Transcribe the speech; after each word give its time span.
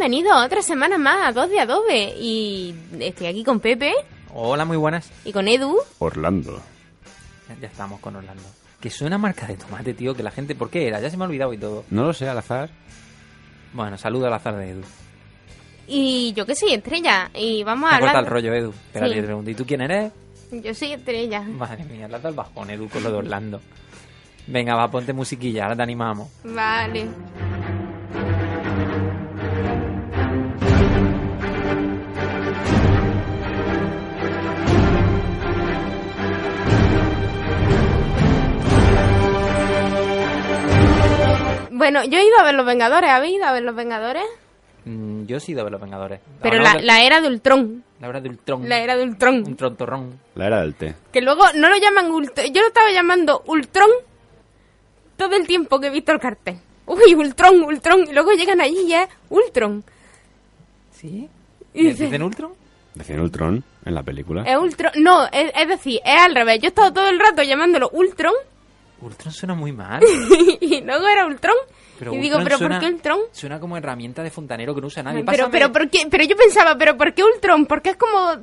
Bienvenido 0.00 0.32
a 0.32 0.44
otra 0.46 0.62
semana 0.62 0.96
más 0.96 1.26
a 1.26 1.32
Dos 1.32 1.50
de 1.50 1.58
Adobe. 1.58 2.14
Y 2.20 2.72
estoy 3.00 3.26
aquí 3.26 3.42
con 3.42 3.58
Pepe 3.58 3.92
Hola, 4.32 4.64
muy 4.64 4.76
buenas. 4.76 5.10
y 5.24 5.32
con 5.32 5.48
Edu. 5.48 5.76
Orlando. 5.98 6.62
Ya 7.60 7.66
estamos 7.66 7.98
con 7.98 8.14
Orlando. 8.14 8.44
Que 8.80 8.90
suena 8.90 9.18
marca 9.18 9.48
de 9.48 9.56
tomate, 9.56 9.94
tío, 9.94 10.14
que 10.14 10.22
la 10.22 10.30
gente... 10.30 10.54
¿Por 10.54 10.70
qué 10.70 10.86
era? 10.86 11.00
Ya 11.00 11.10
se 11.10 11.16
me 11.16 11.24
ha 11.24 11.26
olvidado 11.26 11.52
y 11.52 11.58
todo. 11.58 11.84
No 11.90 12.04
lo 12.04 12.12
sé, 12.12 12.28
al 12.28 12.38
azar. 12.38 12.70
Bueno, 13.72 13.98
saludo 13.98 14.28
al 14.28 14.34
azar 14.34 14.56
de 14.56 14.70
Edu. 14.70 14.82
Y 15.88 16.32
yo 16.32 16.46
que 16.46 16.54
soy 16.54 16.74
Estrella. 16.74 17.32
Y 17.34 17.64
vamos 17.64 17.90
a 17.90 17.98
Me 17.98 18.06
hablar... 18.06 18.22
el 18.22 18.26
rollo, 18.30 18.54
Edu. 18.54 18.70
Espérate, 18.70 19.14
Sí. 19.14 19.18
te 19.20 19.26
pregunto. 19.26 19.50
¿Y 19.50 19.54
tú 19.56 19.66
quién 19.66 19.80
eres? 19.80 20.12
Yo 20.52 20.72
soy 20.74 20.92
Estrella. 20.92 21.40
Madre 21.42 21.82
mía, 21.86 22.06
dado 22.06 22.28
el 22.28 22.36
bajón, 22.36 22.70
Edu, 22.70 22.88
con 22.88 23.02
lo 23.02 23.10
de 23.10 23.16
Orlando. 23.16 23.60
Venga, 24.46 24.76
va, 24.76 24.88
ponte 24.88 25.12
musiquilla, 25.12 25.64
ahora 25.64 25.74
te 25.74 25.82
animamos. 25.82 26.28
Vale. 26.44 27.08
Bueno, 41.78 42.04
yo 42.04 42.18
he 42.18 42.24
ido 42.26 42.38
a 42.38 42.44
ver 42.44 42.54
Los 42.54 42.66
Vengadores. 42.66 43.08
¿Habéis 43.10 43.36
ido 43.36 43.46
a 43.46 43.52
ver 43.52 43.62
Los 43.62 43.74
Vengadores? 43.74 44.24
Mm, 44.84 45.24
yo 45.26 45.38
sí 45.40 45.54
de 45.54 45.62
los 45.70 45.80
Vengadores. 45.80 46.20
Pero 46.42 46.58
la, 46.60 46.74
de- 46.74 46.82
la 46.82 47.02
era 47.02 47.20
de 47.20 47.28
Ultron. 47.28 47.84
la 48.00 48.08
hora 48.08 48.20
de 48.20 48.28
Ultron. 48.30 48.68
La 48.68 48.78
era 48.80 48.96
de 48.96 49.02
Ultron. 49.04 49.44
Un 49.46 49.56
trontorrón. 49.56 50.18
La 50.34 50.46
era 50.46 50.60
del 50.62 50.74
té. 50.74 50.94
Que 51.12 51.20
luego 51.20 51.44
no 51.54 51.68
lo 51.68 51.76
llaman 51.76 52.10
Ultron. 52.10 52.46
Yo 52.52 52.60
lo 52.62 52.68
estaba 52.68 52.90
llamando 52.90 53.42
Ultron 53.46 53.88
todo 55.16 55.34
el 55.36 55.46
tiempo 55.46 55.78
que 55.80 55.88
he 55.88 55.90
visto 55.90 56.12
el 56.12 56.20
cartel. 56.20 56.58
Uy, 56.86 57.14
Ultron, 57.14 57.62
Ultron. 57.64 58.06
Y 58.08 58.12
luego 58.12 58.32
llegan 58.32 58.60
allí 58.60 58.80
y 58.86 58.94
es 58.94 59.08
Ultron. 59.28 59.84
¿Sí? 60.92 61.28
Y 61.74 61.84
dice- 61.88 62.04
¿Dicen 62.04 62.22
Ultron? 62.22 62.52
Decían 62.94 63.20
Ultron 63.20 63.62
en 63.84 63.94
la 63.94 64.02
película. 64.02 64.42
Es 64.44 64.56
Ultron. 64.56 64.92
No, 64.96 65.26
es, 65.26 65.52
es 65.54 65.68
decir, 65.68 66.00
es 66.04 66.20
al 66.20 66.34
revés. 66.34 66.60
Yo 66.60 66.66
he 66.66 66.68
estado 66.68 66.92
todo 66.92 67.08
el 67.08 67.20
rato 67.20 67.42
llamándolo 67.42 67.90
Ultron 67.92 68.32
Ultron 69.00 69.32
suena 69.32 69.54
muy 69.54 69.72
mal. 69.72 70.02
y 70.60 70.80
luego 70.82 71.06
era 71.08 71.26
Ultron. 71.26 71.54
Pero 71.98 72.14
y 72.14 72.18
digo, 72.18 72.38
¿pero 72.42 72.58
suena- 72.58 72.78
por 72.78 72.88
qué 72.88 72.94
Ultron? 72.94 73.18
Suena 73.32 73.58
como 73.60 73.76
herramienta 73.76 74.22
de 74.22 74.30
fontanero 74.30 74.74
que 74.74 74.80
no 74.80 74.86
usa 74.88 75.02
nadie. 75.02 75.24
Pero, 75.24 75.50
pero, 75.50 75.72
¿por 75.72 75.88
qué? 75.90 76.06
pero 76.10 76.24
yo 76.24 76.36
pensaba, 76.36 76.76
¿pero 76.76 76.96
por 76.96 77.12
qué 77.14 77.22
Ultron? 77.24 77.66
¿Porque 77.66 77.90
es 77.90 77.96
como 77.96 78.36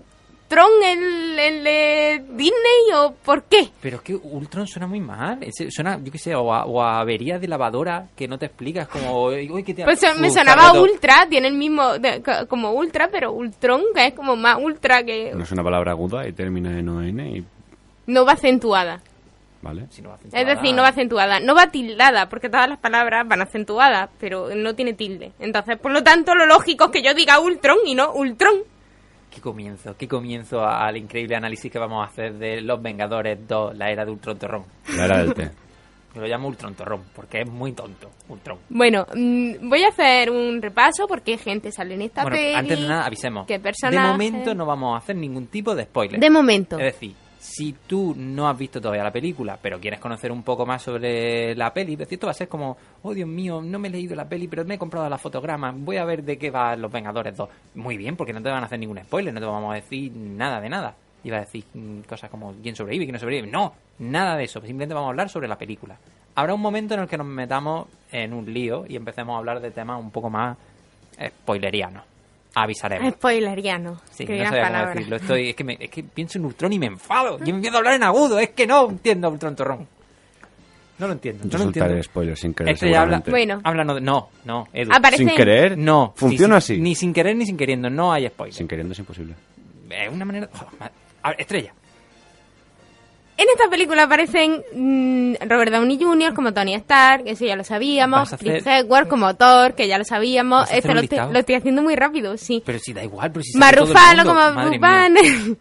Tron 0.47 0.69
el, 0.83 1.39
el 1.39 1.63
de 1.63 2.23
Disney 2.31 2.93
o 2.95 3.13
por 3.13 3.43
qué? 3.43 3.69
Pero 3.81 3.97
es 3.97 4.01
que 4.03 4.13
Ultron 4.15 4.67
suena 4.67 4.85
muy 4.87 4.99
mal. 4.99 5.39
Ese- 5.41 5.71
suena, 5.71 5.99
yo 6.03 6.11
qué 6.11 6.17
sé, 6.19 6.35
o 6.35 6.53
a, 6.53 6.65
o 6.65 6.81
a 6.81 6.99
avería 6.99 7.39
de 7.39 7.47
lavadora 7.47 8.07
que 8.15 8.27
no 8.27 8.37
te 8.37 8.45
explicas. 8.45 8.87
Como, 8.87 9.25
uy, 9.25 9.63
que 9.63 9.73
te 9.73 9.83
Pues 9.83 10.01
me 10.19 10.29
sonaba. 10.29 10.79
Ultra, 10.79 11.25
tiene 11.29 11.47
el 11.47 11.55
mismo, 11.55 11.97
de- 11.97 12.21
como 12.47 12.71
Ultra, 12.73 13.07
pero 13.11 13.31
Ultron, 13.31 13.81
que 13.95 14.07
es 14.07 14.13
como 14.13 14.35
más 14.35 14.57
Ultra 14.61 15.03
que... 15.03 15.31
No 15.33 15.43
es 15.43 15.51
una 15.51 15.63
palabra 15.63 15.91
aguda 15.93 16.27
y 16.27 16.33
termina 16.33 16.77
en 16.77 16.89
ON 16.89 17.19
y... 17.21 17.43
No 18.07 18.23
va 18.23 18.33
acentuada. 18.33 19.01
¿Vale? 19.65 19.87
Si 19.89 19.99
no 20.03 20.09
va 20.09 20.17
Es 20.31 20.45
decir, 20.45 20.75
no 20.75 20.83
va 20.83 20.89
acentuada. 20.89 21.39
No 21.39 21.55
va 21.55 21.71
tildada, 21.71 22.29
porque 22.29 22.49
todas 22.49 22.69
las 22.69 22.77
palabras 22.77 23.27
van 23.27 23.41
acentuadas, 23.41 24.11
pero 24.19 24.53
no 24.55 24.75
tiene 24.75 24.93
tilde. 24.93 25.31
Entonces, 25.39 25.79
por 25.79 25.91
lo 25.91 26.03
tanto, 26.03 26.35
lo 26.35 26.45
lógico 26.45 26.85
es 26.85 26.91
que 26.91 27.01
yo 27.01 27.15
diga 27.15 27.39
Ultron 27.39 27.77
y 27.83 27.95
no 27.95 28.13
Ultron. 28.13 28.53
Qué 29.31 29.41
comienzo, 29.41 29.97
qué 29.97 30.07
comienzo 30.07 30.63
al 30.63 30.95
increíble 30.97 31.35
análisis 31.35 31.71
que 31.71 31.79
vamos 31.79 32.05
a 32.05 32.11
hacer 32.11 32.35
de 32.35 32.61
Los 32.61 32.79
Vengadores 32.79 33.39
2, 33.47 33.75
la 33.75 33.89
era 33.89 34.05
de 34.05 34.11
Ultron 34.11 34.37
Torrón. 34.37 34.65
La 34.95 35.05
era 35.05 35.17
del 35.23 35.33
té. 35.33 35.49
Yo 36.13 36.21
lo 36.21 36.27
llamo 36.27 36.47
Ultron 36.47 36.75
Torrón, 36.75 37.01
porque 37.15 37.41
es 37.41 37.49
muy 37.49 37.71
tonto, 37.73 38.11
Ultron. 38.29 38.59
Bueno, 38.69 39.05
mm, 39.15 39.67
voy 39.67 39.83
a 39.83 39.89
hacer 39.89 40.29
un 40.29 40.61
repaso 40.61 41.07
porque 41.07 41.37
gente 41.39 41.71
sale 41.71 41.95
en 41.95 42.03
esta 42.03 42.21
Bueno, 42.21 42.37
peli. 42.37 42.53
antes 42.53 42.79
de 42.79 42.87
nada, 42.87 43.05
avisemos. 43.07 43.47
qué 43.47 43.53
De 43.53 43.59
personaje. 43.61 44.07
momento 44.09 44.53
no 44.53 44.65
vamos 44.67 44.93
a 44.93 44.99
hacer 44.99 45.15
ningún 45.15 45.47
tipo 45.47 45.73
de 45.75 45.83
spoiler. 45.85 46.19
De 46.19 46.29
momento. 46.29 46.77
Es 46.79 46.93
decir, 46.93 47.13
si 47.55 47.73
tú 47.87 48.13
no 48.17 48.49
has 48.49 48.57
visto 48.57 48.81
todavía 48.81 49.01
la 49.01 49.13
película, 49.13 49.57
pero 49.61 49.79
quieres 49.79 50.01
conocer 50.01 50.29
un 50.29 50.43
poco 50.43 50.65
más 50.65 50.81
sobre 50.81 51.55
la 51.55 51.73
peli, 51.73 51.95
decir, 51.95 52.15
esto 52.15 52.27
va 52.27 52.31
a 52.31 52.33
ser 52.33 52.49
como, 52.49 52.75
oh 53.01 53.13
Dios 53.13 53.29
mío, 53.29 53.61
no 53.61 53.79
me 53.79 53.87
he 53.87 53.91
leído 53.91 54.13
la 54.13 54.27
peli, 54.27 54.49
pero 54.49 54.65
me 54.65 54.75
he 54.75 54.77
comprado 54.77 55.09
la 55.09 55.17
fotograma, 55.17 55.71
voy 55.73 55.95
a 55.95 56.03
ver 56.03 56.21
de 56.23 56.37
qué 56.37 56.51
va 56.51 56.75
Los 56.75 56.91
Vengadores 56.91 57.37
2. 57.37 57.49
Muy 57.75 57.95
bien, 57.95 58.17
porque 58.17 58.33
no 58.33 58.41
te 58.41 58.49
van 58.49 58.61
a 58.61 58.65
hacer 58.65 58.77
ningún 58.77 59.01
spoiler, 59.01 59.33
no 59.33 59.39
te 59.39 59.45
vamos 59.45 59.71
a 59.71 59.75
decir 59.75 60.11
nada 60.13 60.59
de 60.59 60.67
nada. 60.67 60.95
Iba 61.23 61.37
a 61.37 61.39
decir 61.41 61.63
cosas 62.05 62.29
como 62.29 62.53
quién 62.61 62.75
sobrevive, 62.75 63.05
quién 63.05 63.13
no 63.13 63.19
sobrevive. 63.19 63.47
No, 63.47 63.73
nada 63.99 64.35
de 64.35 64.43
eso, 64.43 64.59
simplemente 64.59 64.93
vamos 64.93 65.07
a 65.07 65.11
hablar 65.11 65.29
sobre 65.29 65.47
la 65.47 65.57
película. 65.57 65.97
Habrá 66.35 66.53
un 66.53 66.61
momento 66.61 66.93
en 66.95 66.99
el 66.99 67.07
que 67.07 67.17
nos 67.17 67.25
metamos 67.25 67.87
en 68.11 68.33
un 68.33 68.53
lío 68.53 68.83
y 68.85 68.97
empecemos 68.97 69.33
a 69.33 69.37
hablar 69.37 69.61
de 69.61 69.71
temas 69.71 69.97
un 69.97 70.11
poco 70.11 70.29
más 70.29 70.57
spoilerianos. 71.25 72.03
Avisaremos. 72.55 73.13
Spoileriano. 73.13 74.01
Sí, 74.11 74.25
no 74.25 74.45
sabía 74.45 74.67
cómo 74.69 74.85
decirlo. 74.93 75.15
Estoy, 75.17 75.49
es, 75.49 75.55
que 75.55 75.63
me- 75.63 75.77
es 75.79 75.89
que 75.89 76.03
pienso 76.03 76.37
en 76.37 76.45
Ultron 76.45 76.71
y 76.73 76.79
me 76.79 76.85
enfado. 76.87 77.37
Y 77.45 77.49
empiezo 77.49 77.75
a 77.75 77.79
hablar 77.79 77.95
en 77.95 78.03
agudo. 78.03 78.39
Es 78.39 78.49
que 78.51 78.65
no 78.65 78.89
entiendo 78.89 79.29
Ultron 79.29 79.55
Torrón. 79.55 79.87
No 80.97 81.07
lo 81.07 81.13
entiendo. 81.13 81.43
Yo 81.43 81.57
no 81.57 81.65
lo 81.65 81.69
entiendo. 81.71 82.01
spoilers 82.03 82.39
sin 82.39 82.53
querer, 82.53 82.73
Este 82.73 82.95
habla. 82.95 83.21
Bueno. 83.27 83.61
De- 83.61 83.99
no, 84.01 84.29
no, 84.45 84.67
Edu. 84.71 84.91
Aparece- 84.93 85.17
¿Sin 85.17 85.29
querer? 85.35 85.77
No. 85.77 86.13
¿Funciona 86.15 86.61
Sí, 86.61 86.67
sí, 86.67 86.73
así? 86.75 86.81
Ni 86.81 86.95
sin 86.95 87.13
querer 87.13 87.35
ni 87.35 87.45
sin 87.45 87.57
queriendo. 87.57 87.89
No 87.89 88.13
hay 88.13 88.27
spoiler. 88.29 88.53
Sin 88.53 88.67
queriendo 88.67 88.93
es 88.93 88.99
imposible. 88.99 89.35
Es 89.89 90.09
una 90.09 90.23
manera... 90.23 90.49
joder, 90.53 90.73
ma- 90.79 90.91
a 91.23 91.29
ver, 91.31 91.41
estrella. 91.41 91.73
En 93.37 93.47
esta 93.49 93.69
película 93.69 94.03
aparecen 94.03 94.63
mm, 94.73 95.35
Robert 95.49 95.71
Downey 95.73 95.99
Jr. 96.01 96.33
como 96.33 96.53
Tony 96.53 96.73
Stark, 96.75 97.23
eso 97.25 97.45
ya 97.45 97.55
lo 97.57 97.65
sabíamos. 97.65 98.33
Chris 98.39 98.65
Hemsworth 98.65 99.09
como 99.09 99.35
Thor, 99.35 99.75
que 99.75 99.87
ya 99.89 99.97
lo 99.97 100.05
sabíamos. 100.05 100.61
¿Vas 100.61 100.69
a 100.71 100.75
hacer 100.75 100.77
Esto 100.79 100.93
lo 100.93 100.99
estoy, 101.01 101.17
listado? 101.17 101.33
lo 101.33 101.39
estoy 101.39 101.55
haciendo 101.55 101.81
muy 101.81 101.95
rápido, 101.95 102.37
sí. 102.37 102.63
Pero 102.65 102.79
si 102.79 102.93
da 102.93 103.03
igual, 103.03 103.31
pero 103.31 103.43
si 103.43 103.51
sale 103.51 103.75
todo 103.77 103.85
el 103.85 103.93
Marufalo 103.93 104.23
mundo. 104.23 104.69
como. 104.69 104.79
Banner. 104.79 105.23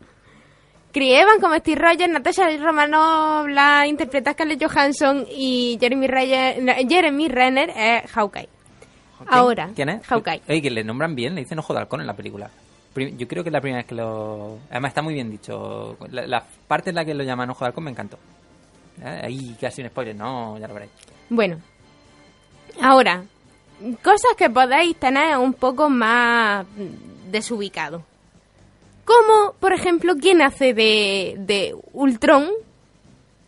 Chris 0.93 1.13
Evans 1.19 1.41
como 1.43 1.57
Steve 1.57 1.81
Rogers, 1.81 2.13
Natasha 2.13 2.49
Romanoff 2.57 3.49
la 3.49 3.85
interpreta 3.89 4.33
Scarlett 4.33 4.63
Johansson 4.65 5.27
y 5.29 5.77
Jeremy 5.81 6.07
Renner, 6.07 6.89
Jeremy 6.89 7.29
Renner 7.29 7.71
es 7.77 8.09
Hawkeye. 8.13 8.49
Ahora, 9.27 9.71
¿Quién 9.75 9.89
es? 9.89 10.07
Hawkeye. 10.07 10.43
Ey, 10.47 10.63
que 10.63 10.71
le 10.71 10.85
nombran 10.85 11.17
bien, 11.17 11.35
le 11.35 11.41
dicen 11.41 11.59
ojo 11.59 11.73
de 11.73 11.81
halcón 11.81 12.01
en 12.01 12.07
la 12.07 12.15
película. 12.15 12.49
Yo 12.95 13.27
creo 13.27 13.43
que 13.43 13.49
es 13.49 13.53
la 13.53 13.61
primera 13.61 13.79
vez 13.79 13.87
que 13.87 13.95
lo... 13.95 14.59
Además 14.71 14.91
está 14.91 15.03
muy 15.03 15.15
bien 15.15 15.31
dicho. 15.31 15.97
La, 16.11 16.45
parte 16.69 16.91
en 16.91 16.97
la 16.97 17.05
que 17.05 17.15
lo 17.15 17.25
llaman 17.25 17.51
ojo 17.51 17.65
de 17.65 17.69
halcón 17.69 17.85
me 17.85 17.91
encantó. 17.91 18.19
Eh, 19.03 19.21
Ahí 19.25 19.57
casi 19.61 19.83
un 19.83 19.89
spoiler, 19.89 20.15
no, 20.15 20.59
ya 20.59 20.69
lo 20.69 20.75
veréis. 20.75 20.93
Bueno, 21.29 21.59
ahora, 22.81 23.25
cosas 24.03 24.37
que 24.37 24.49
podéis 24.49 24.97
tener 24.97 25.37
un 25.39 25.55
poco 25.55 25.91
más 25.91 26.67
desubicado. 27.31 28.03
Como, 29.05 29.55
por 29.59 29.73
ejemplo, 29.73 30.15
quien 30.17 30.41
hace 30.41 30.73
de, 30.73 31.35
de 31.39 31.75
Ultron, 31.93 32.49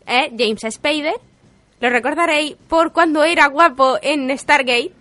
es 0.07 0.31
James 0.37 0.75
Spader. 0.75 1.17
Lo 1.81 1.91
recordaréis 1.91 2.57
por 2.69 2.93
cuando 2.93 3.25
era 3.25 3.47
guapo 3.49 3.99
en 4.03 4.37
Stargate, 4.37 4.93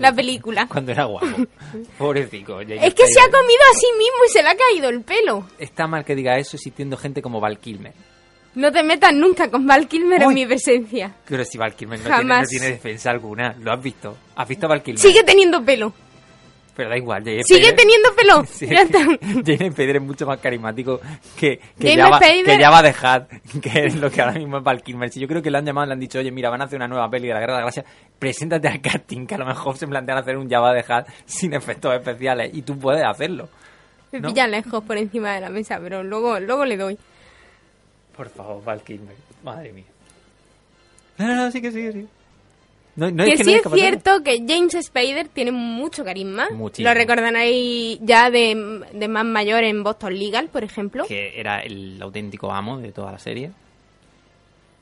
la 0.00 0.12
película. 0.16 0.66
Cuando 0.66 0.90
era 0.92 1.04
guapo. 1.04 1.26
Pobrecito. 1.98 2.60
Es 2.60 2.94
que 2.94 3.06
se 3.06 3.20
ha 3.20 3.30
comido 3.30 3.62
a 3.72 3.78
sí 3.78 3.86
mismo 3.96 4.24
y 4.26 4.30
se 4.30 4.42
le 4.42 4.48
ha 4.48 4.56
caído 4.56 4.88
el 4.88 5.02
pelo. 5.02 5.46
Está 5.58 5.86
mal 5.86 6.04
que 6.04 6.16
diga 6.16 6.36
eso 6.38 6.56
existiendo 6.56 6.96
gente 6.96 7.22
como 7.22 7.40
Val 7.40 7.58
Kilmer. 7.58 7.92
No 8.52 8.72
te 8.72 8.82
metas 8.82 9.14
nunca 9.14 9.48
con 9.48 9.64
Val 9.64 9.86
Kilmer 9.86 10.22
en 10.22 10.34
mi 10.34 10.44
presencia. 10.44 11.14
Pero 11.24 11.44
si 11.44 11.56
Val 11.56 11.76
Kilmer 11.76 12.00
no 12.00 12.04
tiene, 12.16 12.40
no 12.40 12.46
tiene 12.46 12.66
defensa 12.70 13.10
alguna. 13.10 13.54
¿Lo 13.60 13.72
has 13.72 13.80
visto? 13.80 14.16
¿Has 14.34 14.48
visto 14.48 14.66
a 14.66 14.70
Val 14.70 14.82
Kilmer? 14.82 15.00
Sigue 15.00 15.22
teniendo 15.22 15.64
pelo. 15.64 15.92
Pero 16.80 16.88
da 16.88 16.96
igual. 16.96 17.22
James 17.22 17.46
Sigue 17.46 17.72
teniendo 17.74 18.08
pelo. 18.16 18.42
Sí, 18.50 18.66
Ya 18.66 18.80
está. 18.80 19.00
James 19.44 19.78
es 19.78 20.00
mucho 20.00 20.24
más 20.26 20.38
carismático 20.40 20.98
que, 21.38 21.60
que, 21.78 21.94
Java, 21.94 22.18
Spader- 22.18 22.44
que 22.46 22.58
Java 22.58 22.82
de 22.82 22.90
Hutt, 22.90 23.60
que 23.62 23.84
es 23.84 23.96
lo 23.96 24.10
que 24.10 24.22
ahora 24.22 24.32
mismo 24.32 24.56
es 24.56 24.64
Val 24.64 24.82
Kilmer. 24.82 25.10
Si 25.10 25.20
yo 25.20 25.28
creo 25.28 25.42
que 25.42 25.50
le 25.50 25.58
han 25.58 25.66
llamado 25.66 25.84
y 25.84 25.88
le 25.88 25.92
han 25.92 26.00
dicho, 26.00 26.18
oye, 26.18 26.30
mira, 26.30 26.48
van 26.48 26.62
a 26.62 26.64
hacer 26.64 26.76
una 26.76 26.88
nueva 26.88 27.10
peli 27.10 27.28
de 27.28 27.34
la 27.34 27.40
Guerra 27.40 27.52
de 27.52 27.58
la 27.58 27.70
Galaxia, 27.70 27.84
preséntate 28.18 28.66
al 28.68 28.80
casting, 28.80 29.26
que 29.26 29.34
a 29.34 29.38
lo 29.38 29.44
mejor 29.44 29.76
se 29.76 29.86
plantean 29.86 30.16
hacer 30.16 30.38
un 30.38 30.48
Java 30.48 30.72
de 30.72 30.80
Hutt 30.80 31.06
sin 31.26 31.52
efectos 31.52 31.92
especiales, 31.94 32.50
y 32.54 32.62
tú 32.62 32.78
puedes 32.78 33.04
hacerlo. 33.04 33.50
Me 34.12 34.20
¿No? 34.20 34.28
pilla 34.30 34.46
lejos 34.46 34.82
por 34.82 34.96
encima 34.96 35.34
de 35.34 35.40
la 35.42 35.50
mesa, 35.50 35.78
pero 35.82 36.02
luego, 36.02 36.40
luego 36.40 36.64
le 36.64 36.78
doy. 36.78 36.98
Por 38.16 38.30
favor, 38.30 38.64
Val 38.64 38.80
Kilmer. 38.82 39.14
Madre 39.44 39.70
mía. 39.74 39.84
No, 41.18 41.26
no, 41.28 41.34
no, 41.36 41.50
sí 41.50 41.60
que 41.60 41.70
sí, 41.72 41.92
sí. 41.92 42.08
No, 42.96 43.10
no, 43.10 43.24
que, 43.24 43.32
es 43.32 43.38
que 43.38 43.44
sí 43.44 43.60
no 43.64 43.74
es 43.74 43.80
cierto 43.80 44.22
que 44.22 44.44
James 44.46 44.76
Spader 44.80 45.28
tiene 45.28 45.52
mucho 45.52 46.04
carisma. 46.04 46.48
Muchísimo. 46.50 46.88
Lo 46.88 46.94
recordaréis 46.94 47.98
ya 48.02 48.30
de, 48.30 48.84
de 48.92 49.08
más 49.08 49.24
mayor 49.24 49.64
en 49.64 49.82
Boston 49.82 50.18
Legal, 50.18 50.48
por 50.48 50.64
ejemplo. 50.64 51.04
Que 51.06 51.38
era 51.38 51.60
el 51.60 52.00
auténtico 52.02 52.52
amo 52.52 52.78
de 52.78 52.92
toda 52.92 53.12
la 53.12 53.18
serie. 53.18 53.52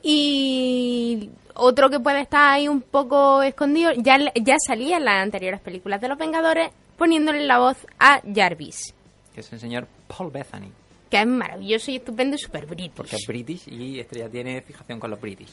Y 0.01 1.29
otro 1.53 1.89
que 1.89 1.99
puede 1.99 2.21
estar 2.21 2.53
ahí 2.53 2.67
un 2.67 2.81
poco 2.81 3.41
escondido, 3.41 3.91
ya, 3.97 4.17
ya 4.35 4.55
salía 4.65 4.97
en 4.97 5.05
las 5.05 5.21
anteriores 5.21 5.59
películas 5.59 5.99
de 6.01 6.07
Los 6.07 6.17
Vengadores 6.17 6.71
poniéndole 6.97 7.45
la 7.45 7.59
voz 7.59 7.77
a 7.97 8.21
Jarvis, 8.33 8.93
Que 9.33 9.41
es 9.41 9.53
el 9.53 9.59
señor 9.59 9.87
Paul 10.07 10.31
Bethany. 10.31 10.71
Que 11.09 11.19
es 11.21 11.27
maravilloso 11.27 11.91
y 11.91 11.95
estupendo 11.97 12.35
y 12.35 12.39
super 12.39 12.65
british. 12.65 12.91
Porque 12.91 13.15
es 13.15 13.25
british 13.27 13.67
y 13.67 13.99
Estrella 13.99 14.29
tiene 14.29 14.61
fijación 14.61 14.99
con 14.99 15.09
los 15.09 15.19
british. 15.19 15.49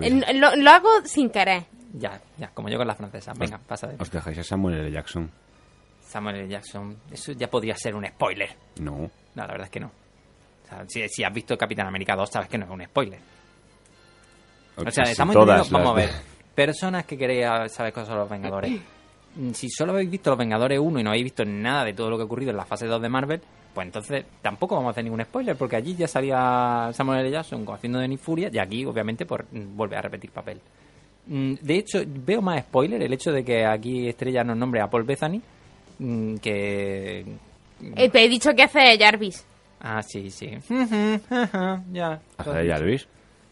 Eh, 0.00 0.34
Lo, 0.34 0.54
lo 0.56 0.70
hago 0.70 0.88
sin 1.04 1.30
querer. 1.30 1.64
Ya, 1.94 2.20
ya, 2.38 2.48
como 2.48 2.68
yo 2.68 2.78
con 2.78 2.86
la 2.86 2.94
francesa. 2.94 3.32
Venga, 3.36 3.58
pasa 3.58 3.88
de 3.88 3.96
os 3.98 4.10
dejáis 4.10 4.38
a 4.38 4.44
Samuel 4.44 4.78
L. 4.78 4.90
Jackson. 4.92 5.30
Samuel 6.06 6.36
L. 6.36 6.48
Jackson, 6.48 6.96
eso 7.10 7.32
ya 7.32 7.48
podría 7.50 7.74
ser 7.76 7.94
un 7.94 8.06
spoiler. 8.06 8.50
No. 8.80 8.98
No, 8.98 9.10
la 9.34 9.46
verdad 9.46 9.64
es 9.64 9.70
que 9.70 9.80
no. 9.80 9.88
O 9.88 10.68
sea, 10.68 10.84
si, 10.88 11.08
si 11.08 11.24
has 11.24 11.32
visto 11.34 11.58
Capitán 11.58 11.86
América 11.88 12.14
2, 12.14 12.30
sabes 12.30 12.48
que 12.48 12.58
no 12.58 12.64
es 12.66 12.70
un 12.70 12.84
spoiler. 12.84 13.18
O 14.76 14.90
sea, 14.90 15.04
estamos 15.04 15.34
todas 15.34 15.68
vamos 15.70 15.92
a 15.92 16.00
las 16.00 16.10
ver. 16.10 16.20
Personas 16.54 17.04
que 17.04 17.18
queréis 17.18 17.72
saber 17.72 17.92
cosas 17.92 18.10
de 18.10 18.14
los 18.16 18.28
Vengadores. 18.30 18.80
Si 19.54 19.68
solo 19.68 19.92
habéis 19.92 20.10
visto 20.10 20.30
los 20.30 20.38
Vengadores 20.38 20.78
1 20.78 21.00
y 21.00 21.02
no 21.02 21.10
habéis 21.10 21.24
visto 21.24 21.44
nada 21.44 21.84
de 21.84 21.92
todo 21.92 22.10
lo 22.10 22.16
que 22.16 22.22
ha 22.22 22.26
ocurrido 22.26 22.50
en 22.50 22.56
la 22.56 22.64
fase 22.64 22.86
2 22.86 23.00
de 23.00 23.08
Marvel, 23.08 23.40
pues 23.74 23.86
entonces 23.86 24.24
tampoco 24.42 24.74
vamos 24.74 24.88
a 24.88 24.92
hacer 24.92 25.04
ningún 25.04 25.22
spoiler, 25.22 25.56
porque 25.56 25.76
allí 25.76 25.94
ya 25.94 26.08
salía 26.08 26.90
Samuel 26.92 27.20
L. 27.20 27.30
Jackson 27.30 27.64
haciendo 27.72 27.98
de 27.98 28.08
Nick 28.08 28.20
Furia 28.20 28.50
y 28.52 28.58
aquí, 28.58 28.84
obviamente, 28.84 29.26
por 29.26 29.44
mm, 29.50 29.76
vuelve 29.76 29.96
a 29.96 30.02
repetir 30.02 30.30
papel. 30.30 30.60
Mm, 31.26 31.54
De 31.60 31.76
hecho, 31.76 32.00
veo 32.06 32.42
más 32.42 32.60
spoiler 32.60 33.02
el 33.02 33.12
hecho 33.12 33.32
de 33.32 33.44
que 33.44 33.64
aquí 33.64 34.08
Estrella 34.08 34.42
nos 34.44 34.56
nombre 34.56 34.80
a 34.80 34.88
Paul 34.88 35.04
Bethany 35.04 35.40
mm, 35.98 36.36
que... 36.36 37.24
Eh, 37.96 38.08
te 38.10 38.24
he 38.24 38.28
dicho 38.28 38.54
que 38.54 38.64
hace 38.64 38.80
de 38.80 38.98
Jarvis. 38.98 39.46
Ah, 39.80 40.02
sí, 40.02 40.30
sí. 40.30 40.50
ya. 41.92 42.20
Hace 42.36 42.50
de 42.50 42.68
Jarvis. 42.68 43.08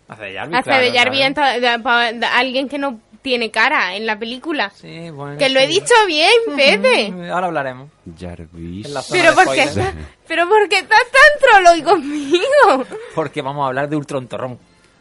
Hace 0.08 0.24
de 0.24 0.34
Jarvis, 0.34 0.56
Hace 0.58 0.70
claro, 0.70 0.84
de 0.84 0.92
Jarvis 0.92 1.34
claro. 1.34 2.26
alguien 2.34 2.68
que 2.68 2.78
no 2.78 3.00
tiene 3.28 3.50
cara 3.50 3.94
en 3.94 4.06
la 4.06 4.18
película. 4.18 4.70
Sí, 4.70 5.10
bueno. 5.10 5.36
Que 5.38 5.48
lo 5.50 5.60
he 5.60 5.66
dicho 5.66 5.94
bien, 6.06 6.30
Pepe. 6.56 7.12
Ahora 7.30 7.46
hablaremos. 7.48 7.90
Jarvis. 8.18 8.88
Pero 9.10 9.30
de 9.30 9.32
¿por 9.34 9.54
qué, 9.54 9.66
spoiler. 9.66 9.68
estás- 9.88 9.94
pero 10.26 10.48
¿por 10.48 10.68
qué 10.68 10.78
estás 10.78 10.98
tan 11.10 11.50
trolo 11.50 11.70
hoy 11.72 11.82
conmigo? 11.82 12.84
Porque 13.14 13.42
vamos 13.42 13.64
a 13.64 13.68
hablar 13.68 13.88
de 13.88 13.96
Ultron 13.96 14.26
Torrón. 14.26 14.58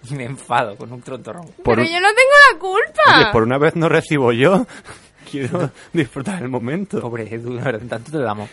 Y 0.10 0.14
me 0.14 0.26
enfado 0.26 0.76
con 0.76 0.92
Ultron 0.94 1.24
Torrón. 1.24 1.50
Pero 1.64 1.82
un- 1.82 1.88
yo 1.88 2.00
no 2.00 2.08
tengo 2.10 2.32
la 2.54 2.60
culpa. 2.60 3.18
Oye, 3.18 3.26
por 3.32 3.44
una 3.44 3.58
vez 3.58 3.76
no 3.76 3.90
recibo 3.90 4.32
yo. 4.32 4.66
Quiero 5.32 5.72
disfrutar 5.94 6.42
el 6.42 6.50
momento. 6.50 7.02
Pobre 7.02 7.34
Edu, 7.34 7.54
la 7.54 7.64
verdad, 7.64 7.88
tanto 7.90 8.12
te 8.12 8.20
damos. 8.20 8.50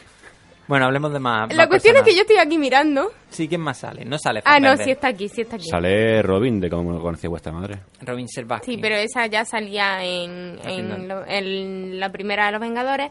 Bueno, 0.66 0.86
hablemos 0.86 1.12
de 1.12 1.20
más. 1.20 1.48
La 1.50 1.56
más 1.64 1.66
cuestión 1.68 1.96
es 1.96 2.02
que 2.02 2.14
yo 2.14 2.22
estoy 2.22 2.36
aquí 2.38 2.56
mirando. 2.58 3.12
Sí, 3.28 3.48
¿quién 3.48 3.60
más 3.60 3.78
sale? 3.78 4.04
No 4.04 4.18
sale 4.18 4.40
Ah, 4.44 4.58
no, 4.58 4.76
sí 4.76 4.90
está 4.90 5.08
aquí, 5.08 5.28
sí 5.28 5.42
está 5.42 5.56
aquí. 5.56 5.68
Sale 5.68 6.22
Robin 6.22 6.58
de 6.60 6.70
cómo 6.70 7.00
conocía 7.00 7.28
vuestra 7.28 7.52
madre. 7.52 7.80
Robin 8.00 8.26
Selvaggi. 8.28 8.72
Sí, 8.72 8.78
pero 8.80 8.94
esa 8.96 9.26
ya 9.26 9.44
salía 9.44 10.02
en, 10.04 10.58
en, 10.64 11.06
lo- 11.08 11.26
en 11.26 12.00
la 12.00 12.10
primera 12.10 12.46
de 12.46 12.52
Los 12.52 12.60
Vengadores. 12.62 13.10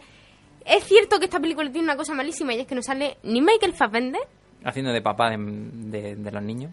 Es 0.66 0.84
cierto 0.86 1.20
que 1.20 1.26
esta 1.26 1.40
película 1.40 1.70
tiene 1.72 1.86
una 1.86 1.98
cosa 1.98 2.14
malísima 2.14 2.54
y 2.54 2.62
es 2.62 2.68
que 2.68 2.74
no 2.76 2.82
sale 2.82 3.18
ni 3.24 3.42
Michael 3.42 3.74
Fassbender, 3.74 4.22
Haciendo 4.66 4.94
de 4.94 5.02
papá 5.02 5.30
de, 5.30 5.38
de- 5.38 6.16
de 6.16 6.32
los 6.32 6.42
niños. 6.42 6.72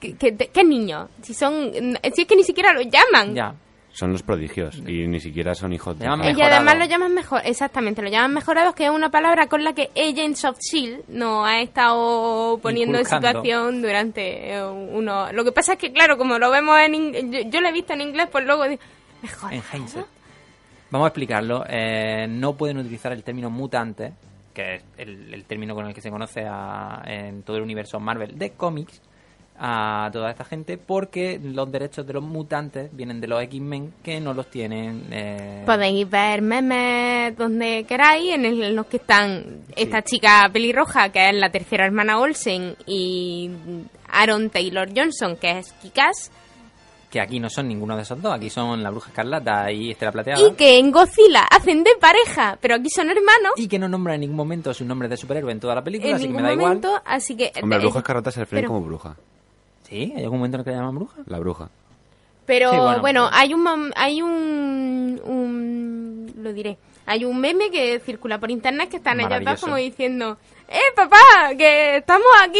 que, 0.00 0.14
que, 0.16 0.36
que 0.36 0.64
niño. 0.64 1.08
Si 1.22 1.32
son, 1.32 1.70
si 1.72 2.22
es 2.22 2.26
que 2.26 2.36
ni 2.36 2.42
siquiera 2.42 2.72
lo 2.72 2.80
llaman. 2.82 3.34
Ya. 3.34 3.54
Son 3.98 4.12
los 4.12 4.22
prodigios 4.22 4.76
y 4.86 5.06
ni 5.06 5.20
siquiera 5.20 5.54
son 5.54 5.72
hijos 5.72 5.98
de... 5.98 6.04
Llaman 6.04 6.38
Y 6.38 6.42
además 6.42 6.76
lo 6.78 6.84
llaman 6.84 7.14
mejor, 7.14 7.40
exactamente, 7.44 8.02
lo 8.02 8.10
llaman 8.10 8.34
mejorados, 8.34 8.74
que 8.74 8.84
es 8.84 8.90
una 8.90 9.10
palabra 9.10 9.46
con 9.46 9.64
la 9.64 9.72
que 9.72 9.90
Agents 9.96 10.44
of 10.44 10.58
S.H.I.E.L.D. 10.58 11.04
nos 11.08 11.46
ha 11.48 11.60
estado 11.62 12.58
poniendo 12.58 12.98
Inculcando. 12.98 13.26
en 13.28 13.32
situación 13.34 13.80
durante 13.82 14.52
eh, 14.54 14.62
uno... 14.66 15.32
Lo 15.32 15.44
que 15.44 15.52
pasa 15.52 15.72
es 15.72 15.78
que, 15.78 15.92
claro, 15.92 16.18
como 16.18 16.38
lo 16.38 16.50
vemos 16.50 16.78
en 16.78 16.94
inglés, 16.94 17.24
yo, 17.30 17.50
yo 17.50 17.60
lo 17.62 17.68
he 17.68 17.72
visto 17.72 17.94
en 17.94 18.02
inglés, 18.02 18.28
pues 18.30 18.44
luego 18.44 18.68
digo, 18.68 18.82
mejor. 19.22 19.52
En. 19.54 19.62
Vamos 20.90 21.06
a 21.06 21.08
explicarlo. 21.08 21.64
Eh, 21.68 22.26
no 22.28 22.54
pueden 22.54 22.76
utilizar 22.78 23.12
el 23.12 23.24
término 23.24 23.48
mutante, 23.50 24.12
que 24.54 24.74
es 24.76 24.84
el, 24.98 25.32
el 25.32 25.44
término 25.46 25.74
con 25.74 25.86
el 25.86 25.94
que 25.94 26.00
se 26.02 26.10
conoce 26.10 26.44
a- 26.46 27.02
en 27.06 27.42
todo 27.44 27.56
el 27.56 27.62
universo 27.62 27.98
Marvel 27.98 28.38
de 28.38 28.50
cómics, 28.52 29.00
a 29.58 30.10
toda 30.12 30.30
esta 30.30 30.44
gente, 30.44 30.76
porque 30.78 31.40
los 31.42 31.70
derechos 31.72 32.06
de 32.06 32.12
los 32.12 32.22
mutantes 32.22 32.90
vienen 32.94 33.20
de 33.20 33.26
los 33.28 33.42
X-Men 33.42 33.92
que 34.02 34.20
no 34.20 34.34
los 34.34 34.48
tienen. 34.50 35.06
eh, 35.10 35.62
Podéis 35.64 36.08
ver 36.10 36.42
memes 36.42 37.36
donde 37.36 37.84
queráis, 37.88 38.34
en, 38.34 38.44
el- 38.44 38.62
en 38.62 38.76
los 38.76 38.86
que 38.86 38.98
están 38.98 39.62
esta 39.74 40.02
chica 40.02 40.48
pelirroja, 40.52 41.08
que 41.10 41.28
es 41.30 41.34
la 41.34 41.50
tercera 41.50 41.86
hermana 41.86 42.18
Olsen, 42.18 42.76
y 42.86 43.50
Aaron 44.08 44.50
Taylor 44.50 44.88
Johnson, 44.94 45.36
que 45.36 45.58
es 45.58 45.72
Kikas, 45.74 46.30
que 47.10 47.20
aquí 47.20 47.38
no 47.40 47.48
son 47.48 47.68
ninguno 47.68 47.96
de 47.96 48.02
esos 48.02 48.20
dos, 48.20 48.34
aquí 48.34 48.50
son 48.50 48.82
la 48.82 48.90
Bruja 48.90 49.08
Escarlata 49.10 49.70
y 49.72 49.92
Estela 49.92 50.12
Plateada. 50.12 50.40
y 50.42 50.52
que 50.54 50.78
en 50.78 50.90
Godzilla 50.90 51.42
hacen 51.50 51.82
de 51.84 51.92
pareja, 52.00 52.58
pero 52.60 52.74
aquí 52.74 52.90
son 52.90 53.08
hermanos. 53.08 53.52
y 53.56 53.68
que 53.68 53.78
no 53.78 53.88
nombra 53.88 54.14
en 54.16 54.20
ningún 54.22 54.36
momento 54.36 54.74
sus 54.74 54.86
nombres 54.86 55.08
de 55.10 55.16
superhéroe 55.16 55.52
en 55.52 55.60
toda 55.60 55.74
la 55.76 55.84
película, 55.84 56.10
en 56.10 56.16
así 56.16 56.26
que 56.26 56.32
me 56.34 56.42
da 56.42 56.54
momento, 56.56 56.88
igual. 56.88 57.02
así 57.06 57.36
que... 57.36 57.52
Hombre, 57.62 57.78
eh, 57.78 57.80
bruja 57.82 57.98
escarlata 58.00 58.30
se 58.32 58.40
refiere 58.40 58.62
pero- 58.62 58.74
como 58.74 58.86
bruja. 58.86 59.16
¿Sí? 59.88 60.12
¿Hay 60.16 60.24
algún 60.24 60.38
momento 60.38 60.56
en 60.56 60.60
el 60.60 60.64
que 60.64 60.70
la 60.72 60.76
llaman 60.78 60.94
bruja? 60.96 61.16
La 61.26 61.38
bruja. 61.38 61.70
Pero 62.46 62.70
Sí, 62.70 62.76
bueno, 62.76 63.00
bueno, 63.00 63.28
pues- 63.28 63.40
hay 63.40 63.54
un 63.54 63.92
hay 63.96 64.22
un, 64.22 65.20
un 65.24 66.32
lo 66.38 66.52
diré, 66.52 66.78
hay 67.04 67.24
un 67.24 67.40
meme 67.40 67.70
que 67.70 67.98
circula 68.00 68.38
por 68.38 68.50
internet 68.52 68.88
que 68.88 68.98
están 68.98 69.18
ellos 69.20 69.44
dos 69.44 69.60
como 69.60 69.76
diciendo, 69.76 70.38
"Eh, 70.68 70.78
papá, 70.94 71.16
que 71.58 71.96
estamos 71.96 72.26
aquí 72.44 72.58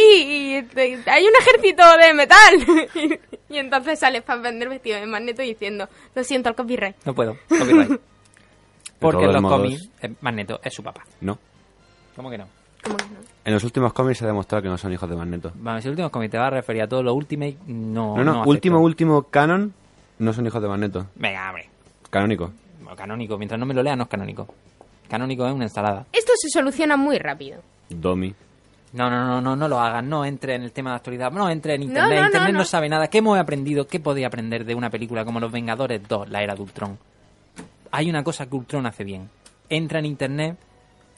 y 0.58 0.62
te- 0.62 1.02
hay 1.08 1.24
un 1.24 1.32
ejército 1.40 1.84
de 1.98 2.14
metal." 2.14 2.54
y, 3.48 3.58
entonces 3.58 3.98
sale 4.00 4.22
Fassbender 4.22 4.68
vestido 4.68 4.98
de 4.98 5.06
magneto 5.06 5.42
diciendo, 5.42 5.88
"Lo 6.16 6.24
siento, 6.24 6.48
el 6.48 6.56
copyright." 6.56 6.96
No 7.04 7.14
puedo, 7.14 7.36
copyright. 7.48 8.00
Porque 8.98 9.26
los 9.26 9.40
modos- 9.42 9.58
cómics, 9.60 9.90
eh, 10.02 10.14
Magneto 10.20 10.58
es 10.64 10.74
su 10.74 10.82
papá. 10.82 11.04
No. 11.20 11.38
¿Cómo 12.16 12.30
que 12.30 12.38
no? 12.38 12.48
En 13.44 13.52
los 13.52 13.62
últimos 13.62 13.92
cómics 13.92 14.18
se 14.18 14.24
ha 14.24 14.26
demostrado 14.26 14.62
que 14.62 14.68
no 14.68 14.76
son 14.76 14.92
hijos 14.92 15.08
de 15.08 15.14
Magneto. 15.14 15.52
Vamos, 15.54 15.82
si 15.82 15.88
el 15.88 15.92
último 15.92 16.10
cómic 16.10 16.32
te 16.32 16.38
va 16.38 16.48
a 16.48 16.50
referir 16.50 16.82
a 16.82 16.88
todo 16.88 17.02
lo 17.02 17.14
Ultimate, 17.14 17.56
no. 17.66 18.16
No, 18.16 18.24
no, 18.24 18.42
último, 18.44 18.80
último 18.80 19.22
canon 19.24 19.72
no 20.18 20.32
son 20.32 20.46
hijos 20.46 20.60
de 20.60 20.68
Magneto. 20.68 21.06
Venga, 21.14 21.48
hombre. 21.48 21.68
Canónico. 22.10 22.50
Bueno, 22.80 22.96
Canónico, 22.96 23.38
mientras 23.38 23.58
no 23.58 23.66
me 23.66 23.74
lo 23.74 23.82
lea, 23.82 23.94
no 23.94 24.04
es 24.04 24.08
canónico. 24.08 24.48
Canónico 25.08 25.46
es 25.46 25.52
una 25.52 25.64
ensalada. 25.64 26.06
Esto 26.12 26.32
se 26.36 26.48
soluciona 26.48 26.96
muy 26.96 27.18
rápido. 27.18 27.60
Domi. 27.88 28.34
No, 28.92 29.10
no, 29.10 29.26
no, 29.26 29.40
no, 29.40 29.56
no 29.56 29.68
lo 29.68 29.78
hagan, 29.78 30.08
no 30.08 30.24
entre 30.24 30.54
en 30.54 30.62
el 30.62 30.72
tema 30.72 30.90
de 30.90 30.96
actualidad, 30.96 31.30
no 31.30 31.50
entre 31.50 31.74
en 31.74 31.82
internet, 31.82 32.14
no, 32.14 32.20
no, 32.20 32.26
internet 32.26 32.52
no, 32.52 32.58
no. 32.60 32.64
sabe 32.64 32.88
nada. 32.88 33.08
¿Qué 33.08 33.18
hemos 33.18 33.38
aprendido? 33.38 33.86
¿Qué 33.86 34.00
podéis 34.00 34.26
aprender 34.26 34.64
de 34.64 34.74
una 34.74 34.90
película 34.90 35.24
como 35.24 35.38
Los 35.38 35.52
Vengadores 35.52 36.00
2, 36.08 36.30
la 36.30 36.42
era 36.42 36.54
de 36.54 36.62
Ultron? 36.62 36.98
Hay 37.90 38.08
una 38.08 38.24
cosa 38.24 38.46
que 38.46 38.56
Ultron 38.56 38.86
hace 38.86 39.04
bien. 39.04 39.28
Entra 39.68 39.98
en 39.98 40.06
internet 40.06 40.56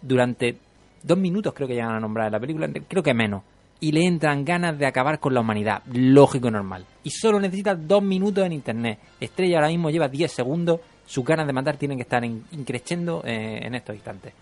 durante 0.03 0.59
dos 1.03 1.19
minutos, 1.19 1.53
creo 1.55 1.69
que 1.69 1.75
llegan 1.75 1.93
a 1.95 2.01
nombrar 2.01 2.27
en 2.27 2.33
la 2.33 2.41
película, 2.41 2.69
creo 2.89 3.03
que 3.03 3.15
menos. 3.15 3.43
Y 3.81 3.93
le 3.93 4.05
entran 4.05 4.45
ganas 4.45 4.77
de 4.77 4.87
acabar 4.87 5.21
con 5.21 5.33
la 5.35 5.41
humanidad, 5.41 5.83
lógico 5.93 6.49
y 6.49 6.51
normal. 6.51 6.85
Y 7.05 7.11
solo 7.11 7.39
necesita 7.39 7.75
dos 7.77 8.03
minutos 8.03 8.45
en 8.45 8.53
internet. 8.53 8.99
Estrella 9.21 9.59
ahora 9.59 9.69
mismo 9.69 9.89
lleva 9.91 10.09
10 10.09 10.33
segundos, 10.33 10.81
sus 11.07 11.25
ganas 11.25 11.47
de 11.47 11.53
matar 11.53 11.77
tienen 11.77 11.97
que 11.97 12.03
estar 12.03 12.25
in- 12.25 12.45
increciendo 12.53 13.23
eh, 13.25 13.61
en 13.63 13.75
estos 13.77 13.95
instantes. 13.95 14.33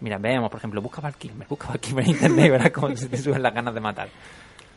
Mira, 0.00 0.18
veamos, 0.18 0.50
por 0.50 0.58
ejemplo, 0.58 0.82
busca 0.82 1.00
Val 1.00 1.14
Kilmer, 1.16 1.46
busca 1.48 1.68
Val 1.68 1.80
Kilmer 1.80 2.04
en 2.04 2.10
internet 2.10 2.46
y 2.46 2.50
verás 2.50 2.70
cómo 2.72 2.94
se 2.96 3.08
te 3.08 3.16
suben 3.16 3.42
las 3.42 3.54
ganas 3.54 3.72
de 3.72 3.80
matar. 3.80 4.08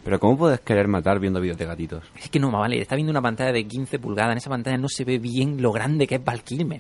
Pero 0.03 0.19
¿cómo 0.19 0.37
puedes 0.37 0.59
querer 0.61 0.87
matar 0.87 1.19
viendo 1.19 1.41
vídeos 1.41 1.57
de 1.57 1.65
gatitos? 1.65 2.03
Es 2.15 2.29
que 2.29 2.39
no, 2.39 2.51
vale, 2.51 2.79
está 2.79 2.95
viendo 2.95 3.09
una 3.11 3.21
pantalla 3.23 3.51
de 3.51 3.65
15 3.65 3.97
pulgadas, 3.99 4.33
en 4.33 4.37
esa 4.37 4.51
pantalla 4.51 4.77
no 4.77 4.87
se 4.87 5.03
ve 5.03 5.17
bien 5.17 5.61
lo 5.61 5.71
grande 5.71 6.05
que 6.07 6.15
es 6.15 6.23
Val 6.23 6.43
Kilmer. 6.43 6.79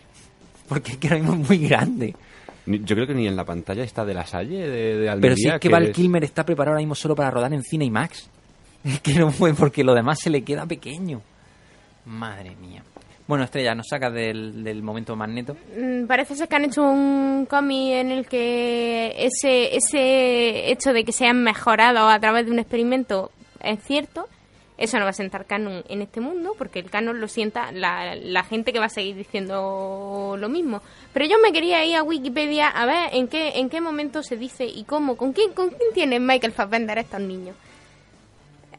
Porque 0.69 0.91
es 0.93 0.97
que 0.97 1.07
ahora 1.09 1.19
mismo 1.21 1.41
es 1.43 1.49
muy 1.49 1.67
grande. 1.67 2.15
Yo 2.65 2.95
creo 2.95 3.05
que 3.07 3.13
ni 3.13 3.27
en 3.27 3.35
la 3.35 3.45
pantalla 3.45 3.83
está 3.83 4.03
de 4.05 4.13
la 4.13 4.25
Salle, 4.25 4.67
de, 4.67 4.97
de 4.97 5.09
Almería. 5.09 5.21
Pero 5.21 5.35
si 5.35 5.47
es 5.49 5.59
que 5.59 5.69
Val 5.69 5.83
es- 5.87 5.95
Kilmer 5.95 6.23
está 6.23 6.43
preparado 6.45 6.73
ahora 6.73 6.81
mismo 6.81 6.95
solo 6.95 7.15
para 7.15 7.29
rodar 7.31 7.53
en 7.53 7.61
Cine 7.63 7.85
y 7.85 7.91
Max. 7.91 8.29
Es 8.85 9.01
que 9.01 9.13
no 9.15 9.31
fue 9.31 9.53
porque 9.55 9.83
lo 9.83 9.95
demás 9.95 10.19
se 10.21 10.29
le 10.29 10.43
queda 10.43 10.65
pequeño. 10.67 11.21
Madre 12.05 12.55
mía. 12.61 12.83
Bueno, 13.27 13.43
Estrella, 13.43 13.73
nos 13.73 13.87
saca 13.89 14.11
del, 14.11 14.63
del 14.63 14.83
momento 14.83 15.15
magneto. 15.15 15.57
Mm, 15.75 16.05
Parece 16.05 16.35
ser 16.35 16.47
que 16.47 16.55
han 16.55 16.65
hecho 16.65 16.83
un 16.83 17.47
cómic 17.49 17.93
en 17.93 18.11
el 18.11 18.27
que 18.27 19.15
ese, 19.17 19.75
ese 19.75 20.71
hecho 20.71 20.93
de 20.93 21.03
que 21.03 21.11
se 21.11 21.25
han 21.25 21.41
mejorado 21.43 22.07
a 22.07 22.19
través 22.19 22.45
de 22.45 22.51
un 22.51 22.59
experimento 22.59 23.31
es 23.63 23.79
cierto. 23.83 24.27
Eso 24.77 24.97
no 24.97 25.05
va 25.05 25.11
a 25.11 25.13
sentar 25.13 25.45
canon 25.45 25.83
en 25.87 26.01
este 26.01 26.19
mundo, 26.19 26.53
porque 26.57 26.79
el 26.79 26.89
canon 26.89 27.21
lo 27.21 27.27
sienta 27.29 27.71
la, 27.71 28.15
la 28.15 28.43
gente 28.43 28.73
que 28.73 28.79
va 28.79 28.85
a 28.85 28.89
seguir 28.89 29.15
diciendo 29.15 30.35
lo 30.37 30.49
mismo. 30.49 30.81
Pero 31.13 31.25
yo 31.25 31.37
me 31.41 31.53
quería 31.53 31.85
ir 31.85 31.95
a 31.95 32.03
Wikipedia 32.03 32.67
a 32.67 32.85
ver 32.85 33.09
en 33.13 33.29
qué, 33.29 33.57
en 33.59 33.69
qué 33.69 33.79
momento 33.79 34.21
se 34.21 34.35
dice 34.35 34.65
y 34.65 34.83
cómo, 34.83 35.15
con 35.15 35.31
quién, 35.31 35.53
con 35.53 35.69
quién 35.69 35.93
tienen 35.93 36.25
Michael 36.25 36.51
Fassbender 36.51 36.97
estos 36.97 37.21
niños. 37.21 37.55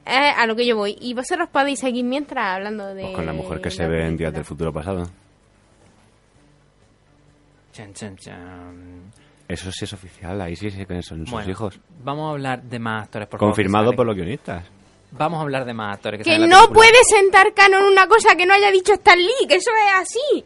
Es 0.04 0.34
a 0.36 0.46
lo 0.46 0.54
que 0.54 0.66
yo 0.66 0.76
voy. 0.76 0.96
Y 1.00 1.14
vosotros 1.14 1.48
podéis 1.48 1.80
seguir 1.80 2.04
mientras 2.04 2.56
hablando 2.56 2.94
de... 2.94 3.02
Pues 3.02 3.14
con 3.14 3.26
la 3.26 3.32
mujer 3.32 3.60
que 3.60 3.70
se 3.70 3.88
ve 3.88 4.06
en. 4.06 4.16
Días 4.16 4.32
del 4.32 4.44
Futuro 4.44 4.72
Pasado. 4.72 5.08
Chan, 7.72 7.92
chan, 7.94 8.16
chan. 8.16 9.12
Eso 9.48 9.70
sí 9.72 9.84
es 9.84 9.92
oficial, 9.92 10.40
ahí 10.40 10.56
sí 10.56 10.70
sé 10.70 10.86
que 10.86 11.02
son 11.02 11.20
sus 11.20 11.30
Bueno, 11.30 11.50
hijos. 11.50 11.80
Vamos 12.02 12.28
a 12.28 12.30
hablar 12.32 12.62
de 12.62 12.78
más 12.78 13.04
actores, 13.04 13.28
por 13.28 13.38
Confirmado 13.38 13.92
por 13.92 14.06
los 14.06 14.16
guionistas. 14.16 14.64
Vamos 15.12 15.38
a 15.38 15.42
hablar 15.42 15.64
de 15.64 15.72
más 15.74 15.94
actores 15.96 16.18
que, 16.18 16.24
Que 16.24 16.30
salen 16.30 16.44
en 16.44 16.50
la 16.50 16.56
no 16.56 16.62
película. 16.68 16.88
puede 16.90 17.04
sentar 17.04 17.54
canon 17.54 17.84
una 17.84 18.06
cosa 18.06 18.34
que 18.36 18.44
no 18.46 18.54
haya 18.54 18.70
dicho 18.70 18.92
Stan 18.92 19.18
Lee, 19.18 19.46
que 19.48 19.54
eso 19.56 19.70
es 19.70 19.94
así. 19.94 20.44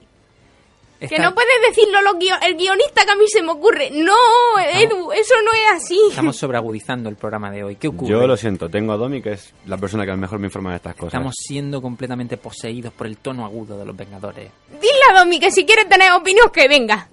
Que 1.01 1.19
no 1.19 1.35
puedes 1.35 1.51
decirlo 1.67 2.03
lo 2.03 2.19
guio- 2.19 2.37
el 2.43 2.57
guionista 2.59 3.07
que 3.07 3.11
a 3.13 3.17
mí 3.17 3.25
se 3.27 3.41
me 3.43 3.53
ocurre. 3.53 3.91
No, 3.91 4.13
Edu, 4.59 5.13
eso 5.13 5.35
no 5.43 5.51
es 5.55 5.83
así. 5.83 5.99
Estamos 6.11 6.37
sobreagudizando 6.37 7.09
el 7.09 7.17
programa 7.17 7.51
de 7.51 7.65
hoy. 7.65 7.77
¿Qué 7.77 7.89
ocurre? 7.89 8.11
Yo 8.11 8.27
lo 8.27 8.37
siento, 8.37 8.69
tengo 8.69 8.93
a 8.93 8.99
Domi, 8.99 9.23
que 9.23 9.33
es 9.33 9.55
la 9.65 9.79
persona 9.79 10.05
que 10.05 10.13
mejor 10.15 10.39
me 10.41 10.49
informa 10.49 10.71
de 10.73 10.77
estas 10.77 10.95
cosas. 10.97 11.15
Estamos 11.15 11.35
siendo 11.39 11.81
completamente 11.81 12.37
poseídos 12.37 12.93
por 12.93 13.07
el 13.07 13.17
tono 13.17 13.47
agudo 13.47 13.79
de 13.79 13.87
los 13.87 13.97
Vengadores. 13.97 14.51
Dile 14.79 15.01
a 15.11 15.19
Domi 15.21 15.41
que 15.41 15.51
si 15.51 15.65
quiere 15.65 15.87
tener 15.87 16.13
opinión 16.13 16.51
que 16.53 16.69
venga. 16.69 17.09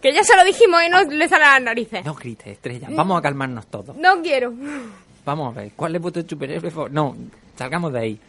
Que 0.00 0.14
ya 0.14 0.24
se 0.24 0.34
lo 0.34 0.42
dijimos 0.44 0.82
y 0.82 0.88
no 0.88 1.02
le 1.02 1.28
sale 1.28 1.44
a 1.44 1.52
las 1.52 1.62
narices. 1.62 2.02
No 2.02 2.14
grites, 2.14 2.46
estrella. 2.46 2.88
Vamos 2.90 3.18
a 3.18 3.22
calmarnos 3.22 3.66
todos. 3.66 3.94
No 3.96 4.22
quiero. 4.22 4.54
Vamos 5.26 5.56
a 5.56 5.60
ver, 5.60 5.72
¿cuál 5.74 5.96
es 5.96 6.00
vuestro 6.00 6.22
superhéroe? 6.22 6.90
No, 6.90 7.16
salgamos 7.56 7.92
de 7.92 7.98
ahí. 7.98 8.20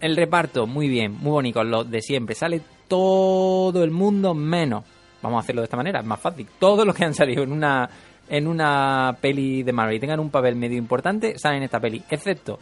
El 0.00 0.16
reparto, 0.16 0.66
muy 0.66 0.88
bien, 0.88 1.12
muy 1.12 1.30
bonito, 1.30 1.62
los 1.62 1.90
de 1.90 2.00
siempre. 2.00 2.34
Sale 2.34 2.62
todo 2.88 3.84
el 3.84 3.90
mundo 3.90 4.32
menos. 4.32 4.82
Vamos 5.22 5.36
a 5.36 5.40
hacerlo 5.40 5.60
de 5.60 5.66
esta 5.66 5.76
manera, 5.76 6.00
es 6.00 6.06
más 6.06 6.18
fácil. 6.18 6.46
Todos 6.58 6.86
los 6.86 6.94
que 6.96 7.04
han 7.04 7.12
salido 7.12 7.42
en 7.42 7.52
una 7.52 7.88
en 8.28 8.48
una 8.48 9.16
peli 9.20 9.62
de 9.62 9.72
Marvel 9.72 9.96
y 9.96 10.00
tengan 10.00 10.18
un 10.18 10.30
papel 10.30 10.56
medio 10.56 10.78
importante, 10.78 11.38
salen 11.38 11.58
en 11.58 11.64
esta 11.64 11.78
peli. 11.78 12.02
Excepto 12.10 12.58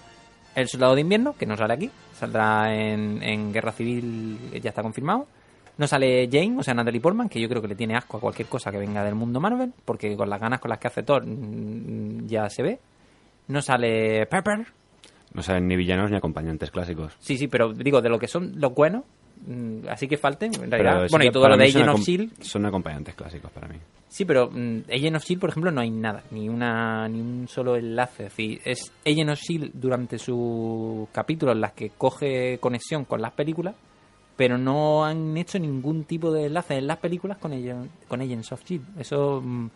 el 0.56 0.68
Soldado 0.68 0.96
de 0.96 1.00
Invierno, 1.00 1.34
que 1.38 1.46
no 1.46 1.56
sale 1.56 1.74
aquí. 1.74 1.90
Saldrá 2.14 2.74
en, 2.74 3.22
en 3.22 3.52
Guerra 3.52 3.72
Civil, 3.72 4.60
ya 4.60 4.70
está 4.70 4.82
confirmado. 4.82 5.26
No 5.78 5.86
sale 5.86 6.28
Jane, 6.30 6.56
o 6.58 6.62
sea, 6.62 6.74
Natalie 6.74 7.00
Portman, 7.00 7.28
que 7.28 7.40
yo 7.40 7.48
creo 7.48 7.62
que 7.62 7.68
le 7.68 7.74
tiene 7.76 7.96
asco 7.96 8.16
a 8.16 8.20
cualquier 8.20 8.48
cosa 8.48 8.70
que 8.70 8.78
venga 8.78 9.04
del 9.04 9.14
mundo 9.14 9.40
Marvel, 9.40 9.72
porque 9.84 10.16
con 10.16 10.28
las 10.28 10.40
ganas 10.40 10.60
con 10.60 10.68
las 10.68 10.78
que 10.78 10.88
hace 10.88 11.02
Thor 11.04 11.24
mm, 11.24 12.26
ya 12.26 12.50
se 12.50 12.62
ve. 12.62 12.78
No 13.48 13.60
sale 13.62 14.26
Pepper. 14.26 14.66
No 15.34 15.42
saben 15.42 15.66
ni 15.66 15.76
villanos 15.76 16.10
ni 16.10 16.16
acompañantes 16.16 16.70
clásicos. 16.70 17.12
Sí, 17.18 17.36
sí, 17.36 17.48
pero 17.48 17.72
digo, 17.72 18.00
de 18.00 18.08
lo 18.08 18.18
que 18.18 18.28
son 18.28 18.52
los 18.56 18.72
buenos, 18.72 19.02
mm, 19.46 19.88
así 19.88 20.06
que 20.06 20.16
falten, 20.16 20.52
en 20.62 20.70
realidad. 20.70 21.08
bueno, 21.10 21.24
y 21.24 21.30
todo 21.30 21.48
lo 21.48 21.56
de 21.56 21.64
Agent 21.64 21.88
of 21.88 22.00
S.H.I.E.L.D., 22.00 22.44
Son 22.44 22.64
acompañantes 22.64 23.14
clásicos 23.16 23.50
para 23.50 23.66
mí. 23.66 23.76
Sí, 24.08 24.24
pero 24.24 24.48
mm, 24.48 24.82
Agent 24.88 25.16
of 25.16 25.22
S.H.I.E.L.D., 25.22 25.40
por 25.40 25.50
ejemplo, 25.50 25.72
no 25.72 25.80
hay 25.80 25.90
nada, 25.90 26.22
ni 26.30 26.48
una 26.48 27.08
ni 27.08 27.20
un 27.20 27.48
solo 27.48 27.74
enlace. 27.76 28.26
Es 28.26 28.30
decir, 28.30 28.60
es 28.64 28.92
Agent 29.04 29.30
of 29.30 29.38
S.H.I.E.L.D. 29.40 29.72
durante 29.74 30.18
sus 30.18 31.08
capítulos 31.10 31.56
en 31.56 31.60
las 31.62 31.72
que 31.72 31.90
coge 31.90 32.58
conexión 32.60 33.04
con 33.04 33.20
las 33.20 33.32
películas, 33.32 33.74
pero 34.36 34.56
no 34.56 35.04
han 35.04 35.36
hecho 35.36 35.58
ningún 35.58 36.04
tipo 36.04 36.30
de 36.32 36.46
enlace 36.46 36.76
en 36.76 36.86
las 36.86 36.98
películas 36.98 37.38
con, 37.38 37.52
Agent, 37.52 37.90
con 38.06 38.20
Agents 38.20 38.52
of 38.52 38.60
S.H.I.E.L.D. 38.60 39.00
Eso, 39.00 39.40
mm, 39.42 39.68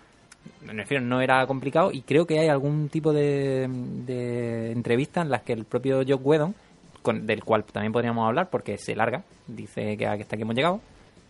me 0.63 0.73
refiero, 0.73 1.05
no 1.05 1.21
era 1.21 1.47
complicado 1.47 1.91
y 1.93 2.03
creo 2.03 2.27
que 2.27 2.39
hay 2.39 2.49
algún 2.49 2.89
tipo 2.89 3.13
de, 3.13 3.69
de 3.69 4.73
entrevista 4.73 5.21
en 5.21 5.31
las 5.31 5.43
que 5.43 5.53
el 5.53 5.65
propio 5.65 6.03
Joe 6.07 6.15
Whedon, 6.17 6.55
con, 7.03 7.27
del 7.27 7.45
cual 7.45 7.65
también 7.65 7.93
podríamos 7.93 8.27
hablar 8.27 8.51
porque 8.51 8.77
se 8.79 8.95
larga, 8.95 9.23
dice 9.47 9.97
que 9.97 10.07
hasta 10.07 10.37
aquí 10.37 10.43
hemos 10.43 10.55
llegado, 10.55 10.81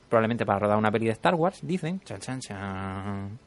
probablemente 0.08 0.44
para 0.46 0.58
rodar 0.58 0.78
una 0.78 0.90
peli 0.90 1.06
de 1.06 1.12
Star 1.12 1.34
Wars, 1.34 1.60
dicen, 1.62 2.00
chan, 2.00 2.40
chan, 2.40 3.38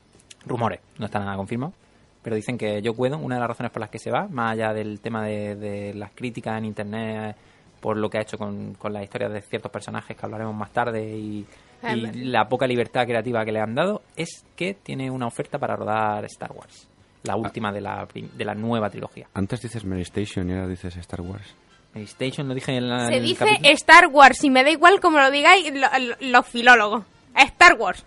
rumores, 0.46 0.80
no 0.98 1.06
está 1.06 1.20
nada 1.20 1.36
confirmado, 1.36 1.74
pero 2.22 2.36
dicen 2.36 2.58
que 2.58 2.82
Joe 2.84 2.96
Whedon, 2.96 3.24
una 3.24 3.36
de 3.36 3.42
las 3.42 3.50
razones 3.50 3.72
por 3.72 3.82
las 3.82 3.90
que 3.90 4.00
se 4.00 4.12
va, 4.12 4.28
más 4.28 4.54
allá 4.54 4.74
del 4.74 5.00
tema 5.00 5.26
de, 5.26 5.56
de 5.56 5.94
las 5.94 6.12
críticas 6.12 6.58
en 6.58 6.66
internet 6.66 7.36
por 7.82 7.98
lo 7.98 8.10
que 8.10 8.20
ha 8.20 8.22
hecho 8.22 8.38
con, 8.38 8.76
con 8.76 8.94
las 8.94 9.04
historias 9.04 9.34
de 9.34 9.42
ciertos 9.42 9.72
personajes 9.72 10.16
que 10.16 10.26
hablaremos 10.26 10.56
más 10.56 10.72
tarde 10.72 11.04
y, 11.04 11.46
y 11.96 12.26
la 12.26 12.48
poca 12.48 12.68
libertad 12.68 13.06
creativa 13.06 13.44
que 13.46 13.52
le 13.52 13.60
han 13.60 13.76
dado, 13.76 14.02
es 14.16 14.44
que 14.56 14.74
tiene 14.76 15.10
una 15.10 15.28
oferta 15.28 15.58
para 15.60 15.76
rodar 15.76 16.26
Star 16.26 16.52
Wars, 16.52 16.88
la 17.24 17.36
última 17.36 17.72
de 17.72 17.82
la, 17.82 18.08
de 18.14 18.46
la 18.46 18.54
nueva 18.56 18.90
trilogía. 18.90 19.28
Antes 19.34 19.62
dices 19.62 19.84
Mary 19.86 20.02
Station 20.04 20.50
y 20.50 20.54
ahora 20.54 20.68
dices 20.68 20.96
Star 20.98 21.22
Wars. 21.22 21.56
Station 21.94 22.48
lo 22.48 22.54
dije 22.54 22.76
en 22.78 22.88
la, 22.88 23.08
Se 23.08 23.18
en 23.18 23.24
dice 23.24 23.46
capítulo. 23.46 23.70
Star 23.74 24.08
Wars 24.08 24.44
y 24.46 24.50
me 24.50 24.64
da 24.64 24.70
igual 24.70 25.00
como 25.02 25.20
lo 25.20 25.30
digáis 25.30 25.74
lo- 25.74 25.90
lo- 26.00 26.16
los 26.22 26.48
filólogos. 26.48 27.04
Star 27.36 27.74
Wars. 27.78 28.06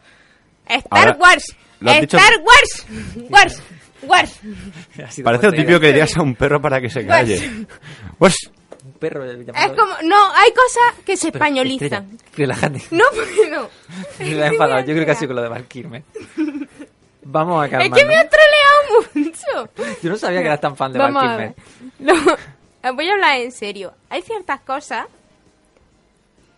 Star 0.67 0.83
Ahora, 1.09 1.17
Wars. 1.21 1.45
lo 1.81 1.93
dicho- 1.93 2.17
Star 2.17 2.33
Wars. 2.41 2.87
Wars. 3.29 3.63
Wars. 4.07 4.41
Parece 5.23 5.47
lo 5.47 5.53
típico 5.53 5.81
que 5.81 5.87
¿eh? 5.89 5.93
dirías 5.93 6.17
a 6.17 6.23
un 6.23 6.35
perro 6.35 6.61
para 6.61 6.81
que 6.81 6.89
se 6.91 7.07
calle. 7.07 7.47
Un 8.19 8.33
perro 9.09 9.25
Es 9.25 9.71
como, 9.73 9.93
no, 10.05 10.33
hay 10.35 10.51
cosas 10.53 11.05
que 11.05 11.17
se 11.17 11.31
Pero, 11.33 11.45
españolizan. 11.45 12.05
Estrella, 12.15 12.31
Relájate. 12.37 12.83
No, 12.91 13.05
porque 13.15 13.51
no. 13.51 13.69
Me 14.37 14.43
ha 14.43 14.47
enfadado. 14.49 14.81
Yo 14.81 14.95
creo 14.95 15.05
que 15.05 15.11
ha 15.11 15.15
sido 15.15 15.29
con 15.29 15.37
lo 15.37 15.43
de 15.43 15.49
Valkyrie. 15.49 16.03
Vamos 17.27 17.63
a 17.63 17.65
Es 17.67 17.71
calmarnos. 17.71 17.99
que 17.99 18.05
me 18.07 18.17
ha 18.17 18.29
troleado 18.29 19.09
mucho. 19.15 19.97
Yo 20.03 20.11
no 20.11 20.17
sabía 20.17 20.41
que 20.41 20.47
eras 20.47 20.61
tan 20.61 20.77
fan 20.77 20.93
de 20.93 20.99
Valkyrie. 20.99 21.55
No, 21.99 22.15
voy 22.95 23.09
a 23.09 23.13
hablar 23.13 23.39
en 23.41 23.53
serio. 23.53 23.95
Hay 24.11 24.23
ciertas 24.23 24.61
cosas 24.61 25.07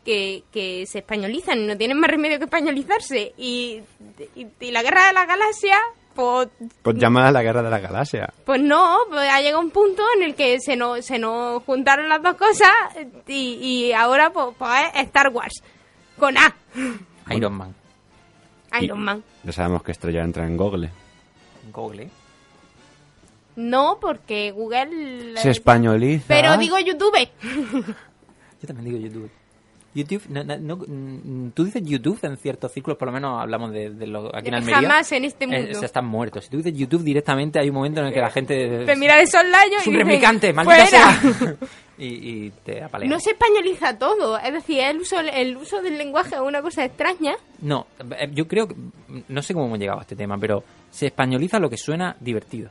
que, 0.04 0.42
que 0.52 0.86
se 0.86 0.98
españolizan 0.98 1.58
y 1.60 1.66
no 1.66 1.76
tienen 1.76 1.98
más 1.98 2.10
remedio 2.10 2.38
que 2.38 2.44
españolizarse. 2.44 3.32
Y, 3.36 3.80
y, 4.34 4.46
y 4.60 4.70
la 4.70 4.82
guerra 4.82 5.06
de 5.08 5.12
la 5.12 5.26
galaxia, 5.26 5.78
pues, 6.16 6.48
pues 6.82 6.96
llama 6.96 7.28
a 7.28 7.30
la 7.30 7.42
guerra 7.42 7.62
de 7.62 7.70
la 7.70 7.78
galaxia. 7.78 8.32
pues 8.44 8.60
no, 8.60 8.98
pues 9.08 9.28
ha 9.30 9.40
llegado 9.40 9.60
un 9.62 9.70
punto 9.70 10.02
en 10.16 10.24
el 10.24 10.34
que 10.34 10.58
se 10.58 10.74
nos, 10.74 11.04
se 11.04 11.18
nos 11.18 11.62
juntaron 11.62 12.08
las 12.08 12.22
dos 12.22 12.34
cosas 12.34 12.72
y, 13.28 13.58
y 13.60 13.92
ahora 13.92 14.30
pues, 14.30 14.46
pues 14.58 14.70
es 14.94 15.02
Star 15.04 15.28
Wars. 15.28 15.62
Con 16.18 16.36
A. 16.38 16.54
Iron 17.30 17.54
Man. 17.54 17.74
Iron 18.80 19.00
Man. 19.04 19.22
Ya 19.44 19.52
sabemos 19.52 19.82
que 19.82 19.92
Estrella 19.92 20.24
entra 20.24 20.46
en 20.46 20.56
Google. 20.56 20.90
Google. 21.72 22.08
No, 23.56 23.98
porque 24.00 24.50
Google... 24.50 25.36
Se 25.36 25.50
españoliza. 25.50 26.24
Pero 26.28 26.56
digo 26.56 26.78
YouTube. 26.78 27.28
Yo 28.62 28.66
también 28.66 28.84
digo 28.84 28.98
YouTube. 28.98 29.30
YouTube, 29.96 30.22
no, 30.28 30.44
no, 30.44 30.76
mm, 30.76 31.50
tú 31.52 31.64
dices 31.64 31.82
YouTube 31.84 32.18
en 32.22 32.36
ciertos 32.36 32.70
círculos, 32.72 32.98
por 32.98 33.06
lo 33.08 33.12
menos 33.12 33.40
hablamos 33.42 33.72
de, 33.72 33.90
de 33.90 34.06
lo 34.06 34.28
aquí 34.28 34.48
en 34.48 34.52
De 34.52 34.56
Almería. 34.58 34.76
jamás 34.82 35.10
en 35.12 35.24
este 35.24 35.44
Eh, 35.44 35.48
mundo. 35.48 35.78
se 35.80 35.86
están 35.86 36.06
muertos. 36.06 36.44
Si 36.44 36.50
tú 36.50 36.58
dices 36.58 36.74
YouTube 36.76 37.02
directamente, 37.02 37.58
hay 37.58 37.68
un 37.70 37.74
momento 37.74 38.00
en 38.00 38.06
el 38.06 38.12
que 38.14 38.20
la 38.20 38.30
gente. 38.30 38.84
Te 38.84 38.96
mira 38.96 39.16
de 39.16 39.26
soslayo 39.26 39.78
es 39.78 39.86
y 39.86 39.90
maldita 40.52 40.64
"Fuera". 40.64 40.86
sea. 40.86 41.20
y, 41.98 42.06
y 42.46 42.50
te 42.64 42.82
apalea. 42.84 43.08
No 43.08 43.18
se 43.18 43.30
españoliza 43.30 43.98
todo, 43.98 44.38
es 44.38 44.52
decir, 44.52 44.80
el 44.80 44.98
uso, 45.00 45.18
el 45.20 45.56
uso 45.56 45.80
del 45.82 45.96
lenguaje 45.98 46.34
es 46.34 46.40
una 46.40 46.60
cosa 46.62 46.84
extraña. 46.84 47.34
No, 47.62 47.86
eh, 48.18 48.28
yo 48.32 48.46
creo 48.46 48.68
que. 48.68 48.74
No 49.28 49.42
sé 49.42 49.54
cómo 49.54 49.66
hemos 49.66 49.78
llegado 49.78 49.98
a 49.98 50.02
este 50.02 50.14
tema, 50.16 50.36
pero 50.38 50.62
se 50.90 51.06
españoliza 51.06 51.58
lo 51.58 51.70
que 51.70 51.76
suena 51.78 52.16
divertido. 52.20 52.70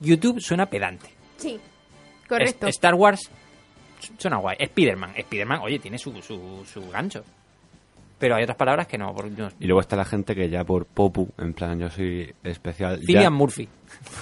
YouTube 0.00 0.40
suena 0.40 0.66
pedante. 0.66 1.08
Sí, 1.36 1.58
correcto. 2.28 2.66
Es- 2.66 2.76
Star 2.76 2.94
Wars 2.94 3.30
suena 4.18 4.36
guay. 4.38 4.56
Spider-Man. 4.58 5.12
Spider-Man, 5.16 5.60
oye, 5.62 5.78
tiene 5.78 5.98
su, 5.98 6.12
su, 6.22 6.62
su 6.70 6.88
gancho. 6.90 7.22
Pero 8.18 8.34
hay 8.36 8.44
otras 8.44 8.56
palabras 8.56 8.86
que 8.86 8.96
no. 8.96 9.12
no- 9.36 9.50
Y 9.60 9.66
luego 9.66 9.80
está 9.80 9.94
la 9.94 10.04
gente 10.06 10.34
que 10.34 10.48
ya 10.48 10.64
por 10.64 10.86
Popu, 10.86 11.28
en 11.38 11.52
plan, 11.52 11.78
yo 11.78 11.90
soy 11.90 12.32
especial. 12.42 12.98
Ya, 13.00 13.04
Cillian 13.06 13.32
Murphy. 13.34 13.68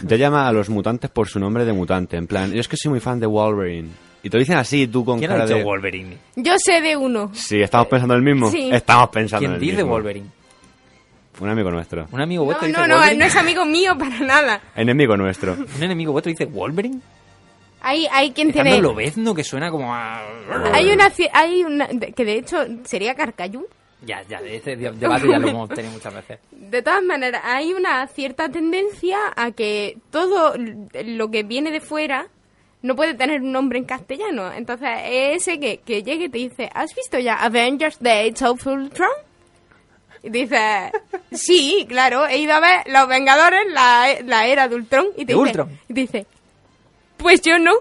ya 0.02 0.16
llama 0.16 0.48
a 0.48 0.52
los 0.52 0.68
mutantes 0.68 1.10
por 1.10 1.28
su 1.28 1.38
nombre 1.38 1.64
de 1.64 1.72
mutante. 1.72 2.16
En 2.16 2.26
plan, 2.26 2.52
yo 2.52 2.60
es 2.60 2.66
que 2.66 2.76
soy 2.76 2.90
muy 2.90 3.00
fan 3.00 3.20
de 3.20 3.26
Wolverine. 3.26 3.90
Y 4.24 4.30
te 4.30 4.36
lo 4.36 4.40
dicen 4.40 4.56
así, 4.56 4.88
tú 4.88 5.04
con 5.04 5.18
¿Quién 5.18 5.30
ha 5.30 5.34
cara 5.34 5.46
dicho 5.46 5.58
de. 5.58 5.64
Wolverine? 5.64 6.16
Yo 6.34 6.54
sé 6.58 6.80
de 6.80 6.96
uno. 6.96 7.30
Sí, 7.34 7.60
estamos 7.62 7.86
pensando 7.88 8.14
en 8.14 8.18
el 8.26 8.34
mismo. 8.34 8.50
Sí. 8.50 8.68
Estamos 8.72 9.10
pensando 9.10 9.40
¿Quién 9.40 9.50
en 9.52 9.54
el 9.56 9.60
dice 9.60 9.76
mismo. 9.76 9.90
Wolverine? 9.92 10.26
Un 11.40 11.48
amigo 11.50 11.70
nuestro. 11.70 12.06
¿Un 12.10 12.20
amigo 12.20 12.42
No, 12.42 12.46
vuestro 12.46 12.66
dice 12.66 12.80
no, 12.80 12.86
no, 12.88 12.94
Wolverine? 12.96 13.18
no 13.20 13.24
es 13.26 13.36
amigo 13.36 13.64
mío 13.64 13.96
para 13.98 14.18
nada. 14.20 14.60
Enemigo 14.74 15.16
nuestro. 15.16 15.52
¿Un 15.76 15.82
enemigo 15.82 16.10
vuestro 16.12 16.30
dice 16.30 16.46
Wolverine? 16.46 17.00
Hay, 17.84 18.06
hay 18.10 18.30
quien 18.32 18.48
Dejando 18.48 18.70
tiene... 18.70 18.82
lo 18.82 18.94
bezno 18.94 19.34
que 19.34 19.44
suena 19.44 19.70
como 19.70 19.94
a... 19.94 20.22
Hay 20.72 20.90
una, 20.90 21.12
hay 21.32 21.64
una... 21.64 21.86
que 21.88 22.24
de 22.24 22.38
hecho 22.38 22.64
sería 22.84 23.14
Carcayú. 23.14 23.66
Ya, 24.06 24.22
ya, 24.28 24.40
de- 24.40 24.60
debate 24.60 25.28
ya 25.28 25.38
lo 25.38 25.48
hemos 25.48 25.68
tenido 25.68 25.92
muchas 25.92 26.14
veces. 26.14 26.38
De 26.50 26.82
todas 26.82 27.02
maneras, 27.02 27.42
hay 27.44 27.72
una 27.72 28.06
cierta 28.06 28.48
tendencia 28.48 29.18
a 29.36 29.50
que 29.52 29.96
todo 30.10 30.54
lo 31.04 31.30
que 31.30 31.42
viene 31.42 31.70
de 31.70 31.80
fuera 31.80 32.26
no 32.82 32.96
puede 32.96 33.14
tener 33.14 33.40
un 33.40 33.52
nombre 33.52 33.78
en 33.78 33.84
castellano. 33.84 34.52
Entonces, 34.52 34.88
ese 35.04 35.58
que, 35.60 35.78
que 35.78 36.02
llegue 36.02 36.24
y 36.24 36.28
te 36.28 36.38
dice, 36.38 36.70
¿has 36.74 36.94
visto 36.94 37.18
ya 37.18 37.34
Avengers 37.36 37.98
The 37.98 38.10
Age 38.30 38.44
of 38.46 38.66
Ultron? 38.66 39.08
Y 40.22 40.30
dice, 40.30 40.90
sí, 41.32 41.84
claro, 41.88 42.26
he 42.26 42.38
ido 42.38 42.54
a 42.54 42.60
ver 42.60 42.80
Los 42.86 43.06
Vengadores, 43.08 43.60
la, 43.70 44.06
la 44.24 44.46
era 44.46 44.68
de 44.68 44.74
Ultron. 44.74 45.06
Y 45.16 45.24
te 45.26 45.32
¿De 45.32 45.34
dice, 45.34 45.36
Ultron? 45.38 45.78
Y 45.88 45.94
te 45.94 46.00
dice, 46.00 46.26
pues 47.24 47.40
yo 47.40 47.58
no. 47.58 47.72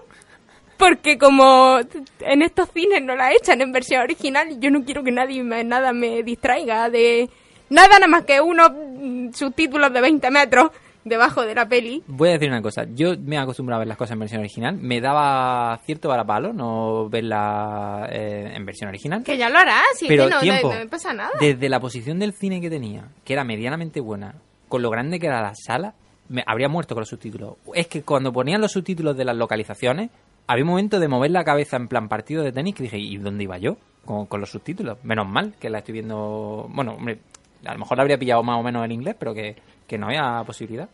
Porque 0.78 1.18
como 1.18 1.78
en 2.20 2.42
estos 2.42 2.68
cines 2.70 3.00
no 3.02 3.14
la 3.14 3.32
echan 3.32 3.60
en 3.60 3.70
versión 3.70 4.00
original, 4.02 4.58
yo 4.58 4.70
no 4.70 4.84
quiero 4.84 5.04
que 5.04 5.12
nadie 5.12 5.42
me, 5.44 5.62
nada 5.62 5.92
me 5.92 6.22
distraiga 6.24 6.88
de 6.90 7.28
nada 7.70 7.88
nada 7.90 8.06
más 8.08 8.24
que 8.24 8.40
unos 8.40 8.70
mm, 8.72 9.32
subtítulos 9.32 9.92
de 9.92 10.00
20 10.00 10.30
metros 10.30 10.70
debajo 11.04 11.42
de 11.42 11.54
la 11.54 11.68
peli. 11.68 12.02
Voy 12.06 12.30
a 12.30 12.32
decir 12.32 12.48
una 12.48 12.60
cosa. 12.62 12.86
Yo 12.92 13.12
me 13.22 13.36
he 13.36 13.38
acostumbrado 13.38 13.78
a 13.78 13.80
ver 13.82 13.88
las 13.88 13.96
cosas 13.98 14.14
en 14.14 14.20
versión 14.20 14.40
original. 14.40 14.76
Me 14.80 15.00
daba 15.00 15.78
cierto 15.84 16.08
varapalo 16.08 16.52
no 16.52 17.08
verla 17.08 18.08
eh, 18.10 18.52
en 18.54 18.64
versión 18.66 18.88
original. 18.88 19.22
Que 19.22 19.36
ya 19.36 19.50
lo 19.50 19.58
harás, 19.58 20.02
y 20.02 20.08
Pero 20.08 20.24
que 20.24 20.30
no, 20.30 20.36
no- 20.36 20.42
tiempo, 20.42 20.72
no 20.72 20.78
me 20.80 20.86
pasa 20.88 21.12
nada. 21.12 21.30
desde 21.38 21.68
la 21.68 21.78
posición 21.78 22.18
del 22.18 22.32
cine 22.32 22.60
que 22.60 22.70
tenía, 22.70 23.04
que 23.24 23.32
era 23.34 23.44
medianamente 23.44 24.00
buena, 24.00 24.34
con 24.68 24.82
lo 24.82 24.90
grande 24.90 25.20
que 25.20 25.26
era 25.28 25.40
la 25.40 25.52
sala, 25.54 25.94
me 26.28 26.42
habría 26.46 26.68
muerto 26.68 26.94
con 26.94 27.02
los 27.02 27.08
subtítulos. 27.08 27.54
Es 27.74 27.86
que 27.86 28.02
cuando 28.02 28.32
ponían 28.32 28.60
los 28.60 28.72
subtítulos 28.72 29.16
de 29.16 29.24
las 29.24 29.36
localizaciones, 29.36 30.10
había 30.46 30.64
un 30.64 30.70
momento 30.70 31.00
de 31.00 31.08
mover 31.08 31.30
la 31.30 31.44
cabeza 31.44 31.76
en 31.76 31.88
plan 31.88 32.08
partido 32.08 32.42
de 32.42 32.52
tenis 32.52 32.74
que 32.74 32.82
dije, 32.84 32.98
¿y 32.98 33.16
dónde 33.18 33.44
iba 33.44 33.58
yo? 33.58 33.76
Con, 34.04 34.26
con 34.26 34.40
los 34.40 34.50
subtítulos. 34.50 34.98
Menos 35.04 35.26
mal 35.26 35.54
que 35.58 35.70
la 35.70 35.78
estoy 35.78 35.92
viendo... 35.94 36.66
Bueno, 36.70 36.94
hombre, 36.94 37.18
a 37.64 37.72
lo 37.72 37.78
mejor 37.78 37.96
la 37.96 38.02
habría 38.02 38.18
pillado 38.18 38.42
más 38.42 38.58
o 38.58 38.62
menos 38.62 38.84
en 38.84 38.92
inglés, 38.92 39.16
pero 39.18 39.32
que, 39.32 39.56
que 39.86 39.96
no 39.98 40.06
había 40.06 40.42
posibilidad. 40.44 40.88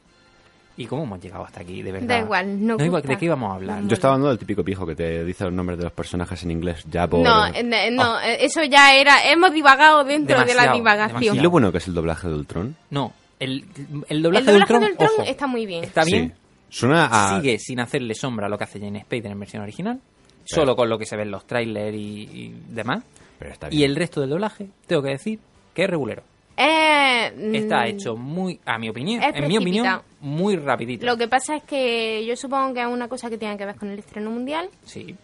¿Y 0.77 0.87
cómo 0.87 1.03
hemos 1.03 1.21
llegado 1.21 1.45
hasta 1.45 1.61
aquí, 1.61 1.83
de 1.83 1.93
verdad? 1.93 2.09
Da 2.09 2.19
igual, 2.21 2.65
no 2.67 2.77
iba- 2.77 2.99
gusta. 2.99 3.09
¿De 3.09 3.17
qué 3.19 3.25
íbamos 3.27 3.51
a 3.51 3.55
hablar? 3.57 3.83
Yo 3.87 3.95
estaba 3.95 4.15
hablando 4.15 4.29
del 4.31 4.39
típico 4.39 4.63
pijo 4.65 4.87
que 4.87 4.95
te 4.95 5.25
dice 5.25 5.45
los 5.45 5.53
nombres 5.53 5.77
de 5.79 5.85
los 5.85 5.93
personajes 5.93 6.43
en 6.45 6.53
inglés 6.53 6.85
ya 6.91 7.07
por... 7.07 7.21
No, 7.21 7.47
eh, 7.49 7.91
no, 7.93 8.19
eh, 8.21 8.39
eso 8.45 8.63
ya 8.63 8.95
era. 8.95 9.31
Hemos 9.31 9.53
divagado 9.53 10.05
dentro 10.05 10.39
de 10.39 10.55
la 10.55 10.63
Demasiado, 10.63 10.75
divagación. 10.77 11.37
¿Y 11.37 11.41
lo 11.41 11.51
bueno 11.51 11.71
que 11.73 11.79
es 11.79 11.89
el 11.89 11.95
doblaje 11.95 12.29
de 12.29 12.35
Ultron? 12.35 12.77
No, 12.91 13.13
el, 13.41 13.65
el 14.09 14.23
doblaje, 14.23 14.45
El 14.45 14.47
doblaje 14.47 14.53
de 14.53 14.57
Ultron, 14.59 14.81
de 14.83 14.87
Ultron 14.93 15.09
ojo, 15.19 15.23
está 15.25 15.47
muy 15.47 15.67
bien. 15.67 15.83
Está 15.85 16.05
bien, 16.05 16.29
Sí. 16.71 16.79
Suena 16.79 17.07
a... 17.11 17.41
sigue 17.41 17.59
sin 17.59 17.81
hacerle 17.81 18.15
sombra 18.15 18.47
a 18.47 18.49
lo 18.49 18.57
que 18.57 18.65
hace 18.65 18.79
Jane 18.79 19.01
Spader 19.03 19.33
en 19.33 19.41
versión 19.41 19.63
original, 19.63 20.01
solo 20.45 20.77
con 20.77 20.89
lo 20.89 20.97
que 20.99 21.05
se 21.07 21.17
ve 21.17 21.23
en 21.23 21.33
los 21.33 21.45
trailers 21.47 21.97
y, 21.97 22.23
y 22.33 22.55
demás. 22.69 23.03
Pero 23.39 23.53
está 23.53 23.67
Y 23.69 23.79
bien. 23.79 23.91
el 23.91 23.97
resto 23.97 24.21
del 24.21 24.31
doblaje, 24.31 24.69
tengo 24.87 25.03
que 25.03 25.11
decir 25.11 25.39
que 25.75 25.83
es 25.85 25.91
regulero. 25.91 26.23
Eh, 26.57 27.33
mm, 27.35 27.55
Está 27.55 27.87
hecho 27.87 28.15
muy, 28.17 28.61
a 28.67 28.79
mi 28.79 28.89
opinión, 28.91 29.23
en 29.23 29.49
mi 29.49 29.57
opinión, 29.57 30.03
muy 30.21 30.57
rapidito. 30.57 31.07
Lo 31.07 31.17
que 31.17 31.27
pasa 31.27 31.57
es 31.57 31.63
que 31.65 32.25
yo 32.27 32.37
supongo 32.37 32.75
que 32.75 32.83
es 32.83 32.87
una 32.87 33.09
cosa 33.09 33.31
que 33.31 33.39
tiene 33.39 33.57
que 33.57 33.65
ver 33.65 33.77
con 33.77 33.89
el 33.89 33.99
estreno 33.99 34.31
mundial. 34.31 34.69
Sí, 34.85 35.17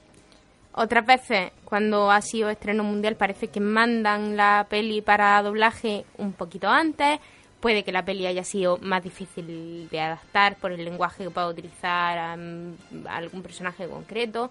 Otras 0.72 1.06
veces, 1.06 1.52
cuando 1.64 2.10
ha 2.10 2.20
sido 2.22 2.48
estreno 2.50 2.84
mundial, 2.84 3.16
parece 3.16 3.48
que 3.48 3.60
mandan 3.60 4.36
la 4.36 4.66
peli 4.68 5.00
para 5.02 5.40
doblaje 5.42 6.04
un 6.18 6.32
poquito 6.32 6.68
antes. 6.68 7.18
Puede 7.60 7.84
que 7.84 7.92
la 7.92 8.04
peli 8.04 8.26
haya 8.26 8.44
sido 8.44 8.78
más 8.82 9.02
difícil 9.02 9.88
de 9.90 10.00
adaptar 10.00 10.56
por 10.56 10.72
el 10.72 10.84
lenguaje 10.84 11.24
que 11.24 11.30
pueda 11.30 11.48
utilizar 11.48 12.18
a, 12.18 12.32
a 12.34 13.16
algún 13.16 13.42
personaje 13.42 13.88
concreto. 13.88 14.50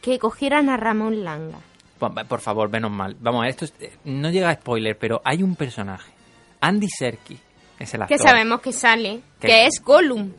Que 0.00 0.18
cogieran 0.18 0.68
a 0.68 0.76
Ramón 0.76 1.24
Langa. 1.24 1.58
por, 1.98 2.40
favor, 2.40 2.70
menos 2.70 2.90
mal. 2.90 3.16
Vamos, 3.20 3.46
esto 3.46 3.64
es- 3.64 3.74
eh, 3.80 3.92
no 4.04 4.30
llega 4.30 4.48
a 4.50 4.54
spoiler, 4.54 4.96
pero 4.96 5.20
hay 5.24 5.42
un 5.42 5.56
personaje, 5.56 6.12
Andy 6.60 6.88
Serkis, 6.88 7.40
es 7.78 7.92
el 7.94 8.02
actor. 8.02 8.16
Que 8.16 8.22
sabemos 8.22 8.60
que 8.60 8.72
sale, 8.72 9.20
Que- 9.40 9.48
que 9.48 9.66
es 9.66 9.82
Gollum. 9.82 10.32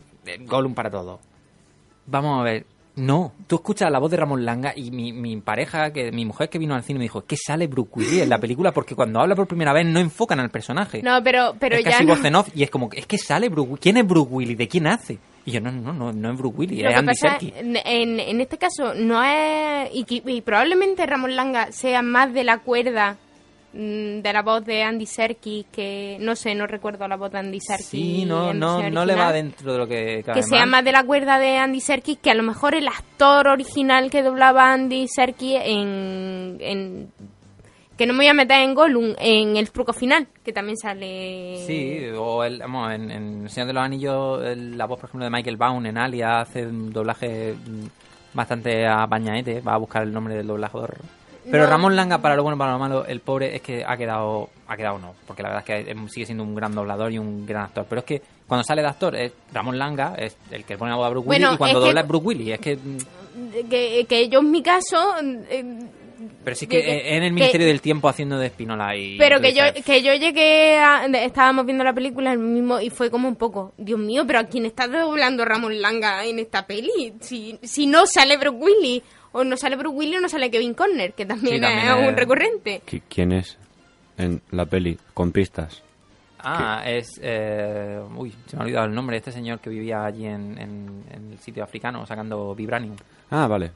Gollum 0.45 0.73
para 0.73 0.89
todo. 0.89 1.19
Vamos 2.05 2.39
a 2.39 2.43
ver. 2.43 2.65
No, 3.00 3.32
tú 3.48 3.56
escuchas 3.56 3.89
la 3.91 4.00
voz 4.00 4.12
de 4.12 4.18
Ramón 4.18 4.46
Langa 4.46 4.74
y 4.75 4.91
mi, 4.91 5.13
mi 5.13 5.38
pareja, 5.38 5.91
que 5.94 6.12
mi 6.12 6.25
mujer 6.25 6.50
que 6.50 6.60
vino 6.60 6.75
al 6.75 6.84
cine 6.84 7.00
me 7.00 7.06
dijo, 7.06 7.24
que 7.25 7.38
sale 7.38 7.68
Bruce 7.68 7.89
Willis 7.96 8.22
en 8.24 8.29
la 8.29 8.39
película 8.39 8.72
porque 8.72 8.96
cuando 8.96 9.20
habla 9.20 9.36
por 9.36 9.48
primera 9.48 9.74
vez 9.74 9.86
no 9.86 10.00
enfocan 10.00 10.39
al 10.39 10.50
personaje. 10.50 11.01
No, 11.01 11.24
pero, 11.24 11.56
pero 11.60 11.77
es 11.77 11.86
ya 11.86 11.91
casi 11.91 12.06
no. 12.06 12.15
voz 12.15 12.25
en 12.25 12.36
off 12.36 12.50
y 12.53 12.63
es 12.63 12.70
como, 12.70 12.89
es 12.94 13.06
que 13.08 13.18
sale 13.18 13.50
Bruce. 13.50 13.75
¿Quién 13.82 13.98
es 13.98 14.08
Bruce 14.08 14.29
Willis? 14.29 14.58
¿De 14.58 14.68
quién 14.68 14.88
hace? 14.88 15.18
Y 15.46 15.51
yo, 15.51 15.62
no, 15.62 15.72
no, 15.72 15.94
no, 15.94 16.12
no 16.12 16.32
es 16.32 16.38
Bruce 16.38 16.58
Willis, 16.58 16.84
Lo 16.84 16.89
es 16.89 16.96
Andy 16.98 17.15
Serkis. 17.15 17.53
en, 17.56 17.75
en- 18.20 18.41
este 18.41 18.58
caso 18.58 18.94
no 18.94 19.24
es 19.24 19.89
y, 19.94 20.06
y 20.25 20.41
probablemente 20.41 21.06
Ramón 21.06 21.36
Langa 21.36 21.72
sea 21.72 22.01
más 22.01 22.34
de 22.34 22.44
la 22.44 22.60
cuerda 22.60 23.18
de 23.71 24.31
la 24.33 24.41
voz 24.41 24.65
de 24.65 24.81
Andy 24.83 25.05
Serkis 25.05 25.65
que 25.71 26.17
no 26.21 26.35
sé 26.35 26.55
no 26.55 26.65
recuerdo 26.65 27.07
la 27.07 27.17
voz 27.17 27.31
de 27.31 27.38
Andy 27.39 27.59
Serkis 27.59 27.85
Sí, 27.85 28.25
no, 28.25 28.53
no, 28.53 28.77
versión 28.77 28.93
no 28.95 29.05
le 29.05 29.13
va 29.15 29.27
original. 29.29 29.33
dentro 29.51 29.73
de 29.73 29.77
lo 29.77 29.88
que 29.88 30.23
que 30.33 30.41
sea 30.43 30.61
mal. 30.61 30.69
más 30.69 30.85
de 30.85 30.91
la 30.91 31.03
cuerda 31.03 31.38
de 31.38 31.57
Andy 31.57 31.79
Serkis 31.79 32.17
que 32.17 32.31
a 32.31 32.35
lo 32.35 32.41
mejor 32.43 32.73
el 32.73 32.88
actor 32.88 33.47
original 33.47 34.09
que 34.09 34.23
doblaba 34.23 34.73
Andy 34.73 35.07
Serkis 35.07 35.57
en, 35.63 36.57
en 36.61 37.11
que 37.95 38.05
no 38.07 38.13
me 38.13 38.19
voy 38.19 38.27
a 38.27 38.33
meter 38.33 38.61
en 38.61 38.73
Gollum 38.73 39.13
en 39.19 39.57
el 39.57 39.69
truco 39.71 39.93
final 39.93 40.27
que 40.43 40.51
también 40.53 40.77
sale 40.77 41.63
Sí, 41.67 41.99
o 42.17 42.43
el, 42.43 42.59
vamos, 42.59 42.91
en, 42.93 43.11
en 43.11 43.43
El 43.43 43.49
Señor 43.49 43.67
de 43.67 43.73
los 43.73 43.83
Anillos, 43.83 44.43
el- 44.45 44.77
la 44.77 44.85
voz, 44.85 44.99
por 44.99 45.09
ejemplo, 45.09 45.25
de 45.25 45.29
Michael 45.31 45.57
Baum 45.57 45.85
en 45.85 45.97
Alia 45.97 46.39
hace 46.39 46.65
un 46.65 46.91
doblaje 46.93 47.53
mm, 47.53 47.85
bastante 48.33 48.88
apañaete, 48.88 49.59
va 49.61 49.73
a 49.73 49.77
buscar 49.77 50.03
el 50.03 50.13
nombre 50.13 50.33
del 50.35 50.47
doblador. 50.47 50.95
Pero 51.50 51.63
No. 51.63 51.69
Ramón 51.69 51.96
Langa, 51.96 52.17
para 52.19 52.36
lo 52.36 52.43
bueno 52.43 52.55
y 52.55 52.60
para 52.60 52.74
lo 52.74 52.79
malo, 52.79 53.05
el 53.05 53.22
pobre 53.22 53.55
es 53.55 53.62
que 53.62 53.84
ha 53.86 53.96
quedado, 53.98 54.50
ha 54.67 54.75
quedado 54.77 55.00
no, 55.00 55.15
porque 55.25 55.41
la 55.43 55.50
verdad 55.50 55.63
es 55.67 55.86
que 55.86 55.96
sigue 56.10 56.25
siendo 56.25 56.43
un 56.43 56.53
gran 56.55 56.74
doblador 56.75 57.12
y 57.12 57.17
un 57.17 57.46
gran 57.46 57.63
actor. 57.63 57.86
Pero 57.89 58.00
es 58.00 58.05
que 58.05 58.22
cuando 58.48 58.63
sale 58.63 58.81
de 58.81 58.88
actor, 58.88 59.15
es 59.15 59.31
Ramón 59.53 59.77
Langa, 59.79 60.15
es 60.17 60.36
el 60.51 60.63
que 60.65 60.77
pone 60.77 60.91
la 60.91 60.98
voz 60.98 61.08
a 61.08 61.10
Bruce 61.10 61.25
Bueno, 61.25 61.48
Willis, 61.48 61.55
y 61.55 61.57
cuando 61.57 61.79
es 61.79 61.83
que- 61.83 61.87
dobla 61.87 62.01
es 62.01 62.07
Bruce 62.07 62.25
Willis. 62.25 62.53
Es 62.53 62.59
que, 62.59 62.75
mm, 62.75 63.70
que, 63.70 64.05
que 64.07 64.29
yo 64.29 64.40
en 64.40 64.51
mi 64.51 64.61
caso 64.61 65.16
eh, 65.50 65.63
pero 66.44 66.55
sí 66.55 66.68
que, 66.68 66.81
que- 66.81 66.92
eh, 66.92 67.16
en 67.18 67.24
el 67.24 67.29
que- 67.29 67.33
Ministerio 67.35 67.68
del 67.68 67.79
Tiempo 67.81 68.09
haciendo 68.09 68.37
de 68.37 68.48
Espinola 68.48 68.96
y... 68.96 69.18
Pero 69.18 69.40
que 69.40 69.53
yo, 69.53 69.63
que 69.85 70.01
yo 70.03 70.13
llegué 70.16 70.77
a, 70.77 71.05
estábamos 71.05 71.66
viendo 71.66 71.83
la 71.83 71.94
película 71.94 72.33
el 72.33 72.40
mismo 72.40 72.79
y 72.81 72.90
fue 72.90 73.09
como 73.09 73.27
un 73.29 73.35
poco, 73.37 73.72
Dios 73.77 74.00
mío, 74.00 74.24
pero 74.27 74.40
¿a 74.40 74.44
quién 74.44 74.66
está 74.66 74.87
doblando 74.87 75.46
Ramón 75.46 75.81
Langa 75.81 76.25
en 76.25 76.40
esta 76.40 76.66
peli? 76.68 77.13
Si, 77.22 77.57
si 77.63 77.87
no 77.87 78.05
sale 78.05 78.35
Bruce 78.37 78.57
Willis, 78.57 79.01
o 79.31 79.44
no 79.44 79.55
sale 79.57 79.75
Bruce 79.75 79.96
Willis 79.98 80.18
o 80.18 80.22
no 80.22 80.29
sale 80.29 80.50
Kevin 80.51 80.74
Conner, 80.74 81.13
que 81.13 81.25
también, 81.25 81.55
Sí, 81.55 81.61
también 81.61 81.87
es, 81.87 81.98
es- 82.03 82.09
un 82.09 82.18
recurrente. 82.18 82.81
¿Qui- 82.85 83.01
¿Quién 83.09 83.31
es 83.31 83.57
en 84.18 84.42
la 84.51 84.65
peli? 84.65 84.98
Con 85.13 85.31
pistas. 85.31 85.81
Ah, 86.42 86.83
es. 86.85 87.20
eh, 87.22 88.00
uy, 88.15 88.33
se 88.48 88.55
me 88.55 88.61
ha 88.61 88.65
olvidado 88.65 88.85
el 88.85 88.94
nombre 88.96 89.15
de 89.15 89.18
este 89.18 89.31
señor 89.31 89.59
que 89.59 89.70
vivía 89.70 90.05
allí 90.05 90.25
en, 90.25 90.57
en- 90.57 91.03
en 91.11 91.31
el 91.33 91.39
sitio 91.39 91.63
africano 91.63 92.05
sacando 92.05 92.55
Vibranium. 92.55 92.96
Ah, 93.29 93.46
vale. 93.48 93.72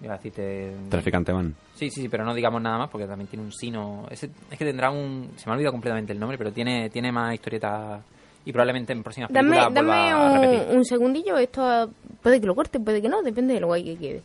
Iba 0.00 0.14
a 0.14 0.16
decirte. 0.16 0.76
Traficante 0.88 1.32
van. 1.32 1.56
Sí, 1.74 1.90
sí, 1.90 2.02
sí, 2.02 2.08
pero 2.08 2.24
no 2.24 2.32
digamos 2.34 2.62
nada 2.62 2.78
más 2.78 2.88
porque 2.88 3.06
también 3.08 3.26
tiene 3.28 3.44
un 3.44 3.52
sino. 3.52 4.06
Ese- 4.10 4.30
es 4.48 4.56
que 4.58 4.64
tendrá 4.64 4.90
un. 4.92 5.32
Se 5.36 5.46
me 5.46 5.52
ha 5.52 5.54
olvidado 5.56 5.72
completamente 5.72 6.12
el 6.12 6.20
nombre, 6.20 6.38
pero 6.38 6.52
tiene, 6.52 6.88
tiene 6.88 7.10
más 7.10 7.34
historieta 7.34 8.00
y 8.48 8.52
probablemente 8.52 8.94
en 8.94 9.02
próximas 9.02 9.30
Dame, 9.30 9.50
películas 9.50 9.74
dame 9.74 9.88
vuelva 9.88 10.26
a 10.26 10.38
repetir. 10.40 10.68
un, 10.70 10.76
un 10.78 10.84
segundillo, 10.86 11.36
esto 11.36 11.90
puede 12.22 12.40
que 12.40 12.46
lo 12.46 12.54
corte, 12.54 12.80
puede 12.80 13.02
que 13.02 13.08
no, 13.10 13.20
depende 13.20 13.52
de 13.52 13.60
lo 13.60 13.66
guay 13.66 13.84
que 13.84 13.96
quede. 13.96 14.22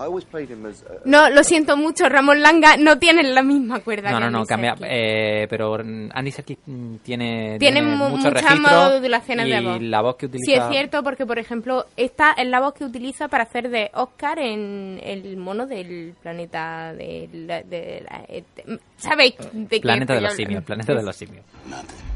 A, 0.00 0.08
No, 1.04 1.28
lo 1.28 1.44
siento 1.44 1.76
mucho, 1.76 2.08
Ramón 2.08 2.40
Langa 2.40 2.76
no 2.78 2.98
tiene 2.98 3.22
la 3.22 3.42
misma 3.42 3.80
cuerda 3.80 4.10
No, 4.10 4.16
que 4.18 4.24
no, 4.24 4.30
no, 4.30 4.44
cambia. 4.46 4.74
Eh, 4.82 5.46
pero 5.50 5.74
Andy 5.74 6.30
Serkis 6.32 6.56
tiene, 7.02 7.58
Tiene 7.58 7.82
mu- 7.82 8.08
muchos 8.08 8.24
muchas 8.24 8.32
registros 8.44 8.92
modulaciones 8.94 9.46
y 9.46 9.50
de 9.50 9.60
voz. 9.60 9.82
la 9.82 10.00
voz 10.00 10.16
que 10.16 10.26
Sí, 10.26 10.36
utiliza. 10.38 10.64
es 10.64 10.70
cierto, 10.70 11.02
porque 11.02 11.26
por 11.26 11.38
ejemplo, 11.38 11.84
esta 11.96 12.32
es 12.32 12.48
la 12.48 12.60
voz 12.60 12.72
que 12.74 12.84
utiliza 12.84 13.28
para 13.28 13.44
hacer 13.44 13.68
de 13.68 13.90
Oscar 13.92 14.38
en 14.38 14.98
el 15.02 15.36
mono 15.36 15.66
del 15.66 16.14
planeta 16.22 16.94
de 16.94 17.28
la... 17.32 17.62
De 17.62 18.02
la- 18.08 18.24
eh, 18.28 18.44
¿Sabéis 18.96 19.34
de 19.52 19.68
qué 19.68 19.80
Planeta 19.80 20.14
de 20.14 20.20
los 20.22 20.32
simios, 20.32 20.64
planeta 20.64 20.94
de 20.94 21.02
los 21.02 21.16
simios. 21.16 21.44
Nothing. 21.68 22.10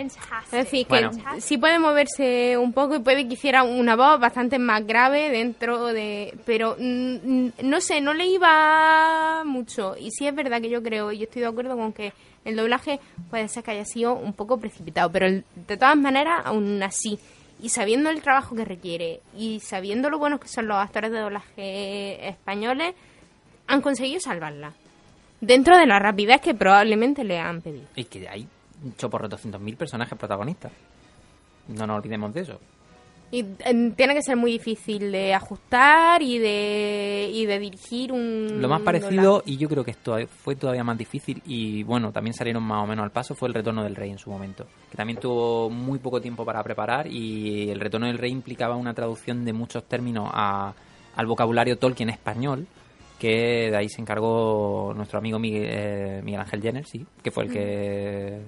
Advantage. 0.00 0.44
Es 0.46 0.50
decir, 0.64 0.86
que 0.86 0.88
Bueno. 0.88 1.10
sí 1.38 1.58
puede 1.58 1.78
moverse 1.78 2.56
un 2.56 2.72
poco 2.72 2.96
y 2.96 2.98
puede 3.00 3.26
que 3.28 3.34
hiciera 3.34 3.62
una 3.62 3.96
voz 3.96 4.18
bastante 4.20 4.58
más 4.58 4.86
grave 4.86 5.30
dentro 5.30 5.86
de... 5.86 6.34
Pero 6.46 6.76
mm, 6.78 7.48
no 7.62 7.80
sé, 7.80 8.00
no 8.00 8.14
le 8.14 8.26
iba 8.26 9.42
mucho. 9.44 9.96
Y 9.98 10.10
sí 10.10 10.26
es 10.26 10.34
verdad 10.34 10.60
que 10.60 10.70
yo 10.70 10.82
creo, 10.82 11.12
y 11.12 11.18
yo 11.18 11.24
estoy 11.24 11.42
de 11.42 11.48
acuerdo 11.48 11.76
con 11.76 11.92
que 11.92 12.12
el 12.44 12.56
doblaje 12.56 13.00
puede 13.28 13.48
ser 13.48 13.62
que 13.62 13.72
haya 13.72 13.84
sido 13.84 14.14
un 14.14 14.32
poco 14.32 14.58
precipitado. 14.58 15.10
Pero 15.10 15.26
el- 15.26 15.44
de 15.66 15.76
todas 15.76 15.96
maneras, 15.96 16.40
aún 16.44 16.82
así, 16.82 17.18
y 17.62 17.68
sabiendo 17.68 18.08
el 18.10 18.22
trabajo 18.22 18.56
que 18.56 18.64
requiere, 18.64 19.20
y 19.36 19.60
sabiendo 19.60 20.08
lo 20.10 20.18
buenos 20.18 20.40
que 20.40 20.48
son 20.48 20.66
los 20.66 20.78
actores 20.78 21.10
de 21.12 21.18
doblaje 21.18 22.28
españoles, 22.28 22.94
han 23.66 23.82
conseguido 23.82 24.20
salvarla. 24.20 24.72
Dentro 25.42 25.76
de 25.78 25.86
la 25.86 25.98
rapidez 25.98 26.40
que 26.40 26.54
probablemente 26.54 27.24
le 27.24 27.38
han 27.38 27.60
pedido. 27.62 27.86
Y 27.96 28.04
que 28.04 28.28
hay 28.28 28.46
choporro 28.96 29.28
de 29.28 29.36
200.000 29.36 29.76
personajes 29.76 30.18
protagonistas. 30.18 30.72
No 31.68 31.86
nos 31.86 31.98
olvidemos 31.98 32.32
de 32.34 32.40
eso. 32.40 32.58
Y 33.32 33.40
eh, 33.64 33.92
tiene 33.96 34.14
que 34.14 34.22
ser 34.22 34.36
muy 34.36 34.50
difícil 34.50 35.12
de 35.12 35.32
ajustar 35.34 36.20
y 36.20 36.38
de, 36.40 37.30
y 37.32 37.46
de 37.46 37.58
dirigir 37.60 38.10
un... 38.12 38.60
Lo 38.60 38.68
más 38.68 38.80
parecido, 38.82 39.44
y 39.46 39.56
yo 39.56 39.68
creo 39.68 39.84
que 39.84 39.92
esto 39.92 40.16
fue 40.42 40.56
todavía 40.56 40.82
más 40.82 40.98
difícil, 40.98 41.40
y 41.46 41.84
bueno, 41.84 42.10
también 42.10 42.34
salieron 42.34 42.64
más 42.64 42.82
o 42.82 42.88
menos 42.88 43.04
al 43.04 43.12
paso, 43.12 43.36
fue 43.36 43.46
el 43.46 43.54
Retorno 43.54 43.84
del 43.84 43.94
Rey 43.94 44.10
en 44.10 44.18
su 44.18 44.30
momento. 44.30 44.66
Que 44.90 44.96
también 44.96 45.20
tuvo 45.20 45.70
muy 45.70 46.00
poco 46.00 46.20
tiempo 46.20 46.44
para 46.44 46.60
preparar, 46.64 47.06
y 47.06 47.70
el 47.70 47.78
Retorno 47.78 48.08
del 48.08 48.18
Rey 48.18 48.32
implicaba 48.32 48.74
una 48.74 48.94
traducción 48.94 49.44
de 49.44 49.52
muchos 49.52 49.84
términos 49.84 50.28
a- 50.32 50.74
al 51.14 51.26
vocabulario 51.26 51.78
Tolkien 51.78 52.10
español, 52.10 52.66
que 53.20 53.70
de 53.70 53.76
ahí 53.76 53.88
se 53.88 54.00
encargó 54.00 54.92
nuestro 54.96 55.20
amigo 55.20 55.38
Miguel, 55.38 55.66
eh, 55.70 56.20
Miguel 56.24 56.40
Ángel 56.40 56.62
Jenner, 56.62 56.84
sí, 56.84 57.06
que 57.22 57.30
fue 57.30 57.44
el 57.44 57.52
que 57.52 58.40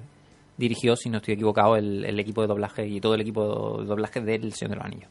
dirigió, 0.63 0.97
si 0.97 1.11
no 1.11 1.19
estoy 1.19 1.35
equivocado, 1.35 1.77
el, 1.77 2.05
el 2.05 2.19
equipo 2.21 2.41
de 2.41 2.47
doblaje 2.49 2.87
y 2.87 3.01
todo 3.01 3.15
el 3.15 3.21
equipo 3.21 3.79
de 3.81 3.87
doblaje 3.87 4.21
del 4.21 4.53
Señor 4.55 4.71
de 4.71 4.77
los 4.77 4.85
Anillos. 4.87 5.11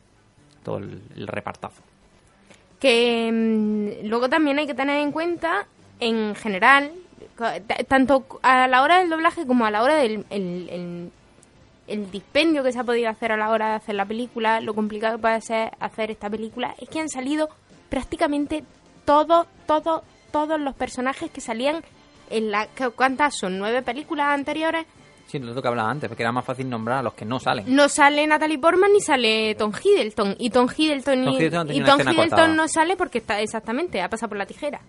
Todo 0.63 0.77
el, 0.77 1.01
el 1.15 1.27
repartazo. 1.27 1.81
Que 2.79 3.29
mm, 3.31 4.07
luego 4.07 4.29
también 4.29 4.57
hay 4.59 4.67
que 4.67 4.73
tener 4.73 4.99
en 4.99 5.11
cuenta, 5.11 5.67
en 5.99 6.33
general, 6.35 6.91
tanto 7.87 8.25
a 8.41 8.67
la 8.67 8.81
hora 8.81 8.99
del 8.99 9.09
doblaje 9.09 9.45
como 9.45 9.65
a 9.65 9.71
la 9.71 9.83
hora 9.83 9.95
del 9.95 10.25
el, 10.29 10.69
el- 10.69 11.11
el 11.87 12.09
dispendio 12.09 12.63
que 12.63 12.71
se 12.71 12.79
ha 12.79 12.83
podido 12.85 13.09
hacer 13.09 13.33
a 13.33 13.37
la 13.37 13.49
hora 13.49 13.69
de 13.69 13.75
hacer 13.75 13.95
la 13.95 14.05
película, 14.05 14.61
lo 14.61 14.73
complicado 14.73 15.17
que 15.17 15.21
puede 15.23 15.41
ser 15.41 15.71
hacer 15.79 16.09
esta 16.09 16.29
película, 16.29 16.73
es 16.79 16.87
que 16.87 16.99
han 17.01 17.09
salido 17.09 17.49
prácticamente 17.89 18.63
todos, 19.03 19.45
todos, 19.67 20.01
todos 20.31 20.57
los 20.61 20.73
personajes 20.75 21.29
que 21.31 21.41
salían 21.41 21.83
en 22.29 22.49
la... 22.49 22.67
¿Cuántas 22.95 23.35
son? 23.35 23.57
¿Nueve 23.59 23.81
películas 23.81 24.27
anteriores? 24.29 24.85
Sí, 25.27 25.39
lo 25.39 25.61
que 25.61 25.67
hablaba 25.67 25.89
antes, 25.89 26.09
porque 26.09 26.23
era 26.23 26.31
más 26.33 26.43
fácil 26.43 26.69
nombrar 26.69 26.97
a 26.99 27.03
los 27.03 27.13
que 27.13 27.23
no 27.23 27.39
salen. 27.39 27.73
No 27.73 27.87
sale 27.87 28.27
Natalie 28.27 28.59
Portman 28.59 28.91
ni 28.91 28.99
sale 28.99 29.55
Tom 29.55 29.71
Hiddleston. 29.71 30.35
Y 30.37 30.49
Tom 30.49 30.67
Hiddleston, 30.75 31.21
y- 31.21 31.25
Tom 31.25 31.35
Hiddleston 31.35 31.71
y 31.71 31.81
Tom 31.83 31.99
Hiddleston 32.01 32.15
cortada. 32.15 32.47
no 32.49 32.67
sale 32.67 32.97
porque 32.97 33.19
está 33.19 33.39
exactamente, 33.39 34.01
ha 34.01 34.09
pasado 34.09 34.29
por 34.29 34.37
la 34.37 34.45
tijera. 34.45 34.81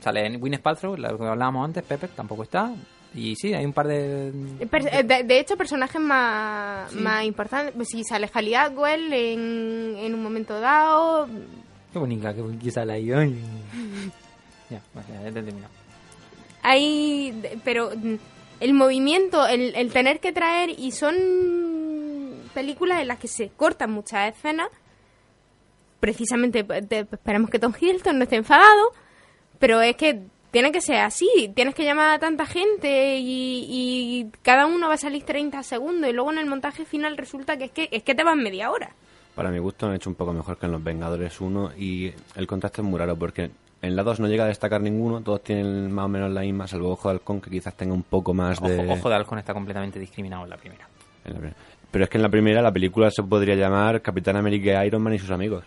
Sale 0.00 0.26
en 0.26 0.38
Gwyneth 0.40 0.60
Paltrow, 0.60 0.96
lo 0.96 1.16
que 1.16 1.24
hablábamos 1.24 1.64
antes, 1.64 1.82
Pepper 1.84 2.10
tampoco 2.10 2.42
está. 2.42 2.72
Y 3.14 3.34
sí, 3.36 3.54
hay 3.54 3.64
un 3.64 3.72
par 3.72 3.86
de... 3.86 4.28
Eh, 4.60 5.02
de, 5.04 5.22
de 5.22 5.38
hecho, 5.38 5.56
personajes 5.56 6.00
más, 6.00 6.92
más 6.94 7.24
importantes. 7.24 7.72
Pues 7.74 7.88
si 7.88 8.02
sale 8.04 8.28
Halle 8.34 8.56
Atwell 8.56 9.12
en, 9.12 9.96
en 9.96 10.14
un 10.14 10.22
momento 10.22 10.58
dado. 10.60 11.28
Qué 11.92 11.98
bonita, 11.98 12.32
bonita 12.32 12.70
sale 12.72 12.94
ahí. 12.94 13.06
ya, 14.70 14.80
ya 15.08 15.28
he 15.28 15.32
terminado. 15.32 15.68
Hay. 16.64 17.60
Pero 17.62 17.92
el 18.58 18.74
movimiento, 18.74 19.46
el, 19.46 19.76
el 19.76 19.92
tener 19.92 20.18
que 20.18 20.32
traer. 20.32 20.70
Y 20.70 20.90
son 20.90 21.14
películas 22.52 23.00
en 23.00 23.08
las 23.08 23.20
que 23.20 23.28
se 23.28 23.50
cortan 23.50 23.92
muchas 23.92 24.34
escenas. 24.34 24.68
Precisamente, 26.00 26.66
esperemos 26.88 27.48
que 27.48 27.58
Tom 27.60 27.72
Hiddleston 27.78 28.18
no 28.18 28.24
esté 28.24 28.36
enfadado. 28.36 28.90
Pero 29.60 29.80
es 29.80 29.96
que 29.96 30.22
tiene 30.54 30.70
que 30.70 30.80
ser 30.80 30.98
así. 30.98 31.50
Tienes 31.52 31.74
que 31.74 31.84
llamar 31.84 32.14
a 32.14 32.18
tanta 32.20 32.46
gente 32.46 33.18
y, 33.18 34.30
cada 34.42 34.66
uno 34.66 34.86
va 34.86 34.94
a 34.94 34.98
salir 34.98 35.24
30 35.24 35.62
segundos. 35.64 36.08
Y 36.08 36.12
luego 36.12 36.30
en 36.30 36.38
el 36.38 36.46
montaje 36.46 36.84
final 36.84 37.16
resulta 37.16 37.56
que 37.56 37.64
es 37.64 37.70
que, 37.72 37.88
es 37.90 38.04
que 38.04 38.14
te 38.14 38.22
vas 38.22 38.36
media 38.36 38.70
hora. 38.70 38.90
Para 39.34 39.50
mi 39.50 39.58
gusto 39.58 39.86
han 39.86 39.94
hecho 39.94 40.08
un 40.08 40.14
poco 40.14 40.32
mejor 40.32 40.56
que 40.56 40.66
en 40.66 40.72
Los 40.72 40.84
Vengadores 40.84 41.40
1 41.40 41.72
y 41.76 42.12
el 42.36 42.46
contraste 42.46 42.82
es 42.82 42.86
muy 42.86 43.00
raro 43.00 43.16
porque 43.16 43.50
en 43.84 43.96
la 43.96 44.02
2 44.02 44.20
no 44.20 44.26
llega 44.28 44.44
a 44.44 44.48
destacar 44.48 44.80
ninguno, 44.80 45.20
todos 45.20 45.42
tienen 45.42 45.92
más 45.92 46.06
o 46.06 46.08
menos 46.08 46.30
la 46.30 46.40
misma, 46.40 46.66
salvo 46.66 46.90
Ojo 46.92 47.08
de 47.08 47.14
Halcón 47.14 47.40
que 47.40 47.50
quizás 47.50 47.74
tenga 47.74 47.94
un 47.94 48.02
poco 48.02 48.32
más 48.34 48.60
de... 48.60 48.78
Ojo, 48.78 48.92
Ojo 48.92 49.08
de 49.08 49.14
Halcón 49.14 49.38
está 49.38 49.52
completamente 49.52 49.98
discriminado 49.98 50.44
en 50.44 50.50
la 50.50 50.56
primera. 50.56 50.88
en 51.24 51.32
la 51.32 51.38
primera. 51.38 51.56
Pero 51.90 52.04
es 52.04 52.10
que 52.10 52.18
en 52.18 52.22
la 52.22 52.28
primera 52.28 52.62
la 52.62 52.72
película 52.72 53.10
se 53.10 53.22
podría 53.22 53.54
llamar 53.54 54.02
Capitán 54.02 54.36
América, 54.36 54.84
Iron 54.84 55.02
Man 55.02 55.14
y 55.14 55.18
sus 55.18 55.30
amigos. 55.30 55.64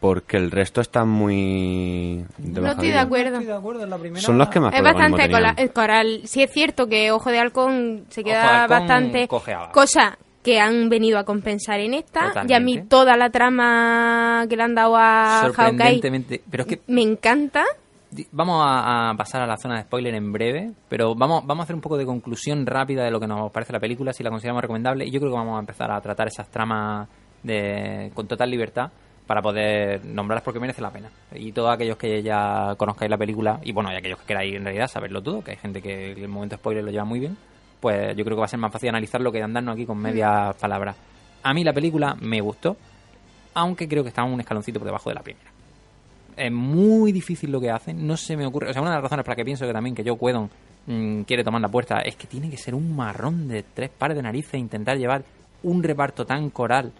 Porque 0.00 0.36
el 0.36 0.50
resto 0.50 0.80
está 0.80 1.04
muy... 1.04 2.24
de 2.38 2.60
No 2.60 2.70
estoy 2.72 2.88
de 2.88 2.98
acuerdo. 2.98 3.38
de 3.38 3.52
acuerdo 3.52 3.84
en 3.84 3.90
la 3.90 3.98
primera. 3.98 4.20
Son 4.20 4.36
los 4.36 4.48
que 4.48 4.58
más 4.58 4.74
Es 4.74 4.82
bastante 4.82 5.30
coral. 5.72 6.20
Sí 6.24 6.42
es 6.42 6.50
cierto 6.50 6.88
que 6.88 7.12
Ojo 7.12 7.30
de 7.30 7.38
Halcón 7.38 8.06
se 8.08 8.22
Ojo 8.22 8.28
de 8.28 8.34
queda 8.34 8.62
Halcón 8.62 8.78
bastante 8.78 9.28
cojeaba. 9.28 9.70
cosa 9.70 10.18
que 10.42 10.60
han 10.60 10.88
venido 10.88 11.18
a 11.18 11.24
compensar 11.24 11.80
en 11.80 11.94
esta 11.94 12.28
Totalmente. 12.28 12.52
y 12.52 12.56
a 12.56 12.60
mí 12.60 12.82
toda 12.88 13.16
la 13.16 13.30
trama 13.30 14.46
que 14.48 14.56
le 14.56 14.62
han 14.62 14.74
dado 14.74 14.96
a 14.96 15.42
Hawkeye 15.42 15.54
Sorprendentemente. 15.54 16.42
Pero 16.50 16.64
es 16.64 16.68
que 16.68 16.80
me 16.88 17.02
encanta. 17.02 17.64
Vamos 18.30 18.62
a, 18.62 19.10
a 19.10 19.14
pasar 19.14 19.40
a 19.40 19.46
la 19.46 19.56
zona 19.56 19.76
de 19.76 19.82
spoiler 19.84 20.14
en 20.14 20.32
breve, 20.32 20.72
pero 20.88 21.14
vamos, 21.14 21.46
vamos 21.46 21.62
a 21.62 21.64
hacer 21.64 21.74
un 21.74 21.80
poco 21.80 21.96
de 21.96 22.04
conclusión 22.04 22.66
rápida 22.66 23.04
de 23.04 23.10
lo 23.10 23.18
que 23.18 23.26
nos 23.26 23.50
parece 23.50 23.72
la 23.72 23.80
película, 23.80 24.12
si 24.12 24.22
la 24.22 24.28
consideramos 24.28 24.60
recomendable. 24.60 25.06
Y 25.06 25.10
yo 25.10 25.18
creo 25.18 25.32
que 25.32 25.38
vamos 25.38 25.56
a 25.56 25.60
empezar 25.60 25.90
a 25.90 26.00
tratar 26.00 26.28
esas 26.28 26.48
tramas 26.50 27.08
de, 27.42 28.10
con 28.14 28.26
total 28.26 28.50
libertad 28.50 28.90
para 29.26 29.40
poder 29.40 30.04
nombrarlas 30.04 30.44
porque 30.44 30.60
merece 30.60 30.82
la 30.82 30.90
pena. 30.90 31.08
Y 31.34 31.52
todos 31.52 31.72
aquellos 31.72 31.96
que 31.96 32.22
ya 32.22 32.74
conozcáis 32.76 33.10
la 33.10 33.16
película, 33.16 33.60
y 33.62 33.72
bueno, 33.72 33.90
y 33.92 33.96
aquellos 33.96 34.18
que 34.18 34.26
queráis 34.26 34.56
en 34.56 34.64
realidad 34.64 34.88
saberlo 34.88 35.22
todo, 35.22 35.42
que 35.42 35.52
hay 35.52 35.56
gente 35.56 35.80
que 35.80 36.12
el 36.12 36.28
momento 36.28 36.56
spoiler 36.56 36.84
lo 36.84 36.90
lleva 36.90 37.04
muy 37.04 37.20
bien, 37.20 37.36
pues 37.82 38.16
yo 38.16 38.24
creo 38.24 38.36
que 38.36 38.40
va 38.40 38.46
a 38.46 38.48
ser 38.48 38.60
más 38.60 38.72
fácil 38.72 38.88
analizarlo 38.88 39.30
que 39.30 39.42
andarnos 39.42 39.74
aquí 39.74 39.84
con 39.84 39.98
medias 39.98 40.56
palabras. 40.56 40.96
A 41.42 41.52
mí 41.52 41.64
la 41.64 41.74
película 41.74 42.16
me 42.18 42.40
gustó, 42.40 42.78
aunque 43.52 43.86
creo 43.86 44.02
que 44.02 44.08
está 44.08 44.22
un 44.22 44.40
escaloncito 44.40 44.78
por 44.78 44.86
debajo 44.86 45.10
de 45.10 45.14
la 45.16 45.22
primera 45.22 45.52
es 46.36 46.52
muy 46.52 47.12
difícil 47.12 47.50
lo 47.50 47.60
que 47.60 47.70
hacen. 47.70 48.06
No 48.06 48.16
se 48.16 48.36
me 48.36 48.46
ocurre. 48.46 48.70
O 48.70 48.72
sea, 48.72 48.82
una 48.82 48.90
de 48.90 48.96
las 48.96 49.04
razones 49.04 49.24
para 49.24 49.36
que 49.36 49.44
pienso 49.44 49.66
que 49.66 49.72
también 49.72 49.94
que 49.94 50.02
Joe 50.02 50.16
Whedon 50.18 50.50
mm, 50.86 51.22
quiere 51.22 51.44
tomar 51.44 51.60
la 51.60 51.68
puerta 51.68 52.00
es 52.00 52.16
que 52.16 52.26
tiene 52.26 52.50
que 52.50 52.56
ser 52.56 52.74
un 52.74 52.94
marrón 52.94 53.48
de 53.48 53.62
tres 53.62 53.90
pares 53.90 54.16
de 54.16 54.22
narices 54.22 54.54
e 54.54 54.58
intentar 54.58 54.96
llevar 54.96 55.24
un 55.62 55.82
reparto 55.82 56.24
tan 56.24 56.50
coral 56.50 56.92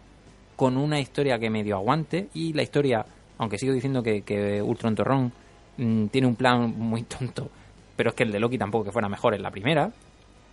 con 0.57 0.77
una 0.77 1.01
historia 1.01 1.38
que 1.38 1.51
medio 1.51 1.77
aguante. 1.77 2.29
Y 2.35 2.53
la 2.53 2.62
historia, 2.62 3.05
aunque 3.38 3.59
sigo 3.59 3.73
diciendo 3.73 4.03
que, 4.03 4.23
que 4.23 4.61
Ultron 4.62 4.95
Torrón 4.95 5.33
mm, 5.79 6.07
tiene 6.07 6.27
un 6.27 6.37
plan 6.37 6.75
muy 6.77 7.03
tonto, 7.05 7.51
pero 7.97 8.11
es 8.11 8.16
que 8.16 8.25
el 8.25 8.33
de 8.33 8.40
Loki 8.40 8.59
tampoco 8.59 8.85
que 8.85 8.92
fuera 8.92 9.09
mejor 9.09 9.35
en 9.35 9.42
la 9.42 9.51
primera. 9.51 9.90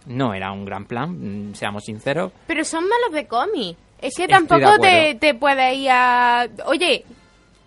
No 0.05 0.33
era 0.33 0.51
un 0.51 0.65
gran 0.65 0.85
plan, 0.85 1.49
mm, 1.49 1.55
seamos 1.55 1.85
sinceros. 1.85 2.31
Pero 2.47 2.63
son 2.63 2.83
malos 2.87 3.11
de 3.11 3.27
cómic. 3.27 3.77
Es 4.01 4.15
que 4.15 4.27
tampoco 4.27 4.79
te, 4.79 5.15
te 5.15 5.33
puedes 5.33 5.77
ir 5.77 5.89
a... 5.91 6.47
Oye, 6.65 7.03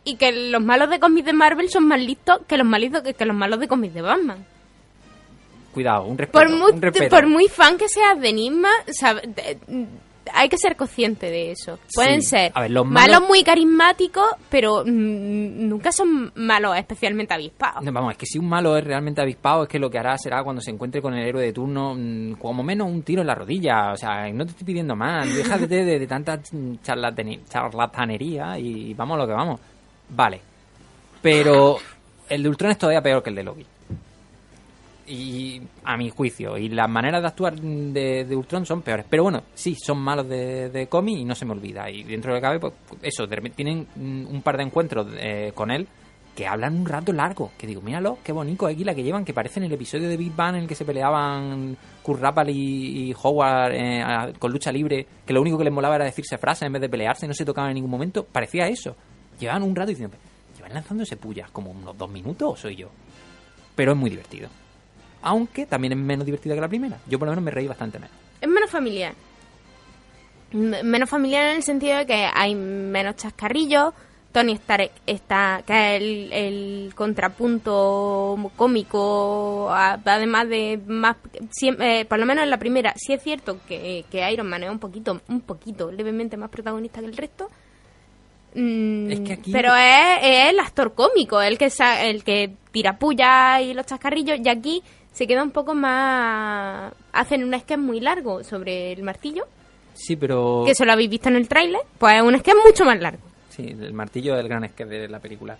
y 0.04 0.16
que 0.16 0.32
los 0.50 0.62
malos 0.62 0.90
de 0.90 0.98
cómics 0.98 1.26
de 1.26 1.32
Marvel 1.32 1.68
son 1.70 1.86
más 1.86 2.00
listos 2.00 2.40
que 2.48 2.56
los, 2.56 2.66
malitos, 2.66 3.02
que, 3.02 3.24
los 3.24 3.36
malos 3.36 3.60
de 3.60 3.68
cómics 3.68 3.94
de 3.94 4.02
Batman. 4.02 4.44
Cuidado, 5.72 6.04
un 6.04 6.18
respeto. 6.18 6.38
Por 6.38 6.50
muy, 6.50 6.72
un 6.72 6.82
respeto. 6.82 7.14
por 7.16 7.26
muy 7.26 7.48
fan 7.48 7.78
que 7.78 7.88
seas 7.88 8.20
de 8.20 8.28
Enigma, 8.30 8.68
sabe- 8.90 9.22
hay 10.34 10.48
que 10.48 10.58
ser 10.58 10.76
consciente 10.76 11.30
de 11.30 11.52
eso. 11.52 11.78
Pueden 11.94 12.22
Sí. 12.22 12.28
ser 12.28 12.52
A 12.54 12.62
ver, 12.62 12.70
los 12.70 12.86
malos... 12.86 13.16
malos- 13.16 13.28
muy 13.28 13.42
carismáticos, 13.42 14.24
pero 14.50 14.82
mm, 14.84 15.68
nunca 15.68 15.92
son 15.92 16.32
malos 16.34 16.76
especialmente 16.76 17.34
avispados. 17.34 17.82
No, 17.84 17.92
Vamos, 17.92 18.12
es 18.12 18.18
que 18.18 18.26
si 18.26 18.38
un 18.38 18.48
malo 18.48 18.76
es 18.76 18.84
realmente 18.84 19.20
avispado, 19.20 19.62
es 19.64 19.68
que 19.68 19.78
lo 19.78 19.90
que 19.90 19.98
hará 19.98 20.16
será 20.18 20.42
cuando 20.42 20.60
se 20.62 20.70
encuentre 20.70 21.00
con 21.02 21.14
el 21.14 21.26
héroe 21.26 21.42
de 21.44 21.52
turno, 21.52 21.94
mm, 21.96 22.32
como 22.34 22.62
menos 22.62 22.88
un 22.88 23.02
tiro 23.02 23.20
en 23.20 23.26
la 23.26 23.34
rodilla. 23.34 23.92
O 23.92 23.96
sea, 23.96 24.28
no 24.32 24.44
te 24.44 24.52
estoy 24.52 24.66
pidiendo 24.66 24.96
más. 24.96 25.26
Déjate 25.34 25.66
de, 25.66 25.98
de 25.98 26.06
tanta 26.06 26.36
mm, 26.36 26.74
charlatani- 26.84 27.40
charlatanería 27.48 28.58
y 28.58 28.94
vamos 28.94 29.16
a 29.16 29.18
lo 29.20 29.26
que 29.26 29.32
vamos. 29.34 29.60
Vale. 30.10 30.40
Pero 31.20 31.76
el 32.28 32.42
de 32.42 32.48
Ultron 32.48 32.70
es 32.72 32.78
todavía 32.78 33.00
peor 33.02 33.22
que 33.22 33.30
el 33.30 33.36
de 33.36 33.42
Loki. 33.44 33.66
Y 35.06 35.60
a 35.84 35.96
mi 35.96 36.10
juicio. 36.10 36.56
Y 36.56 36.68
las 36.68 36.88
maneras 36.88 37.22
de 37.22 37.28
actuar 37.28 37.54
de, 37.54 38.26
Ultron 38.36 38.64
son 38.64 38.82
peores. 38.82 39.04
Pero 39.08 39.24
bueno, 39.24 39.42
sí, 39.54 39.74
son 39.74 39.98
malos 39.98 40.28
de, 40.28 40.68
de 40.70 40.86
cómic 40.86 41.18
y 41.18 41.24
no 41.24 41.34
se 41.34 41.44
me 41.44 41.52
olvida. 41.52 41.90
Y 41.90 42.04
dentro 42.04 42.34
de 42.34 42.40
cabe, 42.40 42.60
pues 42.60 42.74
eso, 43.02 43.26
de 43.26 43.36
repente 43.36 43.56
tienen 43.56 43.86
un 43.96 44.42
par 44.42 44.56
de 44.56 44.62
encuentros 44.62 45.08
eh, 45.18 45.52
con 45.54 45.70
él 45.70 45.88
que 46.34 46.46
hablan 46.46 46.74
un 46.74 46.86
rato 46.86 47.12
largo. 47.12 47.52
Que 47.58 47.66
digo, 47.66 47.80
míralo, 47.82 48.18
qué 48.22 48.32
bonito 48.32 48.66
aquí 48.66 48.84
la 48.84 48.94
que 48.94 49.02
llevan, 49.02 49.24
que 49.24 49.34
parece 49.34 49.60
en 49.60 49.66
el 49.66 49.72
episodio 49.72 50.08
de 50.08 50.16
Big 50.16 50.34
Bang 50.34 50.56
en 50.56 50.62
el 50.62 50.68
que 50.68 50.74
se 50.74 50.84
peleaban 50.84 51.76
Kurt 52.02 52.22
y, 52.48 53.14
Howard 53.22 53.72
eh, 53.74 54.32
con 54.38 54.52
lucha 54.52 54.72
libre, 54.72 55.06
que 55.26 55.32
lo 55.32 55.40
único 55.40 55.58
que 55.58 55.64
les 55.64 55.72
molaba 55.72 55.96
era 55.96 56.04
decirse 56.04 56.38
frases 56.38 56.62
en 56.62 56.72
vez 56.72 56.82
de 56.82 56.88
pelearse, 56.88 57.26
no 57.26 57.34
se 57.34 57.44
tocaban 57.44 57.70
en 57.70 57.74
ningún 57.76 57.90
momento. 57.90 58.24
Parecía 58.24 58.66
eso. 58.68 58.96
Llevaban 59.38 59.62
un 59.62 59.74
rato 59.74 59.90
diciendo, 59.90 60.16
¿llevan 60.56 60.74
lanzándose 60.74 61.16
pullas 61.16 61.50
como 61.50 61.70
unos 61.70 61.96
dos 61.96 62.10
minutos 62.10 62.60
soy 62.60 62.76
yo? 62.76 62.88
Pero 63.74 63.92
es 63.92 63.98
muy 63.98 64.10
divertido. 64.10 64.48
Aunque 65.22 65.66
también 65.66 65.92
es 65.92 65.98
menos 65.98 66.26
divertido 66.26 66.54
que 66.54 66.60
la 66.60 66.68
primera. 66.68 66.98
Yo 67.08 67.18
por 67.18 67.26
lo 67.26 67.32
menos 67.32 67.44
me 67.44 67.50
reí 67.50 67.66
bastante 67.66 67.98
menos. 67.98 68.14
Es 68.40 68.48
menos 68.48 68.70
familiar. 68.70 69.14
M- 70.52 70.82
menos 70.82 71.08
familiar 71.08 71.48
en 71.50 71.56
el 71.56 71.62
sentido 71.62 71.96
de 71.98 72.06
que 72.06 72.28
hay 72.32 72.54
menos 72.54 73.16
chascarrillos. 73.16 73.94
Tony 74.32 74.52
Stark 74.54 74.90
está, 75.06 75.62
que 75.66 75.96
es 75.96 76.02
el, 76.02 76.32
el 76.32 76.94
contrapunto 76.94 78.50
cómico, 78.56 79.68
además 79.70 80.48
de 80.48 80.80
más, 80.86 81.16
siem- 81.50 81.76
eh, 81.80 82.06
por 82.06 82.18
lo 82.18 82.24
menos 82.24 82.42
en 82.44 82.48
la 82.50 82.56
primera, 82.58 82.94
sí 82.96 83.12
es 83.12 83.22
cierto 83.22 83.58
que, 83.68 84.06
que 84.10 84.32
Iron 84.32 84.48
Man 84.48 84.62
es 84.62 84.70
un 84.70 84.78
poquito, 84.78 85.20
un 85.28 85.42
poquito, 85.42 85.92
levemente 85.92 86.38
más 86.38 86.48
protagonista 86.48 87.00
que 87.00 87.06
el 87.06 87.16
resto. 87.16 87.50
Mm, 88.54 89.10
Es 89.10 89.20
que 89.20 89.32
aquí- 89.34 89.52
Pero 89.52 89.74
es, 89.76 90.18
es 90.22 90.50
el 90.50 90.58
actor 90.60 90.94
cómico, 90.94 91.40
el 91.42 91.58
que 91.58 91.70
el 92.02 92.24
que 92.24 92.52
tira 92.70 92.98
puya 92.98 93.60
y 93.60 93.74
los 93.74 93.84
chascarrillos, 93.84 94.38
y 94.42 94.48
aquí 94.48 94.82
se 95.12 95.26
queda 95.26 95.42
un 95.42 95.50
poco 95.50 95.74
más... 95.74 96.92
Hacen 97.12 97.44
un 97.44 97.58
sketch 97.58 97.78
muy 97.78 98.00
largo 98.00 98.42
sobre 98.44 98.92
el 98.92 99.02
martillo, 99.02 99.44
Sí, 99.94 100.16
pero... 100.16 100.62
que 100.64 100.72
eso 100.72 100.84
lo 100.86 100.92
habéis 100.92 101.10
visto 101.10 101.28
en 101.28 101.36
el 101.36 101.48
tráiler, 101.48 101.82
pues 101.98 102.14
es 102.14 102.22
un 102.22 102.38
sketch 102.38 102.56
mucho 102.66 102.84
más 102.84 102.98
largo. 103.00 103.22
Sí, 103.50 103.66
el 103.68 103.92
martillo 103.92 104.34
del 104.36 104.48
gran 104.48 104.66
sketch 104.68 104.88
de 104.88 105.08
la 105.08 105.18
película. 105.20 105.56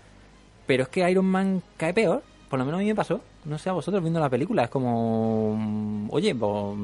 Pero 0.67 0.85
es 0.85 0.89
que 0.89 1.09
Iron 1.11 1.27
Man 1.27 1.63
cae 1.77 1.93
peor. 1.93 2.23
Por 2.49 2.59
lo 2.59 2.65
menos 2.65 2.79
a 2.79 2.83
mí 2.83 2.89
me 2.89 2.95
pasó. 2.95 3.21
No 3.45 3.59
sé 3.59 3.69
a 3.69 3.73
vosotros 3.73 4.03
viendo 4.03 4.21
la 4.21 4.31
película. 4.31 4.65
Es 4.65 4.71
como... 4.71 5.55
mm, 5.57 6.09
Oye, 6.13 6.35
pues... 6.35 6.77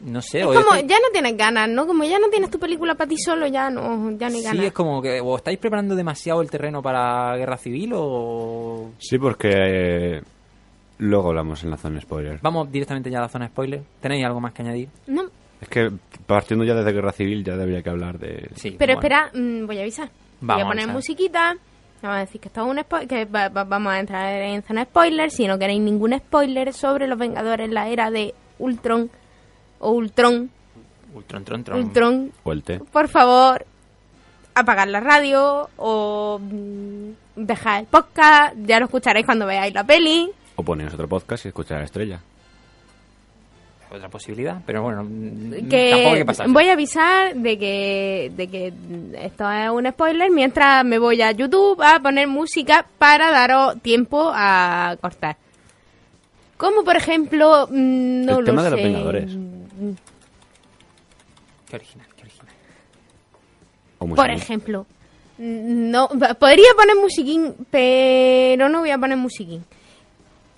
No 0.00 0.20
sé. 0.22 0.40
Es 0.40 0.46
como, 0.46 0.74
ya 0.76 0.96
no 0.98 1.10
tienes 1.12 1.36
ganas, 1.36 1.68
¿no? 1.68 1.86
Como 1.86 2.02
ya 2.04 2.18
no 2.18 2.28
tienes 2.28 2.50
tu 2.50 2.58
película 2.58 2.94
para 2.96 3.08
ti 3.08 3.16
solo, 3.18 3.46
ya 3.46 3.70
no, 3.70 4.10
ya 4.18 4.28
ni 4.30 4.38
Sí, 4.38 4.44
ganas. 4.44 4.64
es 4.66 4.72
como 4.72 5.00
que 5.00 5.20
o 5.20 5.36
estáis 5.36 5.58
preparando 5.58 5.94
demasiado 5.94 6.40
el 6.42 6.50
terreno 6.50 6.82
para 6.82 7.36
guerra 7.36 7.56
civil 7.56 7.92
o... 7.94 8.90
Sí, 8.98 9.16
porque 9.18 9.50
eh, 9.52 10.22
luego 11.02 11.28
hablamos 11.30 11.62
en 11.64 11.70
la 11.70 11.76
zona 11.76 12.00
spoiler. 12.00 12.38
Vamos 12.42 12.70
directamente 12.72 13.10
ya 13.10 13.18
a 13.18 13.22
la 13.22 13.28
zona 13.28 13.48
spoiler. 13.48 13.82
¿Tenéis 14.00 14.24
algo 14.24 14.40
más 14.40 14.52
que 14.52 14.62
añadir? 14.62 14.88
No, 15.06 15.24
Es 15.60 15.68
que 15.68 15.90
partiendo 16.26 16.64
ya 16.64 16.74
desde 16.74 16.92
Guerra 16.92 17.12
Civil 17.12 17.44
ya 17.44 17.56
debería 17.56 17.82
que 17.82 17.90
hablar 17.90 18.18
de... 18.18 18.48
Sí. 18.56 18.72
pero 18.78 18.94
bueno. 18.94 19.00
espera, 19.16 19.30
mm, 19.34 19.66
voy 19.66 19.78
a 19.78 19.82
avisar. 19.82 20.08
Vamos 20.40 20.56
voy 20.56 20.60
a 20.62 20.64
a 20.64 20.68
poner 20.68 20.82
avisar. 20.84 20.94
musiquita. 20.96 21.56
Vamos 22.02 22.16
a 22.16 22.20
decir 22.20 22.40
que 22.40 22.48
esto 22.48 22.62
es 22.64 22.66
un 22.68 22.80
spoiler, 22.82 23.08
que 23.08 23.24
va- 23.26 23.48
va- 23.48 23.62
vamos 23.64 23.92
a 23.92 24.00
entrar 24.00 24.32
en 24.42 24.62
zona 24.62 24.84
spoiler. 24.84 25.30
Si 25.30 25.46
no 25.46 25.56
queréis 25.58 25.80
ningún 25.80 26.18
spoiler 26.18 26.72
sobre 26.72 27.06
los 27.06 27.16
Vengadores 27.18 27.68
en 27.68 27.74
la 27.74 27.88
era 27.88 28.10
de 28.10 28.34
Ultron 28.58 29.08
o 29.78 29.90
Ultron, 29.92 30.50
Ultron, 31.14 31.44
tron, 31.44 31.62
tron. 31.62 31.78
Ultron, 31.78 32.32
té. 32.64 32.80
por 32.90 33.06
favor, 33.08 33.64
apagar 34.54 34.88
la 34.88 34.98
radio 35.00 35.68
o 35.76 36.40
mm, 36.40 37.10
dejar 37.36 37.80
el 37.80 37.86
podcast. 37.86 38.56
Ya 38.64 38.78
lo 38.80 38.86
escucharéis 38.86 39.24
cuando 39.26 39.46
veáis 39.46 39.72
la 39.74 39.84
peli. 39.84 40.28
O 40.56 40.62
ponéis 40.62 40.92
otro 40.92 41.08
podcast 41.08 41.44
y 41.44 41.48
escuchar 41.48 41.78
a 41.78 41.80
la 41.80 41.86
estrella. 41.86 42.20
otra 43.90 44.08
posibilidad, 44.08 44.62
pero 44.64 44.82
bueno, 44.82 45.04
mm, 45.04 45.68
que 45.68 45.90
tampoco 45.90 46.14
hay 46.14 46.46
que 46.46 46.52
voy 46.52 46.68
a 46.68 46.72
avisar 46.72 47.34
de 47.34 47.58
que, 47.58 48.32
de 48.34 48.48
que 48.48 48.72
esto 49.20 49.50
es 49.50 49.68
un 49.70 49.86
spoiler 49.90 50.30
mientras 50.30 50.82
me 50.82 50.98
voy 50.98 51.20
a 51.20 51.32
YouTube 51.32 51.82
a 51.82 52.00
poner 52.00 52.26
música 52.26 52.86
para 52.98 53.30
daros 53.30 53.82
tiempo 53.82 54.30
a 54.34 54.96
cortar. 54.98 55.36
Como 56.56 56.84
por 56.84 56.96
ejemplo, 56.96 57.66
mm, 57.70 58.24
no 58.24 58.38
El 58.38 58.38
lo 58.38 58.44
tema 58.44 58.62
de 58.62 58.70
los. 58.70 58.82
Vengadores. 58.82 59.36
Qué 61.68 61.76
original, 61.76 62.06
qué 62.16 62.22
original. 62.22 62.54
O 63.98 64.06
Por 64.06 64.30
ejemplo, 64.30 64.86
mm, 65.38 65.90
no 65.90 66.08
podría 66.38 66.68
poner 66.76 66.96
musiquín, 66.96 67.54
pero 67.70 68.68
no 68.68 68.80
voy 68.80 68.90
a 68.90 68.98
poner 68.98 69.18
musiquín. 69.18 69.64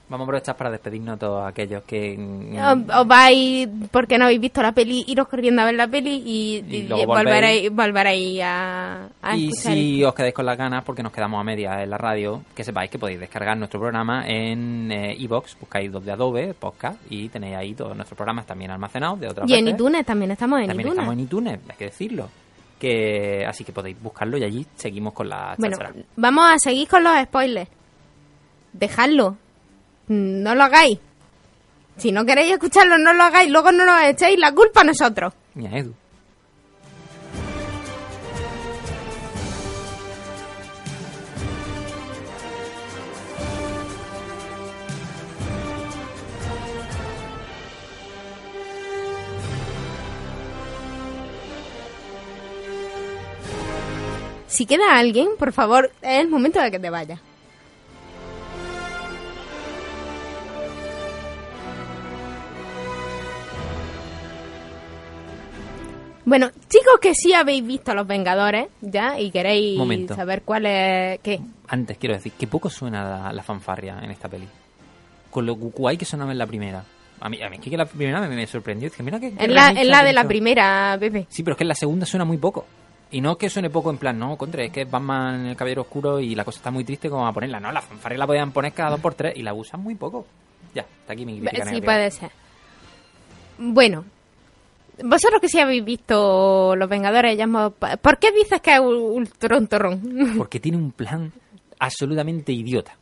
Vamos 0.07 0.27
a 0.27 0.29
aprovechar 0.29 0.57
para 0.57 0.71
despedirnos 0.71 1.15
a 1.15 1.19
todos 1.19 1.47
aquellos 1.49 1.83
que... 1.85 2.15
Os, 2.19 2.97
os 3.01 3.07
vais 3.09 3.67
porque 3.91 4.19
no 4.19 4.27
habéis 4.27 4.39
visto 4.41 4.61
la 4.61 4.73
peli, 4.73 5.03
iros 5.09 5.27
corriendo 5.29 5.63
a 5.63 5.65
ver 5.65 5.77
la 5.77 5.89
peli 5.89 6.23
y, 6.27 6.57
Y 6.69 7.07
volveréis, 7.07 7.71
volveréis 7.75 8.43
a, 8.43 9.09
a 9.23 9.35
y 9.37 9.49
escuchar 9.49 9.73
si 9.73 9.97
esto. 10.01 10.09
os 10.11 10.15
quedáis 10.15 10.35
con 10.35 10.45
las 10.45 10.59
ganas, 10.59 10.85
porque 10.85 11.03
nos 11.03 11.11
quedamos 11.11 11.41
a 11.41 11.45
media 11.45 11.83
en 11.83 11.89
la 11.89 11.97
radio, 11.97 12.43
que 12.55 12.63
sepáis 12.65 12.91
que 12.91 12.99
podéis 12.99 13.19
descargar 13.19 13.57
nuestro 13.57 13.81
programa 13.81 14.27
en 14.29 14.93
iBox, 14.93 15.57
buscáis 15.59 15.91
dos 15.91 16.05
de 16.05 16.13
Adobe, 16.13 16.53
podcast, 16.53 16.99
y 17.09 17.31
tenéis 17.31 17.57
ahí 17.57 17.75
todos 17.75 17.97
nuestros 17.97 18.17
programas 18.17 18.45
también 18.45 18.71
almacenados 18.73 19.19
de 19.21 19.29
otras 19.29 19.49
Y 19.49 19.55
en 19.55 19.69
iTunes 19.69 20.05
también 20.05 20.31
estamos 20.33 20.61
en 20.61 20.67
También 20.67 20.89
iTunes. 20.89 20.99
estamos 21.03 21.15
en 21.15 21.21
iTunes, 21.21 21.61
hay 21.71 21.77
que 21.79 21.85
decirlo. 21.87 22.29
Que, 22.79 23.47
así 23.49 23.65
que 23.65 23.73
podéis 23.73 23.99
buscarlo 24.03 24.37
y 24.37 24.45
allí 24.45 24.67
seguimos 24.75 25.15
con 25.15 25.31
la 25.31 25.55
Bueno, 25.57 25.79
vamos 26.17 26.45
a 26.53 26.59
seguir 26.59 26.87
con 26.89 27.03
los 27.03 27.15
spoilers. 27.23 27.71
Dejadlo. 28.75 29.39
No 30.09 30.55
lo 30.55 30.65
hagáis. 30.65 30.99
Si 31.97 32.13
no 32.13 32.25
queréis 32.27 32.53
escucharlo, 32.53 32.99
no 32.99 33.13
lo 33.13 33.23
hagáis. 33.23 33.51
Luego 33.51 33.73
no 33.73 33.85
lo 33.85 33.99
echéis 33.99 34.39
la 34.39 34.53
culpa 34.53 34.81
a 34.81 34.85
nosotros. 34.85 35.33
Ni 35.55 35.67
a 35.67 35.79
Edu. 35.79 35.95
Si 54.47 54.67
queda 54.67 54.97
alguien, 54.99 55.31
por 55.37 55.53
favor, 55.53 55.91
es 56.01 56.21
el 56.21 56.29
momento 56.29 56.61
de 56.61 56.71
que 56.71 56.79
te 56.79 56.89
vayas. 56.89 57.19
Bueno, 66.25 66.51
chicos 66.69 66.99
que 67.01 67.15
sí 67.15 67.35
habéis 67.35 67.67
visto 67.67 67.95
Los 67.95 68.07
Vengadores, 68.07 68.69
¿ya? 68.81 69.19
Y 69.21 69.31
queréis 69.31 69.77
Momento. 69.77 70.15
saber 70.15 70.43
cuál 70.43 70.65
es... 70.67 71.19
¿Qué? 71.21 71.39
Antes 71.69 71.99
quiero 71.99 72.15
decir 72.15 72.33
que 72.33 72.47
poco 72.47 72.71
suena 72.71 73.05
la, 73.05 73.33
la 73.33 73.43
fanfarria 73.43 73.99
en 74.03 74.11
esta 74.11 74.29
peli. 74.29 74.49
Con 75.31 75.45
lo 75.47 75.55
guay 75.57 75.97
que 75.97 76.05
sonaba 76.05 76.33
en 76.33 76.39
la 76.39 76.47
primera. 76.47 76.83
A 77.21 77.29
mí, 77.29 77.43
a 77.43 77.49
mí 77.51 77.57
es 77.57 77.63
que 77.63 77.77
la 77.77 77.87
primera 77.87 78.21
me, 78.21 78.29
me 78.29 78.47
sorprendió. 78.47 78.89
Dije, 78.89 79.03
mira 79.03 79.21
qué, 79.21 79.33
qué 79.35 79.45
Es 79.45 79.51
la, 79.51 79.69
es 79.71 80.05
de 80.07 80.13
la 80.13 80.25
primera, 80.25 80.97
Pepe. 80.99 81.27
Sí, 81.29 81.43
pero 81.43 81.55
es 81.55 81.59
que 81.59 81.65
en 81.65 81.69
la 81.69 81.75
segunda 81.75 82.07
suena 82.07 82.25
muy 82.25 82.39
poco. 82.39 82.67
Y 83.11 83.21
no 83.21 83.33
es 83.33 83.37
que 83.39 83.49
suene 83.51 83.71
poco 83.71 83.91
en 83.91 83.99
plan, 83.99 84.19
no, 84.19 84.37
contra, 84.37 84.65
es 84.65 84.73
que 84.73 84.83
es 84.83 84.91
Batman 84.91 85.41
en 85.41 85.47
el 85.47 85.57
Caballero 85.57 85.83
Oscuro 85.83 86.21
y 86.21 86.35
la 86.35 86.45
cosa 86.45 86.59
está 86.59 86.71
muy 86.71 86.85
triste 86.85 87.09
como 87.11 87.27
a 87.27 87.33
ponerla. 87.33 87.61
No, 87.61 87.71
la 87.71 87.81
fanfarria 87.83 88.19
la 88.19 88.27
podían 88.27 88.51
poner 88.51 88.73
cada 88.73 88.91
dos 88.91 89.01
por 89.01 89.15
tres 89.15 89.35
y 89.37 89.43
la 89.43 89.55
usan 89.55 89.81
muy 89.83 89.95
poco. 89.95 90.27
Ya, 90.75 90.83
está 90.83 91.13
aquí 91.13 91.25
mi 91.25 91.39
crítica 91.39 91.65
Sí, 91.65 91.71
negativa. 91.71 91.85
puede 91.93 92.11
ser. 92.11 92.31
Bueno, 93.59 94.05
vosotros 95.03 95.41
que 95.41 95.49
sí 95.49 95.59
habéis 95.59 95.85
visto 95.85 96.75
Los 96.77 96.89
Vengadores, 96.89 97.37
¿por 98.01 98.19
qué 98.19 98.33
dices 98.33 98.61
que 98.61 98.75
es 98.75 98.81
ultron 98.81 99.67
torrón? 99.67 100.35
Porque 100.39 100.61
tiene 100.61 100.79
un 100.79 100.93
plan 100.93 101.33
absolutamente 101.79 102.53
idiota. 102.53 102.97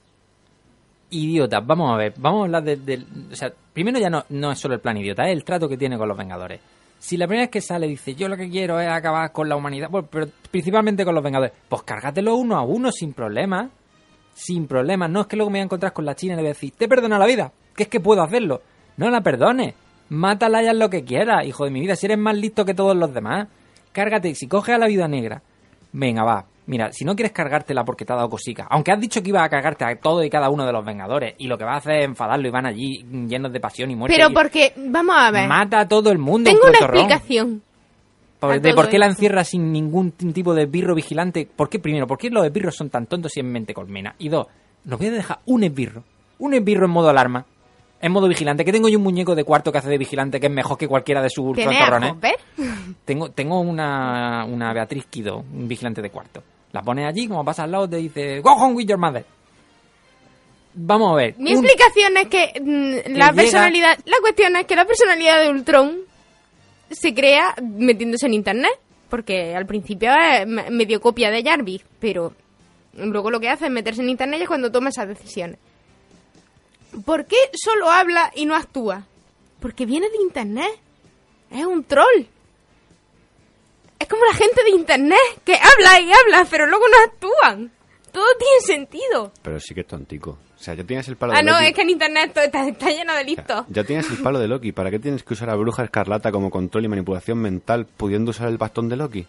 Idiota. 1.10 1.60
Vamos 1.60 1.92
a 1.92 1.96
ver, 1.96 2.14
vamos 2.16 2.40
a 2.40 2.44
hablar 2.44 2.62
de- 2.64 3.04
o 3.30 3.34
sea, 3.36 3.52
primero 3.72 3.98
ya 3.98 4.08
no, 4.08 4.24
no 4.30 4.50
es 4.52 4.58
solo 4.58 4.74
el 4.74 4.80
plan 4.80 4.96
idiota, 4.96 5.24
es 5.28 5.32
el 5.32 5.44
trato 5.44 5.68
que 5.68 5.76
tiene 5.76 5.98
con 5.98 6.08
los 6.08 6.16
Vengadores. 6.16 6.60
Si 6.98 7.16
la 7.16 7.26
primera 7.26 7.44
vez 7.44 7.50
que 7.50 7.60
sale 7.60 7.86
dice, 7.88 8.14
yo 8.14 8.28
lo 8.28 8.36
que 8.36 8.48
quiero 8.48 8.80
es 8.80 8.88
acabar 8.88 9.32
con 9.32 9.48
la 9.48 9.56
humanidad, 9.56 9.88
bueno, 9.90 10.08
pero 10.10 10.28
principalmente 10.50 11.04
con 11.04 11.14
los 11.14 11.22
Vengadores, 11.24 11.52
pues 11.68 11.82
cárgatelo 11.82 12.36
uno 12.36 12.56
a 12.56 12.62
uno 12.62 12.90
sin 12.92 13.12
problema. 13.12 13.68
Sin 14.34 14.66
problema. 14.66 15.08
No 15.08 15.20
es 15.22 15.26
que 15.26 15.36
luego 15.36 15.50
me 15.50 15.58
voy 15.58 15.62
a 15.62 15.64
encontrar 15.64 15.92
con 15.92 16.06
la 16.06 16.14
China 16.14 16.32
y 16.32 16.36
le 16.36 16.42
voy 16.42 16.50
a 16.50 16.54
decir, 16.54 16.72
te 16.78 16.88
perdono 16.88 17.18
la 17.18 17.26
vida, 17.26 17.52
que 17.76 17.82
es 17.82 17.88
que 17.90 18.00
puedo 18.00 18.22
hacerlo. 18.22 18.62
No 18.96 19.10
la 19.10 19.20
perdones. 19.20 19.74
Mátala 20.12 20.62
y 20.62 20.66
haz 20.68 20.76
lo 20.76 20.90
que 20.90 21.04
quieras, 21.04 21.46
hijo 21.46 21.64
de 21.64 21.70
mi 21.70 21.80
vida, 21.80 21.96
si 21.96 22.04
eres 22.06 22.18
más 22.18 22.36
listo 22.36 22.64
que 22.66 22.74
todos 22.74 22.94
los 22.94 23.14
demás. 23.14 23.48
Cárgate, 23.92 24.34
si 24.34 24.46
coges 24.46 24.74
a 24.74 24.78
la 24.78 24.86
vida 24.86 25.08
negra, 25.08 25.40
venga, 25.92 26.22
va. 26.22 26.44
Mira, 26.66 26.92
si 26.92 27.04
no 27.04 27.16
quieres 27.16 27.32
cargártela 27.32 27.82
porque 27.84 28.04
te 28.04 28.12
ha 28.12 28.16
dado 28.16 28.28
cosica, 28.28 28.66
aunque 28.70 28.92
has 28.92 29.00
dicho 29.00 29.22
que 29.22 29.30
ibas 29.30 29.42
a 29.44 29.48
cargarte 29.48 29.84
a 29.84 29.96
todo 29.96 30.22
y 30.22 30.28
cada 30.30 30.50
uno 30.50 30.64
de 30.66 30.72
los 30.72 30.84
Vengadores, 30.84 31.34
y 31.38 31.46
lo 31.48 31.56
que 31.58 31.64
vas 31.64 31.74
a 31.74 31.78
hacer 31.78 31.92
es 32.00 32.04
enfadarlo 32.04 32.46
y 32.46 32.50
van 32.50 32.66
allí 32.66 33.04
llenos 33.26 33.52
de 33.52 33.58
pasión 33.58 33.90
y 33.90 33.96
muerte. 33.96 34.14
Pero 34.14 34.30
y- 34.30 34.34
porque, 34.34 34.72
vamos 34.76 35.16
a 35.18 35.30
ver, 35.30 35.48
Mata 35.48 35.80
a 35.80 35.88
todo 35.88 36.10
el 36.12 36.18
mundo. 36.18 36.48
tengo 36.50 36.62
un 36.64 36.68
una 36.70 36.78
explicación. 36.78 37.62
Por- 38.38 38.60
de 38.60 38.74
por 38.74 38.88
qué 38.90 38.98
la 38.98 39.06
encierra 39.06 39.44
sin 39.44 39.72
ningún 39.72 40.10
tipo 40.12 40.52
de 40.54 40.64
esbirro 40.64 40.94
vigilante. 40.94 41.48
¿Por 41.54 41.68
qué, 41.68 41.78
primero, 41.78 42.06
por 42.06 42.18
qué 42.18 42.28
los 42.28 42.44
esbirros 42.44 42.74
son 42.76 42.90
tan 42.90 43.06
tontos 43.06 43.36
y 43.36 43.40
en 43.40 43.50
mente 43.50 43.72
colmena? 43.72 44.14
Y 44.18 44.28
dos, 44.28 44.46
nos 44.84 44.98
voy 44.98 45.08
a 45.08 45.12
dejar 45.12 45.38
un 45.46 45.64
esbirro. 45.64 46.04
Un 46.38 46.54
esbirro 46.54 46.86
en 46.86 46.90
modo 46.92 47.08
alarma. 47.08 47.44
En 48.02 48.12
modo 48.12 48.28
vigilante. 48.28 48.64
Que 48.64 48.72
tengo 48.72 48.88
yo 48.88 48.98
un 48.98 49.04
muñeco 49.04 49.34
de 49.34 49.44
cuarto 49.44 49.72
que 49.72 49.78
hace 49.78 49.88
de 49.88 49.96
vigilante 49.96 50.38
que 50.40 50.48
es 50.48 50.52
mejor 50.52 50.76
que 50.76 50.88
cualquiera 50.88 51.22
de 51.22 51.30
sus 51.30 51.54
¿Tienes 51.54 51.72
ultratorrones. 51.72 52.10
a 52.10 52.12
Hopper? 52.12 52.34
Tengo, 53.06 53.30
tengo 53.30 53.60
una, 53.60 54.44
una 54.44 54.72
Beatriz 54.74 55.06
Kido, 55.06 55.38
un 55.38 55.68
vigilante 55.68 56.02
de 56.02 56.10
cuarto. 56.10 56.42
La 56.72 56.82
pones 56.82 57.06
allí, 57.06 57.28
como 57.28 57.44
pasa 57.44 57.62
al 57.62 57.70
lado, 57.72 57.88
te 57.88 57.96
dice, 57.96 58.40
Go 58.40 58.52
home 58.54 58.74
with 58.74 58.86
your 58.86 58.98
mother. 58.98 59.24
Vamos 60.74 61.12
a 61.12 61.14
ver. 61.16 61.34
Mi 61.38 61.54
un- 61.54 61.64
explicación 61.64 62.16
es 62.16 62.26
que 62.28 62.60
mm, 62.60 63.12
la 63.18 63.26
llega- 63.26 63.32
personalidad, 63.34 63.98
la 64.06 64.16
cuestión 64.20 64.56
es 64.56 64.66
que 64.66 64.74
la 64.76 64.84
personalidad 64.86 65.40
de 65.42 65.50
Ultron 65.50 65.98
se 66.90 67.14
crea 67.14 67.54
metiéndose 67.62 68.26
en 68.26 68.34
internet, 68.34 68.72
porque 69.10 69.54
al 69.54 69.66
principio 69.66 70.10
es 70.14 70.46
me- 70.46 70.70
medio 70.70 71.00
copia 71.00 71.30
de 71.30 71.42
Jarvis, 71.44 71.82
pero 72.00 72.32
luego 72.94 73.30
lo 73.30 73.38
que 73.38 73.48
hace 73.50 73.66
es 73.66 73.70
meterse 73.70 74.00
en 74.02 74.08
internet 74.08 74.40
y 74.40 74.42
es 74.44 74.48
cuando 74.48 74.72
toma 74.72 74.88
esas 74.88 75.08
decisiones. 75.08 75.58
¿Por 77.04 77.26
qué 77.26 77.36
solo 77.54 77.90
habla 77.90 78.30
y 78.34 78.44
no 78.46 78.54
actúa? 78.54 79.04
Porque 79.60 79.86
viene 79.86 80.08
de 80.10 80.18
internet. 80.22 80.70
Es 81.50 81.64
un 81.64 81.84
troll. 81.84 82.24
Es 83.98 84.08
como 84.08 84.24
la 84.24 84.34
gente 84.34 84.62
de 84.64 84.70
internet 84.70 85.18
que 85.44 85.54
habla 85.54 86.00
y 86.00 86.10
habla, 86.12 86.46
pero 86.50 86.66
luego 86.66 86.84
no 86.88 86.96
actúan. 87.04 87.70
Todo 88.10 88.24
tiene 88.38 88.60
sentido. 88.60 89.32
Pero 89.42 89.58
sí 89.60 89.74
que 89.74 89.80
es 89.82 89.86
tontico. 89.86 90.38
O 90.58 90.62
sea, 90.62 90.74
ya 90.74 90.84
tienes 90.84 91.08
el 91.08 91.16
palo 91.16 91.32
Ah, 91.32 91.38
de 91.38 91.42
no, 91.44 91.52
Loki. 91.52 91.66
es 91.66 91.74
que 91.74 91.82
en 91.82 91.90
internet 91.90 92.32
todo 92.34 92.44
está, 92.44 92.68
está 92.68 92.90
lleno 92.90 93.14
de 93.14 93.24
listos. 93.24 93.64
Ya 93.68 93.84
tienes 93.84 94.08
el 94.10 94.18
palo 94.18 94.38
de 94.38 94.48
Loki. 94.48 94.72
¿Para 94.72 94.90
qué 94.90 94.98
tienes 94.98 95.22
que 95.22 95.32
usar 95.34 95.50
a 95.50 95.54
Bruja 95.56 95.84
Escarlata 95.84 96.30
como 96.30 96.50
control 96.50 96.84
y 96.84 96.88
manipulación 96.88 97.38
mental 97.38 97.86
pudiendo 97.86 98.30
usar 98.30 98.48
el 98.48 98.58
bastón 98.58 98.88
de 98.88 98.96
Loki? 98.96 99.26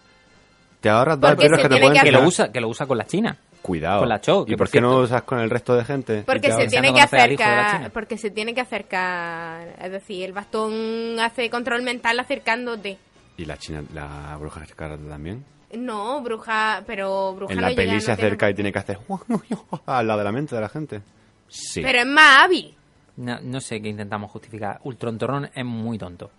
Te 0.81 0.89
ahorras 0.89 1.19
dos 1.19 1.31
se 1.31 1.37
que 1.37 1.47
te 1.47 1.67
pueden 1.69 1.93
que 1.93 2.01
que 2.01 2.11
lo 2.11 2.23
usa, 2.27 2.51
que 2.51 2.59
lo 2.59 2.67
usa 2.67 2.85
con 2.85 2.97
la 2.97 3.05
China. 3.07 3.37
Cuidado. 3.63 4.01
con 4.01 4.09
la 4.09 4.21
Cho, 4.21 4.43
¿Y 4.45 4.51
por 4.51 4.57
por 4.57 4.69
qué 4.69 4.79
no 4.81 4.99
usas 4.99 5.23
con 5.23 5.39
el 5.39 5.49
resto 5.49 5.75
de 5.75 5.83
gente? 5.85 6.23
Porque 6.23 6.51
se 6.51 6.67
tiene 6.67 6.93
que 6.93 7.01
acercar, 7.01 7.91
porque 7.91 8.17
se 8.19 8.29
tiene 8.29 8.53
que 8.53 8.61
acercar, 8.61 9.75
es 9.81 9.91
decir, 9.91 10.25
el 10.25 10.33
bastón 10.33 11.19
hace 11.19 11.49
control 11.49 11.81
mental 11.81 12.19
acercándote. 12.19 12.97
¿Y 13.37 13.45
la 13.45 13.57
China, 13.57 13.83
la 13.93 14.37
Bruja 14.39 14.63
Escarlata 14.63 15.07
también? 15.09 15.43
No, 15.75 16.21
bruja, 16.21 16.83
pero 16.85 17.33
bruja 17.33 17.53
En 17.53 17.57
no 17.57 17.61
la 17.63 17.69
llega, 17.69 17.81
peli 17.81 17.93
no 17.95 17.99
se 17.99 18.05
tiene- 18.05 18.21
acerca 18.21 18.49
y 18.49 18.53
tiene 18.53 18.71
que 18.71 18.77
hacer 18.79 18.99
al 19.87 20.05
lado 20.07 20.19
de 20.19 20.23
la 20.25 20.31
mente 20.31 20.53
de 20.55 20.61
la 20.61 20.69
gente. 20.69 21.01
Sí. 21.47 21.81
Pero 21.81 21.99
es 22.01 22.05
más 22.05 22.43
hábil. 22.43 22.75
No, 23.17 23.39
no 23.41 23.59
sé 23.59 23.81
qué 23.81 23.89
intentamos 23.89 24.29
justificar. 24.29 24.79
Ultron 24.83 25.17
Torrón 25.17 25.49
es 25.55 25.65
muy 25.65 25.97
tonto. 25.97 26.29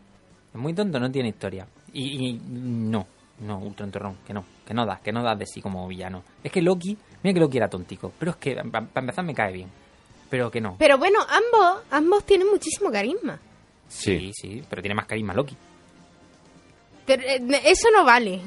Es 0.52 0.60
muy 0.60 0.72
tonto, 0.72 1.00
no 1.00 1.10
tiene 1.10 1.30
historia. 1.30 1.66
Y, 1.92 2.28
y 2.28 2.40
no, 2.48 3.06
no, 3.40 3.58
Ultron 3.58 3.90
Torrón, 3.90 4.18
que 4.26 4.32
no, 4.32 4.44
que 4.64 4.72
no 4.74 4.86
da, 4.86 5.00
que 5.02 5.10
no 5.12 5.22
da 5.24 5.34
de 5.34 5.46
sí 5.46 5.60
como 5.60 5.86
villano. 5.88 6.22
Es 6.44 6.52
que 6.52 6.62
Loki, 6.62 6.96
mira 7.24 7.34
que 7.34 7.40
Loki 7.40 7.56
era 7.56 7.68
tontico, 7.68 8.12
pero 8.18 8.30
es 8.30 8.36
que 8.36 8.54
para 8.54 8.86
empezar 8.94 9.24
me 9.24 9.34
cae 9.34 9.52
bien. 9.52 9.68
Pero 10.30 10.50
que 10.50 10.60
no. 10.60 10.76
Pero 10.78 10.96
bueno, 10.98 11.18
ambos, 11.20 11.82
ambos 11.90 12.24
tienen 12.24 12.48
muchísimo 12.50 12.90
carisma. 12.92 13.38
Sí. 13.88 14.18
sí, 14.18 14.32
sí, 14.34 14.62
pero 14.70 14.80
tiene 14.82 14.94
más 14.94 15.06
carisma 15.06 15.34
Loki. 15.34 15.56
Pero 17.06 17.22
eh, 17.22 17.42
eso 17.66 17.88
no 17.92 18.04
vale. 18.04 18.40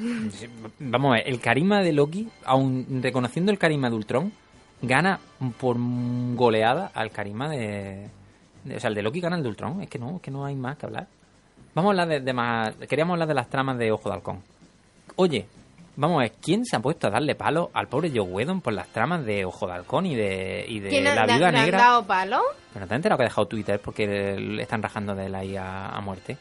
Vamos 0.79 1.11
a 1.11 1.15
ver, 1.17 1.27
el 1.27 1.39
carisma 1.39 1.81
de 1.83 1.93
Loki, 1.93 2.27
aun 2.45 3.01
reconociendo 3.03 3.51
el 3.51 3.59
carisma 3.59 3.89
de 3.89 3.95
Ultron, 3.95 4.33
gana 4.81 5.19
por 5.59 5.77
goleada 6.35 6.91
al 6.93 7.11
carisma 7.11 7.49
de, 7.49 8.09
de- 8.63 8.75
O 8.75 8.79
sea, 8.79 8.87
el 8.89 8.95
de 8.95 9.03
Loki 9.03 9.21
gana 9.21 9.37
el 9.37 9.43
de 9.43 9.49
Ultron. 9.49 9.81
Es 9.81 9.89
que 9.89 9.99
no, 9.99 10.15
es 10.15 10.21
que 10.21 10.31
no 10.31 10.43
hay 10.43 10.55
más 10.55 10.77
que 10.77 10.87
hablar. 10.87 11.07
Vamos 11.75 11.89
a 11.89 11.91
hablar 11.91 12.07
de, 12.07 12.19
de 12.21 12.33
más. 12.33 12.75
Queríamos 12.89 13.13
hablar 13.13 13.27
de 13.27 13.35
las 13.35 13.47
tramas 13.49 13.77
de 13.77 13.91
Ojo 13.91 14.09
de 14.09 14.15
Halcón. 14.15 14.41
Oye, 15.17 15.45
Vamos 15.99 16.17
a 16.19 16.21
ver, 16.21 16.31
¿quién 16.39 16.63
se 16.63 16.75
ha 16.75 16.79
puesto 16.79 17.07
a 17.07 17.09
darle 17.09 17.33
palo 17.35 17.71
al 17.73 17.87
pobre 17.87 18.09
Joe 18.11 18.21
Whedon 18.21 18.61
por 18.61 18.71
las 18.73 18.87
tramas 18.89 19.25
de 19.25 19.43
Ojo 19.45 19.65
de 19.67 19.73
Halcón 19.73 20.05
y 20.05 20.15
de, 20.15 20.63
y 20.67 20.79
de 20.79 20.89
¿Quién 20.89 21.03
La 21.03 21.13
ha- 21.23 21.25
Viuda 21.25 21.37
le 21.51 21.57
han 21.57 21.65
Negra? 21.65 21.77
dado 21.79 22.05
palo? 22.05 22.41
Pero 22.71 22.85
no 22.85 22.89
te 22.89 22.95
enterado 22.95 23.17
que 23.17 23.23
ha 23.23 23.27
dejado 23.29 23.47
Twitter 23.47 23.79
porque 23.83 24.05
le 24.37 24.61
están 24.61 24.81
rajando 24.83 25.15
de 25.15 25.25
él 25.25 25.33
ahí 25.35 25.55
a, 25.57 25.87
a 25.89 25.99
muerte. 26.01 26.37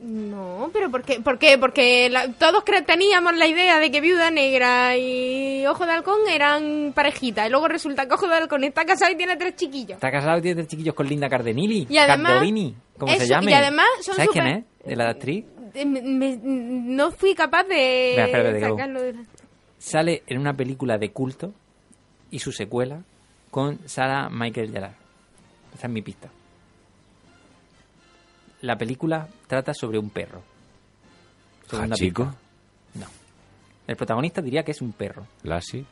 No, 0.00 0.68
pero 0.72 0.90
¿por 0.90 1.02
qué? 1.04 1.20
¿Por 1.20 1.38
qué? 1.38 1.56
Porque 1.58 2.10
la- 2.10 2.26
todos 2.32 2.64
teníamos 2.84 3.36
la 3.36 3.46
idea 3.46 3.78
de 3.78 3.92
que 3.92 4.00
Viuda 4.00 4.32
Negra 4.32 4.96
y 4.96 5.64
Ojo 5.66 5.86
de 5.86 5.92
Halcón 5.92 6.18
eran 6.28 6.92
parejitas. 6.92 7.46
Y 7.46 7.50
luego 7.50 7.68
resulta 7.68 8.06
que 8.08 8.14
Ojo 8.14 8.26
de 8.26 8.34
Halcón 8.34 8.64
está 8.64 8.84
casado 8.84 9.12
y 9.12 9.16
tiene 9.16 9.36
tres 9.36 9.54
chiquillos. 9.54 9.92
Está 9.98 10.10
casado 10.10 10.38
y 10.38 10.42
tiene 10.42 10.56
tres 10.56 10.66
chiquillos 10.68 10.96
con 10.96 11.06
Linda 11.06 11.28
Cardellini. 11.28 11.86
Y 11.88 11.96
además- 11.98 12.32
Cardellini, 12.32 12.74
como 12.98 13.12
se 13.12 13.28
llame. 13.28 13.52
y 13.52 13.54
además 13.54 13.86
son 14.00 14.16
¿Sabes 14.16 14.30
quién 14.32 14.44
súper- 14.44 14.58
es? 14.80 14.86
De 14.88 14.96
la 14.96 15.08
actriz. 15.10 15.44
Eh, 15.74 15.84
me- 15.86 16.02
me- 16.02 16.36
no 16.42 17.10
fui 17.12 17.34
capaz 17.34 17.64
de 17.64 18.14
que 18.30 18.60
sacarlo 18.60 19.02
de 19.02 19.12
la- 19.14 19.24
Sale 19.78 20.22
en 20.26 20.38
una 20.38 20.54
película 20.54 20.98
de 20.98 21.10
culto 21.12 21.52
y 22.30 22.38
su 22.38 22.52
secuela 22.52 23.02
con 23.50 23.78
Sarah 23.88 24.28
Michael 24.30 24.70
Gellar. 24.72 24.94
Esa 25.74 25.86
es 25.86 25.92
mi 25.92 26.02
pista. 26.02 26.28
La 28.62 28.76
película 28.78 29.26
trata 29.46 29.74
sobre 29.74 29.98
un 29.98 30.10
perro. 30.10 30.42
Segunda 31.68 31.94
Ah, 31.94 31.96
chico. 31.98 32.24
pista. 32.24 32.38
No. 33.00 33.06
El 33.86 33.96
protagonista 33.96 34.40
diría 34.40 34.62
que 34.62 34.70
es 34.72 34.80
un 34.82 34.92
perro. 34.92 35.26
Lassie. 35.42 35.84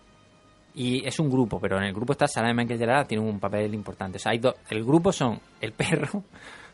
Y 0.75 1.05
es 1.05 1.19
un 1.19 1.29
grupo, 1.29 1.59
pero 1.59 1.79
en 1.79 1.85
el 1.85 1.93
grupo 1.93 2.13
está 2.13 2.29
Sarah 2.29 2.55
Michael 2.55 2.79
Gellar, 2.79 3.07
tiene 3.09 3.25
un 3.25 3.41
papel 3.41 3.75
importante. 3.75 4.19
O 4.19 4.21
sea, 4.21 4.31
hay 4.33 4.39
dos. 4.39 4.55
El 4.69 4.85
grupo 4.85 5.11
son 5.13 5.41
el 5.61 5.73
perro, 5.73 6.23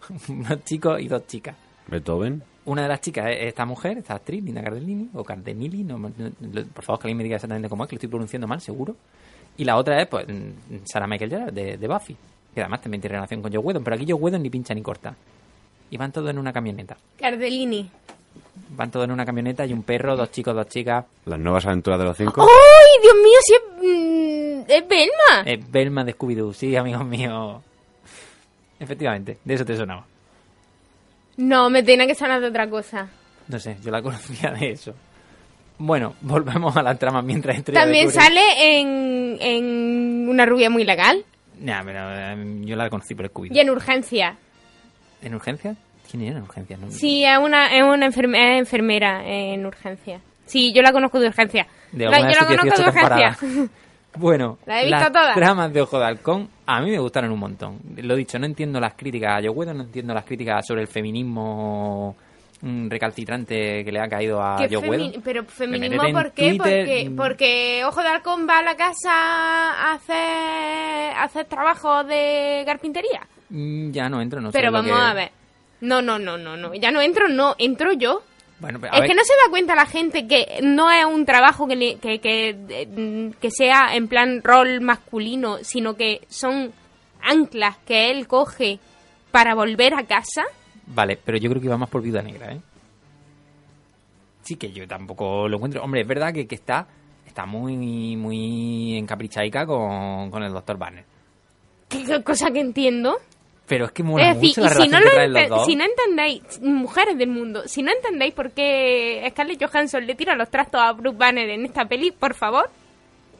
unos 0.28 0.64
chicos 0.64 1.00
y 1.00 1.08
dos 1.08 1.26
chicas. 1.26 1.56
Beethoven. 1.88 2.42
Una 2.64 2.82
de 2.82 2.88
las 2.88 3.00
chicas 3.00 3.26
es 3.30 3.42
esta 3.44 3.64
mujer, 3.64 3.98
esta 3.98 4.14
actriz, 4.14 4.42
Linda 4.42 4.62
Cardellini, 4.62 5.08
o 5.14 5.22
Cardellini, 5.22 5.84
no, 5.84 5.98
no- 5.98 6.10
no- 6.18 6.64
por 6.74 6.84
favor 6.84 7.00
que 7.00 7.06
alguien 7.06 7.16
me 7.18 7.22
diga 7.24 7.36
exactamente 7.36 7.68
cómo 7.68 7.84
es, 7.84 7.88
que 7.90 7.94
lo 7.94 7.98
estoy 7.98 8.08
pronunciando 8.10 8.46
mal, 8.48 8.60
seguro. 8.60 8.96
Y 9.56 9.64
la 9.64 9.76
otra 9.76 10.00
es, 10.02 10.08
pues, 10.08 10.26
mm, 10.26 10.78
Sarah 10.84 11.06
Michael 11.06 11.30
Gellar, 11.30 11.52
de, 11.52 11.76
de 11.78 11.88
Buffy, 11.88 12.16
que 12.54 12.60
además 12.60 12.80
también 12.82 13.00
tiene 13.00 13.14
relación 13.14 13.40
con 13.40 13.52
Joe 13.52 13.60
Whedon, 13.62 13.84
pero 13.84 13.94
aquí 13.96 14.04
Joe 14.06 14.14
Whedon 14.20 14.42
ni 14.42 14.50
pincha 14.50 14.74
ni 14.74 14.82
corta. 14.82 15.14
Y 15.90 15.96
van 15.96 16.10
todos 16.10 16.28
en 16.30 16.38
una 16.38 16.52
camioneta. 16.52 16.96
Cardellini. 17.18 17.88
Van 18.70 18.90
todos 18.90 19.04
en 19.04 19.12
una 19.12 19.24
camioneta 19.24 19.64
y 19.64 19.72
un 19.72 19.82
perro, 19.84 20.16
dos 20.16 20.30
chicos, 20.32 20.54
dos 20.54 20.68
chicas. 20.68 21.04
Las 21.24 21.38
nuevas 21.38 21.64
aventuras 21.66 21.98
de 22.00 22.04
los 22.04 22.16
cinco. 22.16 22.42
¡Ay, 22.42 23.00
Dios 23.02 23.14
mío! 23.14 23.38
Si 23.42 23.54
es, 23.54 23.62
mm, 23.78 24.70
es 24.70 24.88
Belma. 24.88 25.42
Es 25.50 25.70
Belma 25.70 26.04
de 26.04 26.14
Scooby-Doo, 26.16 26.52
sí, 26.52 26.74
amigos 26.74 27.06
míos. 27.06 27.62
Efectivamente, 28.80 29.38
de 29.44 29.54
eso 29.54 29.64
te 29.64 29.76
sonaba. 29.76 30.04
No, 31.36 31.68
me 31.70 31.82
tiene 31.82 32.06
que 32.06 32.14
sonar 32.14 32.40
de 32.40 32.48
otra 32.48 32.68
cosa. 32.68 33.08
No 33.48 33.58
sé, 33.58 33.76
yo 33.82 33.90
la 33.90 34.02
conocía 34.02 34.50
de 34.52 34.70
eso. 34.70 34.94
Bueno, 35.78 36.14
volvemos 36.22 36.74
a 36.76 36.82
la 36.82 36.94
trama 36.94 37.20
mientras 37.22 37.58
Estrella 37.58 37.82
También 37.82 38.10
sale 38.10 38.80
en, 38.80 39.36
en 39.40 40.28
Una 40.28 40.46
rubia 40.46 40.70
muy 40.70 40.84
legal. 40.84 41.22
Nah, 41.60 41.82
pero 41.84 42.00
eh, 42.12 42.60
yo 42.64 42.76
la 42.76 42.88
conocí 42.88 43.14
por 43.14 43.28
Scooby-Doo. 43.30 43.54
Y 43.54 43.60
en 43.60 43.70
Urgencia. 43.70 44.36
¿En 45.22 45.34
urgencia? 45.34 45.74
¿Quién 46.10 46.22
era 46.24 46.36
en 46.38 46.42
urgencia? 46.44 46.76
No- 46.76 46.90
Sí, 46.90 47.24
es 47.24 47.38
una, 47.38 47.74
es 47.76 47.82
una 47.82 48.06
enferme- 48.06 48.58
enfermera 48.58 49.22
en 49.26 49.64
Urgencia. 49.66 50.20
Sí, 50.44 50.72
yo 50.72 50.82
la 50.82 50.92
conozco 50.92 51.18
de 51.18 51.28
Urgencia. 51.28 51.66
De 51.92 52.04
La- 52.04 52.20
yo 52.20 52.26
la 52.26 52.46
conozco 52.46 52.64
de 52.64 52.70
18 52.70 52.90
Urgencia. 52.90 53.38
Bueno, 54.18 54.58
La 54.64 54.80
he 54.80 54.84
visto 54.86 54.98
las 55.00 55.12
todas. 55.12 55.34
tramas 55.34 55.72
de 55.74 55.80
Ojo 55.82 55.98
de 55.98 56.04
Halcón 56.06 56.48
a 56.66 56.80
mí 56.80 56.90
me 56.90 56.98
gustaron 56.98 57.30
un 57.30 57.38
montón. 57.38 57.78
Lo 57.96 58.16
dicho, 58.16 58.38
no 58.38 58.46
entiendo 58.46 58.80
las 58.80 58.94
críticas 58.94 59.32
a 59.38 59.40
Joe 59.40 59.50
Whedon, 59.50 59.76
no 59.78 59.82
entiendo 59.84 60.12
las 60.14 60.24
críticas 60.24 60.66
sobre 60.66 60.82
el 60.82 60.88
feminismo 60.88 62.16
mm, 62.62 62.88
recalcitrante 62.88 63.84
que 63.84 63.92
le 63.92 64.00
ha 64.00 64.08
caído 64.08 64.42
a 64.42 64.56
¿Qué 64.58 64.74
Joe 64.74 64.88
Whedon. 64.88 65.22
pero 65.22 65.44
feminismo, 65.44 66.02
¿por 66.12 66.32
qué? 66.32 66.54
Porque, 66.56 67.12
porque 67.16 67.82
Ojo 67.86 68.02
de 68.02 68.08
Halcón 68.08 68.46
va 68.48 68.58
a 68.58 68.62
la 68.62 68.76
casa 68.76 69.10
a 69.12 69.92
hacer, 69.92 71.16
a 71.16 71.24
hacer 71.24 71.44
trabajo 71.46 72.02
de 72.04 72.62
carpintería. 72.66 73.26
Mm, 73.50 73.90
Ya 73.92 74.08
no 74.08 74.20
entro, 74.20 74.40
no 74.40 74.50
sé 74.50 74.58
pero 74.58 74.72
vamos 74.72 74.90
que- 74.92 75.04
a 75.04 75.14
ver. 75.14 75.30
No, 75.82 76.00
no, 76.00 76.18
no, 76.18 76.38
no, 76.38 76.56
no. 76.56 76.74
Ya 76.74 76.90
no 76.90 77.00
entro, 77.02 77.28
no. 77.28 77.54
Entro 77.58 77.92
yo. 77.92 78.22
Bueno, 78.58 78.78
Es 78.86 78.90
ver, 79.00 79.08
que 79.10 79.14
no 79.14 79.22
se 79.22 79.32
da 79.34 79.50
cuenta 79.50 79.74
la 79.74 79.84
gente 79.86 80.26
que 80.26 80.60
no 80.62 80.90
es 80.90 81.04
un 81.04 81.26
trabajo 81.26 81.66
que, 81.68 81.76
le- 81.76 81.96
que, 81.96 82.18
que, 82.20 82.56
eh, 82.70 83.32
que 83.38 83.50
sea 83.50 83.94
en 83.94 84.08
plan 84.08 84.40
rol 84.42 84.80
masculino, 84.80 85.58
sino 85.62 85.94
que 85.94 86.22
son 86.28 86.72
anclas 87.22 87.76
que 87.86 88.10
él 88.10 88.26
coge 88.26 88.78
para 89.30 89.54
volver 89.54 89.92
a 89.94 90.04
casa. 90.04 90.44
Vale, 90.86 91.18
pero 91.22 91.36
yo 91.36 91.50
creo 91.50 91.60
que 91.60 91.66
iba 91.66 91.76
más 91.76 91.90
por 91.90 92.00
Viuda 92.00 92.22
Negra, 92.22 92.52
¿eh? 92.52 92.60
Sí 94.42 94.56
que 94.56 94.70
yo 94.72 94.86
tampoco 94.86 95.48
lo 95.48 95.56
encuentro. 95.56 95.82
Hombre, 95.82 96.02
es 96.02 96.06
verdad 96.06 96.32
que, 96.32 96.46
que 96.46 96.54
está 96.54 96.86
está 97.26 97.44
muy 97.44 98.16
muy 98.16 98.96
encaprichaica 98.96 99.66
con, 99.66 100.30
con 100.30 100.42
el 100.42 100.52
Dr. 100.52 100.78
Banner. 100.78 101.04
Que 101.88 102.22
cosa 102.22 102.50
que 102.50 102.60
entiendo. 102.60 103.18
Pero 103.68 103.86
es 103.86 103.92
que 103.92 104.02
mola 104.04 104.30
es 104.30 104.40
decir, 104.40 104.48
mucho 104.50 104.60
la 104.60 104.66
y 104.66 104.70
si 104.70 104.74
relación 104.76 104.92
no, 104.92 104.98
que 104.98 105.04
lo 105.04 105.10
traen 105.14 105.32
los 105.32 105.42
ente- 105.42 105.48
dos. 105.48 105.66
si 105.66 105.76
no 105.76 105.84
entendéis, 105.84 106.60
mujeres 106.62 107.18
del 107.18 107.28
mundo, 107.28 107.62
si 107.66 107.82
no 107.82 107.90
entendéis 107.92 108.32
por 108.34 108.50
qué 108.52 109.26
Scarlett 109.30 109.64
Johansson 109.64 110.06
le 110.06 110.14
tira 110.14 110.36
los 110.36 110.48
trastos 110.50 110.80
a 110.80 110.92
Bruce 110.92 111.16
Banner 111.16 111.48
en 111.50 111.64
esta 111.64 111.84
peli, 111.86 112.10
por 112.12 112.34
favor, 112.34 112.70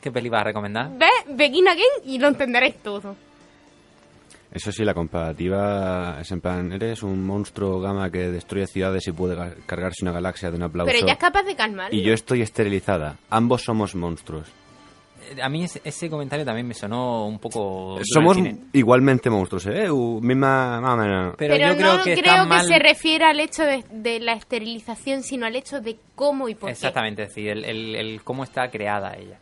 ¿Qué 0.00 0.10
peli 0.12 0.28
vas 0.28 0.40
a 0.42 0.44
recomendar? 0.44 0.90
ve 0.98 1.06
Begin 1.28 1.68
Again 1.68 1.86
y 2.04 2.18
lo 2.18 2.28
entenderéis 2.28 2.76
todo. 2.82 3.14
Eso 4.52 4.72
sí, 4.72 4.84
la 4.84 4.94
comparativa 4.94 6.18
es 6.20 6.30
en 6.32 6.40
plan, 6.40 6.72
eres 6.72 7.02
un 7.02 7.24
monstruo 7.26 7.80
gama 7.80 8.10
que 8.10 8.30
destruye 8.30 8.66
ciudades 8.66 9.06
y 9.06 9.12
puede 9.12 9.36
ga- 9.36 9.54
cargarse 9.66 10.02
una 10.02 10.12
galaxia 10.12 10.50
de 10.50 10.56
un 10.56 10.62
aplauso. 10.62 10.90
Pero 10.90 11.04
ella 11.04 11.12
es 11.14 11.18
capaz 11.18 11.42
de 11.42 11.54
calmar. 11.56 11.92
Y 11.92 12.02
yo 12.02 12.12
estoy 12.14 12.40
esterilizada. 12.42 13.16
Ambos 13.28 13.62
somos 13.62 13.94
monstruos. 13.94 14.48
Eh, 15.36 15.42
A 15.42 15.48
mí 15.48 15.64
ese, 15.64 15.80
ese 15.84 16.08
comentario 16.10 16.44
también 16.44 16.66
me 16.66 16.74
sonó 16.74 17.26
un 17.26 17.38
poco... 17.38 17.98
Somos 18.04 18.36
igualmente 18.72 19.28
monstruos, 19.30 19.66
¿eh? 19.66 19.88
Misma... 19.90 20.80
más 20.80 20.94
o 20.94 20.96
menos. 20.96 21.34
Pero, 21.38 21.54
Pero, 21.54 21.66
yo 21.68 21.72
no 21.72 21.76
creo 21.76 21.96
que 22.04 22.20
creo 22.20 22.32
está 22.34 22.42
que 22.42 22.48
mal... 22.48 22.66
se 22.66 22.78
refiere 22.78 23.24
al 23.24 23.40
hecho 23.40 23.62
de, 23.62 23.84
de 23.90 24.20
la 24.20 24.32
esterilización, 24.34 25.22
sino 25.22 25.46
al 25.46 25.56
hecho 25.56 25.80
de 25.80 25.96
cómo 26.14 26.48
y 26.48 26.54
por 26.54 26.70
Exactamente, 26.70 27.22
es 27.24 27.28
decir, 27.28 27.48
el, 27.48 27.64
el- 27.64 27.94
el 27.96 28.22
cómo 28.22 28.44
está 28.44 28.68
creada 28.70 29.14
ella. 29.16 29.38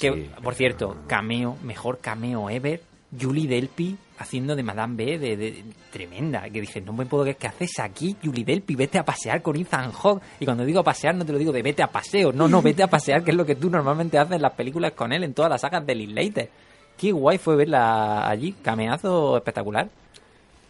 Que, 0.00 0.10
Sí, 0.12 0.30
por 0.42 0.54
cierto, 0.54 0.96
cameo, 1.06 1.56
mejor 1.62 1.98
cameo 2.00 2.48
ever, 2.48 2.80
Julie 3.20 3.46
Delpy 3.46 3.96
haciendo 4.22 4.56
de 4.56 4.62
Madame 4.62 4.96
B, 4.96 5.18
de, 5.18 5.36
de- 5.36 5.64
tremenda. 5.90 6.42
Que 6.50 6.60
dije, 6.60 6.80
no 6.80 6.92
me 6.92 7.04
puedo 7.06 7.24
creer, 7.24 7.36
¿qué 7.36 7.46
haces 7.48 7.78
aquí, 7.80 8.16
Julie 8.24 8.44
Delpy? 8.44 8.74
Vete 8.74 8.98
a 8.98 9.04
pasear 9.04 9.42
con 9.42 9.56
Ethan 9.56 9.92
Hawke. 9.92 10.22
Y 10.40 10.44
cuando 10.44 10.64
digo 10.64 10.82
pasear, 10.82 11.14
no 11.14 11.24
te 11.24 11.32
lo 11.32 11.38
digo 11.38 11.52
de 11.52 11.62
vete 11.62 11.82
a 11.82 11.88
paseo. 11.88 12.32
No, 12.32 12.48
no, 12.48 12.62
vete 12.62 12.82
a 12.82 12.86
pasear, 12.88 13.22
que 13.22 13.30
es 13.32 13.36
lo 13.36 13.44
que 13.46 13.54
tú 13.56 13.68
normalmente 13.70 14.18
haces 14.18 14.36
en 14.36 14.42
las 14.42 14.52
películas 14.52 14.92
con 14.92 15.12
él, 15.12 15.24
en 15.24 15.34
todas 15.34 15.50
las 15.50 15.60
sagas 15.60 15.84
de 15.86 15.94
Linklater. 15.94 16.48
Qué 16.96 17.12
guay 17.12 17.38
fue 17.38 17.56
verla 17.56 18.28
allí, 18.28 18.52
cameazo 18.62 19.36
espectacular. 19.36 19.88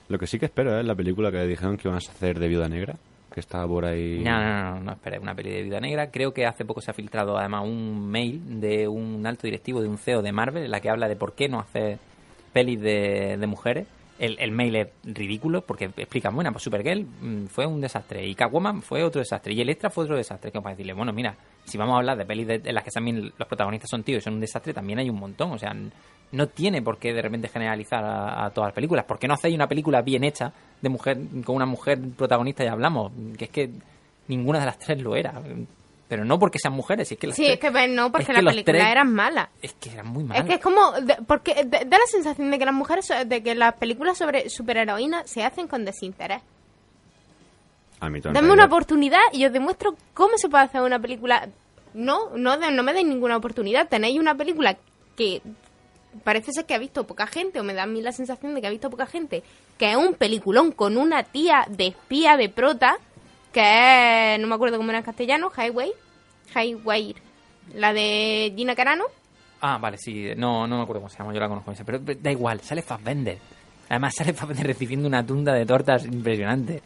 Lo 0.09 0.19
que 0.19 0.27
sí 0.27 0.39
que 0.39 0.47
espero 0.47 0.79
es 0.79 0.85
la 0.85 0.95
película 0.95 1.31
que 1.31 1.47
dijeron 1.47 1.77
que 1.77 1.89
iban 1.89 1.95
a 1.97 1.99
hacer 1.99 2.39
de 2.39 2.49
Viuda 2.49 2.69
Negra, 2.69 2.97
que 3.33 3.41
estaba 3.41 3.67
por 3.67 3.85
ahí... 3.87 4.21
No, 4.23 4.39
no, 4.43 4.75
no, 4.75 4.81
no, 4.81 4.93
espera, 4.93 5.19
una 5.21 5.35
peli 5.35 5.51
de 5.51 5.63
Vida 5.63 5.81
Negra. 5.81 6.11
Creo 6.11 6.33
que 6.35 6.45
hace 6.45 6.65
poco 6.65 6.81
se 6.81 6.91
ha 6.91 6.95
filtrado 6.95 7.39
además 7.39 7.65
un 7.65 8.09
mail 8.11 8.61
de 8.61 8.87
un 8.89 9.27
alto 9.27 9.47
directivo 9.47 9.81
de 9.81 9.89
un 9.89 9.97
CEO 9.99 10.21
de 10.23 10.33
Marvel 10.33 10.65
en 10.65 10.71
la 10.71 10.81
que 10.81 10.91
habla 10.91 11.09
de 11.09 11.17
por 11.17 11.35
qué 11.35 11.49
no 11.49 11.61
hacer 11.61 11.99
pelis 12.53 12.81
de, 12.81 13.45
mujeres. 13.47 13.87
El, 14.19 14.39
el 14.39 14.53
mail 14.53 14.77
es 14.77 14.89
ridículo 15.05 15.63
porque 15.63 15.87
explica, 15.87 16.31
bueno, 16.31 16.53
pues 16.53 16.63
Supergirl 16.63 17.03
mm, 17.05 17.47
fue 17.47 17.67
un 17.67 17.81
desastre 17.81 18.25
y 18.27 18.35
Catwoman 18.37 18.83
fue 18.83 19.03
otro 19.03 19.19
desastre 19.21 19.53
y 19.53 19.61
Electra 19.61 19.91
fue 19.91 20.05
otro 20.05 20.17
desastre. 20.17 20.53
Que 20.53 20.61
para 20.61 20.75
decirle, 20.77 20.93
bueno, 20.93 21.13
mira, 21.13 21.35
si 21.65 21.77
vamos 21.77 21.95
a 21.95 21.99
hablar 21.99 22.17
de 22.19 22.25
pelis 22.25 22.47
de- 22.47 22.63
en 22.65 22.75
las 22.75 22.85
que 22.85 22.91
también 22.91 23.33
los 23.37 23.49
protagonistas 23.49 23.91
son 23.91 24.05
tíos 24.05 24.19
y 24.19 24.25
son 24.25 24.35
un 24.35 24.41
desastre, 24.41 24.73
también 24.73 25.01
hay 25.01 25.11
un 25.11 25.19
montón. 25.19 25.51
O 25.53 25.59
sea, 25.59 25.75
no 26.33 26.47
tiene 26.47 26.83
por 26.83 26.99
qué 26.99 27.13
de 27.13 27.21
repente 27.23 27.49
generalizar 27.49 28.05
a, 28.05 28.45
a 28.47 28.51
todas 28.51 28.69
las 28.69 28.75
películas. 28.75 29.05
¿Por 29.07 29.19
qué 29.19 29.27
no 29.27 29.35
hacéis 29.35 29.55
una 29.57 29.67
película 29.67 30.03
bien 30.03 30.23
hecha 30.23 30.53
de 30.81 30.89
mujer 30.89 31.19
con 31.45 31.57
una 31.57 31.67
mujer 31.67 31.99
protagonista 32.17 32.63
y 32.65 32.69
hablamos? 32.69 33.11
Que 33.37 33.47
es 33.47 33.51
que 33.51 33.71
ninguna 34.29 34.61
de 34.61 34.67
las 34.67 34.79
tres 34.79 35.03
lo 35.03 35.17
era. 35.17 35.33
Pero 36.13 36.27
no 36.27 36.39
porque 36.39 36.59
sean 36.59 36.75
mujeres, 36.75 37.11
es 37.11 37.17
que 37.17 37.27
las 37.27 37.35
Sí, 37.37 37.45
tres- 37.45 37.55
es 37.55 37.59
que 37.61 37.71
pues, 37.73 37.89
no, 37.89 38.13
porque 38.13 38.31
es 38.33 38.55
que 38.55 38.65
tres- 38.65 38.85
eran 38.85 39.15
malas. 39.15 39.49
Es 39.63 39.73
que 39.73 39.89
eran 39.89 40.09
muy 40.09 40.25
Es 40.25 40.29
malas. 40.29 40.45
que 40.45 40.55
es 40.57 40.61
como. 40.61 40.93
de- 40.93 41.17
porque 41.27 41.65
da 41.65 41.97
la 41.99 42.07
sensación 42.07 42.51
de 42.51 42.59
que 42.59 42.67
las 42.67 42.75
mujeres. 42.75 43.11
de 43.25 43.43
que 43.43 43.55
las 43.55 43.73
películas 43.77 44.19
sobre 44.19 44.51
superheroínas 44.51 45.31
se 45.31 45.43
hacen 45.43 45.67
con 45.69 45.87
desinterés. 45.87 46.43
A 48.01 48.11
mí 48.11 48.21
también. 48.21 48.43
Dame 48.45 48.53
una 48.53 48.67
oportunidad 48.67 49.21
y 49.33 49.47
os 49.47 49.53
demuestro 49.55 49.97
cómo 50.13 50.37
se 50.37 50.51
puede 50.51 50.65
hacer 50.65 50.83
una 50.83 50.99
película. 50.99 51.49
No, 51.95 52.29
no, 52.37 52.59
de- 52.59 52.73
no 52.73 52.83
me 52.83 52.93
deis 52.93 53.07
ninguna 53.07 53.39
oportunidad. 53.39 53.89
Tenéis 53.89 54.21
una 54.21 54.35
película 54.35 54.77
que 55.17 55.41
parece 56.25 56.53
ser 56.53 56.67
que 56.67 56.75
ha 56.75 56.79
visto 56.79 57.07
poca 57.07 57.27
gente, 57.27 57.59
o 57.59 57.65
me 57.65 57.73
da 57.73 57.85
a 57.85 57.87
mí 57.87 58.03
la 58.03 58.13
sensación 58.13 58.55
de 58.55 58.61
que 58.61 58.67
ha 58.67 58.71
visto 58.71 58.91
poca 58.91 59.07
gente, 59.07 59.43
que 59.79 59.93
es 59.93 59.97
un 59.97 60.13
peliculón 60.13 60.73
con 60.73 60.99
una 60.99 61.23
tía 61.23 61.65
de 61.71 61.87
espía 61.87 62.37
de 62.37 62.51
prota, 62.51 62.99
que 63.53 64.35
es, 64.35 64.41
no 64.41 64.47
me 64.47 64.55
acuerdo 64.55 64.77
cómo 64.79 64.91
era 64.91 64.99
en 64.99 65.05
castellano, 65.05 65.51
Highway, 65.57 65.93
Highway, 66.55 67.15
la 67.75 67.93
de 67.93 68.53
Gina 68.57 68.75
Carano. 68.75 69.05
Ah, 69.61 69.79
vale, 69.79 69.97
sí. 69.99 70.31
No, 70.37 70.67
no 70.67 70.77
me 70.79 70.83
acuerdo 70.83 71.01
cómo 71.03 71.09
se 71.11 71.19
llama, 71.19 71.33
yo 71.33 71.41
la 71.41 71.49
conozco 71.49 71.71
esa. 71.73 71.85
Pero 71.85 71.99
da 72.01 72.31
igual, 72.33 72.61
sale 72.61 72.83
Fassbender. 72.83 73.39
Además 73.89 74.15
sale 74.17 74.33
Fassbender 74.33 74.67
recibiendo 74.67 75.07
una 75.07 75.25
tunda 75.25 75.53
de 75.55 75.65
tortas 75.67 76.05
impresionante. 76.05 76.83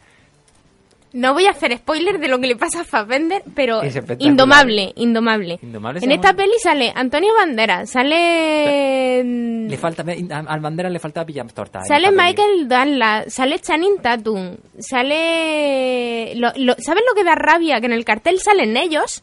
No 1.12 1.32
voy 1.32 1.46
a 1.46 1.50
hacer 1.52 1.74
spoiler 1.78 2.18
de 2.18 2.28
lo 2.28 2.38
que 2.38 2.46
le 2.48 2.56
pasa 2.56 2.80
a 2.82 2.84
Fassbender, 2.84 3.42
pero 3.54 3.80
Es 3.80 3.98
indomable, 4.18 4.92
indomable. 4.96 5.58
Indomable 5.62 6.00
en 6.04 6.12
esta 6.12 6.34
peli 6.34 6.52
sale 6.62 6.92
Antonio 6.94 7.32
Banderas, 7.38 7.88
sale... 7.88 9.24
Le 9.24 9.76
falta, 9.78 10.04
al 10.46 10.60
bandera 10.60 10.90
le 10.90 10.98
falta 10.98 11.24
pillar 11.24 11.50
torta. 11.52 11.82
Sale. 11.84 12.10
Michael 12.10 12.68
Douglas, 12.68 13.32
sale 13.32 13.58
Channing 13.60 13.98
Tatum, 14.02 14.56
sale... 14.78 16.34
Lo, 16.36 16.52
lo- 16.56 16.74
¿Sabes 16.78 17.02
lo 17.08 17.14
que 17.14 17.24
da 17.24 17.34
rabia? 17.34 17.80
Que 17.80 17.86
en 17.86 17.92
el 17.92 18.04
cartel 18.04 18.38
salen 18.38 18.76
ellos, 18.76 19.22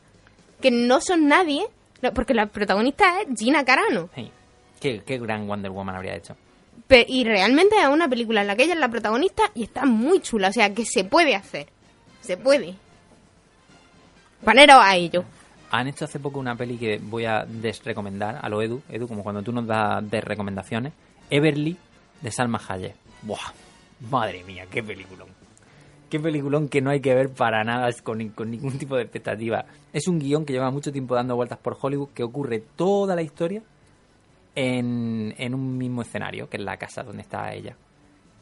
que 0.63 0.71
no 0.71 0.99
son 1.01 1.27
nadie, 1.27 1.67
porque 2.15 2.33
la 2.33 2.47
protagonista 2.47 3.21
es 3.21 3.39
Gina 3.39 3.63
Carano. 3.63 4.09
Sí. 4.15 4.31
Qué, 4.79 5.03
qué 5.05 5.19
gran 5.19 5.47
Wonder 5.47 5.69
Woman 5.71 5.95
habría 5.95 6.15
hecho. 6.15 6.35
Pe- 6.87 7.05
y 7.07 7.23
realmente 7.23 7.75
es 7.79 7.87
una 7.87 8.07
película 8.09 8.41
en 8.41 8.47
la 8.47 8.55
que 8.55 8.63
ella 8.63 8.73
es 8.73 8.79
la 8.79 8.89
protagonista 8.89 9.43
y 9.53 9.63
está 9.63 9.85
muy 9.85 10.19
chula, 10.21 10.47
o 10.49 10.51
sea 10.53 10.73
que 10.73 10.85
se 10.85 11.03
puede 11.03 11.35
hacer, 11.35 11.67
se 12.21 12.35
puede. 12.37 12.73
Poneros 14.43 14.77
a 14.81 14.95
ello. 14.95 15.23
Han 15.71 15.87
hecho 15.87 16.05
hace 16.05 16.19
poco 16.19 16.39
una 16.39 16.55
peli 16.55 16.77
que 16.77 16.99
voy 17.01 17.25
a 17.25 17.45
desrecomendar 17.47 18.39
a 18.41 18.49
lo 18.49 18.61
Edu, 18.61 18.81
Edu, 18.89 19.07
como 19.07 19.23
cuando 19.23 19.41
tú 19.41 19.51
nos 19.51 19.65
das 19.65 20.07
desrecomendaciones. 20.09 20.93
Everly 21.29 21.77
de 22.21 22.31
Salma 22.31 22.61
Hayek. 22.67 22.95
Buah, 23.21 23.53
madre 24.09 24.43
mía, 24.43 24.65
qué 24.69 24.83
peliculón. 24.83 25.29
Qué 26.13 26.19
peliculón 26.19 26.69
que 26.69 26.79
no 26.79 26.91
hay 26.91 26.99
que 26.99 27.15
ver 27.15 27.29
para 27.29 27.63
nada 27.63 27.89
con, 28.03 28.19
ningún 28.19 28.77
tipo 28.77 28.95
de 28.95 29.01
expectativa. 29.01 29.65
Es 29.91 30.07
un 30.07 30.19
guion 30.19 30.45
que 30.45 30.53
lleva 30.53 30.69
mucho 30.69 30.91
tiempo 30.91 31.15
dando 31.15 31.35
vueltas 31.35 31.57
por 31.57 31.75
Hollywood, 31.81 32.09
que 32.09 32.21
ocurre 32.21 32.61
toda 32.75 33.15
la 33.15 33.23
historia 33.23 33.63
en, 34.53 35.33
un 35.55 35.75
mismo 35.75 36.03
escenario, 36.03 36.47
que 36.47 36.57
es 36.57 36.63
la 36.63 36.77
casa 36.77 37.01
donde 37.01 37.23
está 37.23 37.51
ella. 37.51 37.75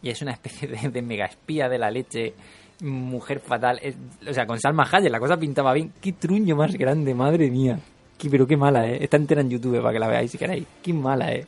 Y 0.02 0.10
es 0.10 0.22
una 0.22 0.34
especie 0.34 0.68
de, 0.68 0.90
de 0.90 1.02
mega 1.02 1.28
espía 1.28 1.70
de 1.70 1.78
la 1.78 1.90
leche, 1.90 2.34
mujer 2.82 3.40
fatal. 3.40 3.80
O 4.30 4.34
sea, 4.34 4.46
con 4.46 4.60
Salma 4.60 4.86
Hayek 4.92 5.10
la 5.10 5.22
cosa 5.22 5.38
pintaba 5.38 5.72
bien. 5.72 5.94
Qué 6.02 6.12
truño 6.12 6.58
más 6.58 6.76
grande, 6.76 7.16
madre 7.16 7.50
mía. 7.50 7.80
Pero 8.30 8.46
qué 8.46 8.58
mala, 8.58 8.86
¿eh? 8.86 9.02
Está 9.02 9.16
entera 9.16 9.40
en 9.40 9.50
YouTube 9.50 9.82
para 9.82 9.94
que 9.94 10.00
la 10.00 10.10
veáis 10.10 10.30
si 10.30 10.38
queréis. 10.38 10.68
Qué 10.84 10.92
mala, 10.92 11.32
¿eh? 11.32 11.48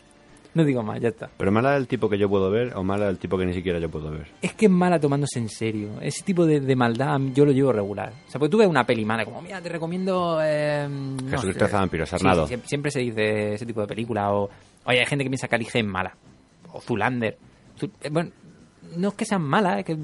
No 0.55 0.63
digo 0.63 0.83
más, 0.83 0.99
ya 1.01 1.09
está. 1.09 1.29
Pero 1.37 1.51
mala 1.51 1.71
del 1.71 1.87
tipo 1.87 2.07
que 2.07 2.17
yo 2.17 2.29
puedo 2.29 2.51
ver 2.51 2.73
o 2.75 2.83
mala 2.83 3.07
del 3.07 3.17
tipo 3.17 3.37
que 3.39 3.45
ni 3.45 3.53
siquiera 3.53 3.79
yo 3.79 3.89
puedo 3.89 4.11
ver. 4.11 4.27
Es 4.41 4.53
que 4.53 4.65
es 4.67 4.71
mala 4.71 4.99
tomándose 4.99 5.39
en 5.39 5.49
serio. 5.49 5.89
Ese 5.99 6.23
tipo 6.23 6.45
de, 6.45 6.59
de 6.59 6.75
maldad 6.75 7.19
yo 7.33 7.43
lo 7.45 7.51
llevo 7.51 7.71
regular. 7.71 8.13
O 8.27 8.31
sea, 8.31 8.37
pues 8.37 8.51
tú 8.51 8.57
ves 8.59 8.67
una 8.67 8.85
peli 8.85 9.03
mala, 9.03 9.25
como, 9.25 9.41
mira, 9.41 9.59
te 9.61 9.69
recomiendo... 9.69 10.39
Eh, 10.43 10.87
no 10.89 11.29
Jesucristo 11.31 11.65
Sí, 11.65 12.05
Sarnado. 12.05 12.43
sí, 12.43 12.47
siempre, 12.49 12.67
siempre 12.69 12.91
se 12.91 12.99
dice 12.99 13.53
ese 13.55 13.65
tipo 13.65 13.81
de 13.81 13.87
película. 13.87 14.31
O, 14.31 14.49
oye, 14.85 14.99
hay 14.99 15.05
gente 15.07 15.23
que 15.23 15.29
piensa 15.31 15.47
que 15.47 15.55
Alice 15.55 15.79
es 15.79 15.85
mala. 15.85 16.15
O 16.71 16.79
Zulander. 16.79 17.35
Zu- 17.79 17.89
eh, 18.01 18.09
bueno, 18.11 18.29
no 18.95 19.07
es 19.07 19.13
que 19.15 19.25
sean 19.25 19.41
malas, 19.41 19.79
es 19.79 19.85
que... 19.85 19.97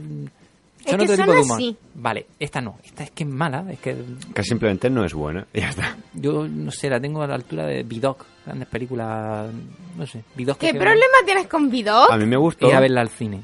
Es 0.80 0.86
que 0.86 0.96
otro 0.96 1.08
son 1.08 1.18
tipo 1.18 1.32
de 1.34 1.42
humor. 1.42 1.58
así. 1.58 1.78
Vale, 1.96 2.26
esta 2.40 2.62
no. 2.62 2.78
Esta 2.84 3.04
es 3.04 3.12
que 3.12 3.24
es 3.24 3.30
mala. 3.30 3.66
Es 3.70 3.80
que 3.80 3.96
Que 4.34 4.44
simplemente 4.44 4.90
no 4.90 5.04
es 5.06 5.14
buena. 5.14 5.46
Ya 5.54 5.70
está. 5.70 5.98
yo, 6.14 6.48
no 6.48 6.72
sé, 6.72 6.90
la 6.90 7.00
tengo 7.00 7.22
a 7.22 7.28
la 7.28 7.36
altura 7.36 7.66
de 7.66 7.84
Vidoc. 7.84 8.26
Grandes 8.46 8.68
películas... 8.70 9.50
No 9.98 10.08
sé. 10.08 10.24
Vidoc 10.36 10.58
¿Qué 10.58 10.72
que- 10.72 10.80
problema 10.80 11.06
tienes 11.26 11.48
con 11.48 11.70
Vidoc? 11.70 12.10
A 12.12 12.18
mí 12.18 12.26
me 12.26 12.38
gustó. 12.38 12.68
Ir 12.70 12.76
a 12.76 12.80
verla 12.80 13.02
al 13.02 13.10
cine. 13.10 13.42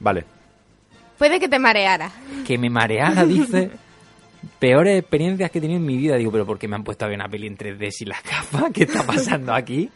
Vale. 0.00 0.24
Puede 1.18 1.38
que 1.38 1.48
te 1.48 1.58
mareara. 1.58 2.10
que 2.46 2.58
me 2.58 2.68
mareara, 2.68 3.24
dice. 3.26 3.70
Peores 4.58 4.98
experiencias 4.98 5.50
que 5.50 5.58
he 5.58 5.60
tenido 5.60 5.78
en 5.80 5.86
mi 5.86 5.96
vida. 5.96 6.16
Digo, 6.16 6.30
pero 6.32 6.44
¿por 6.44 6.58
qué 6.58 6.68
me 6.68 6.76
han 6.76 6.84
puesto 6.84 7.04
a 7.04 7.08
ver 7.08 7.16
una 7.16 7.28
peli 7.28 7.46
en 7.46 7.56
3D 7.56 7.90
sin 7.90 8.08
las 8.10 8.22
gafas? 8.22 8.64
¿Qué 8.74 8.84
está 8.84 9.04
pasando 9.06 9.54
aquí? 9.54 9.88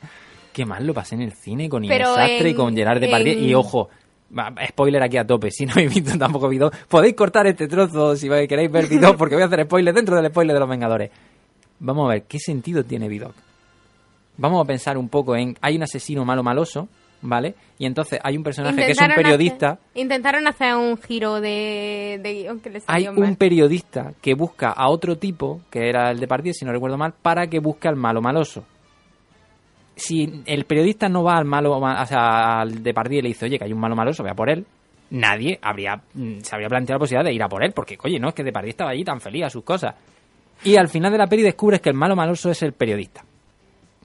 Qué 0.53 0.65
mal 0.65 0.87
lo 0.87 0.95
pasé 0.95 1.15
en 1.17 1.23
el 1.23 1.33
cine 1.33 1.69
con 1.69 1.85
Inés 1.85 2.07
Sastre 2.09 2.51
y 2.51 2.55
con 2.55 2.75
Gerard 2.75 3.01
Depardieu. 3.01 3.35
en- 3.39 3.45
Y 3.45 3.55
ojo, 3.55 3.91
spoiler 4.69 5.03
aquí 5.03 5.17
a 5.17 5.27
tope. 5.27 5.51
Si 5.51 5.65
no 5.67 5.73
habéis 5.73 5.95
visto 5.95 6.19
tampoco 6.19 6.49
Vidó, 6.49 6.71
podéis 6.89 7.15
cortar 7.15 7.47
este 7.47 7.67
trozo 7.69 8.17
si 8.17 8.29
queréis 8.29 8.71
ver 8.71 8.87
Vidó, 8.87 9.17
porque 9.17 9.35
voy 9.35 9.43
a 9.43 9.47
hacer 9.47 9.65
spoiler 9.65 9.95
dentro 9.95 10.17
del 10.17 10.31
spoiler 10.31 10.55
de 10.55 10.61
los 10.61 10.69
Vengadores. 10.69 11.11
Vamos 11.81 12.07
a 12.07 12.15
ver, 12.15 12.23
¿qué 12.25 12.39
sentido 12.39 12.85
tiene 12.85 13.09
Vidó? 13.09 13.33
Vamos 14.37 14.63
a 14.63 14.67
pensar 14.67 14.97
un 14.99 15.09
poco 15.09 15.35
en... 15.37 15.57
Hay 15.61 15.77
un 15.77 15.83
asesino 15.83 16.25
malo 16.25 16.43
maloso, 16.43 16.89
¿vale? 17.23 17.55
Y 17.79 17.87
entonces 17.87 18.21
hay 18.23 18.37
un 18.37 18.43
personaje 18.45 18.77
que 18.77 18.93
es 18.93 19.01
un 19.01 19.09
periodista... 19.15 19.71
hacer- 19.73 19.79
intentaron 19.95 20.47
hacer 20.47 20.77
un 20.77 20.97
giro 20.99 21.41
de, 21.41 22.21
de 22.23 22.35
guion 22.35 22.61
que 22.61 22.71
les 22.71 22.85
Hay 22.87 23.09
un 23.09 23.35
periodista 23.37 24.13
que 24.21 24.35
busca 24.35 24.71
a 24.71 24.89
otro 24.91 25.17
tipo, 25.19 25.61
que 25.71 25.89
era 25.89 26.11
el 26.11 26.21
de 26.21 26.29
Partido, 26.29 26.53
si 26.55 26.65
no 26.65 26.73
recuerdo 26.73 26.97
mal, 26.97 27.15
para 27.21 27.49
que 27.49 27.59
busque 27.59 27.89
al 27.89 27.97
malo 27.97 28.21
maloso. 28.21 28.65
Si 29.99 30.43
el 30.47 30.65
periodista 30.65 31.09
no 31.09 31.25
va 31.25 31.37
al 31.37 31.45
malo, 31.45 31.79
ma- 31.81 32.01
o 32.03 32.07
sea, 32.07 32.61
al 32.61 32.83
de 32.83 32.95
y 33.19 33.23
le 33.23 33.29
dice, 33.29 33.47
oye, 33.47 33.59
que 33.59 33.65
hay 33.65 33.73
un 33.73 33.81
malo 33.81 33.97
maloso, 33.97 34.23
vea 34.23 34.35
por 34.35 34.49
él, 34.49 34.65
nadie 35.11 35.59
habría, 35.61 35.97
mm, 36.15 36.39
se 36.41 36.55
habría 36.55 36.69
planteado 36.69 36.99
la 36.99 37.01
posibilidad 37.01 37.25
de 37.29 37.35
ir 37.35 37.43
a 37.43 37.49
por 37.49 37.65
él, 37.65 37.73
porque, 37.75 37.99
oye, 38.05 38.19
no, 38.21 38.29
es 38.29 38.35
que 38.35 38.45
de 38.45 38.53
estaba 38.71 38.91
allí 38.91 39.03
tan 39.05 39.21
feliz 39.21 39.45
a 39.45 39.51
sus 39.51 39.65
cosas. 39.65 39.95
Y 40.65 40.77
al 40.77 40.89
final 40.89 41.11
de 41.13 41.19
la 41.19 41.27
peli 41.27 41.43
descubres 41.43 41.81
que 41.81 41.91
el 41.91 41.97
malo 41.97 42.15
maloso 42.17 42.51
es 42.51 42.63
el 42.63 42.73
periodista. 42.73 43.25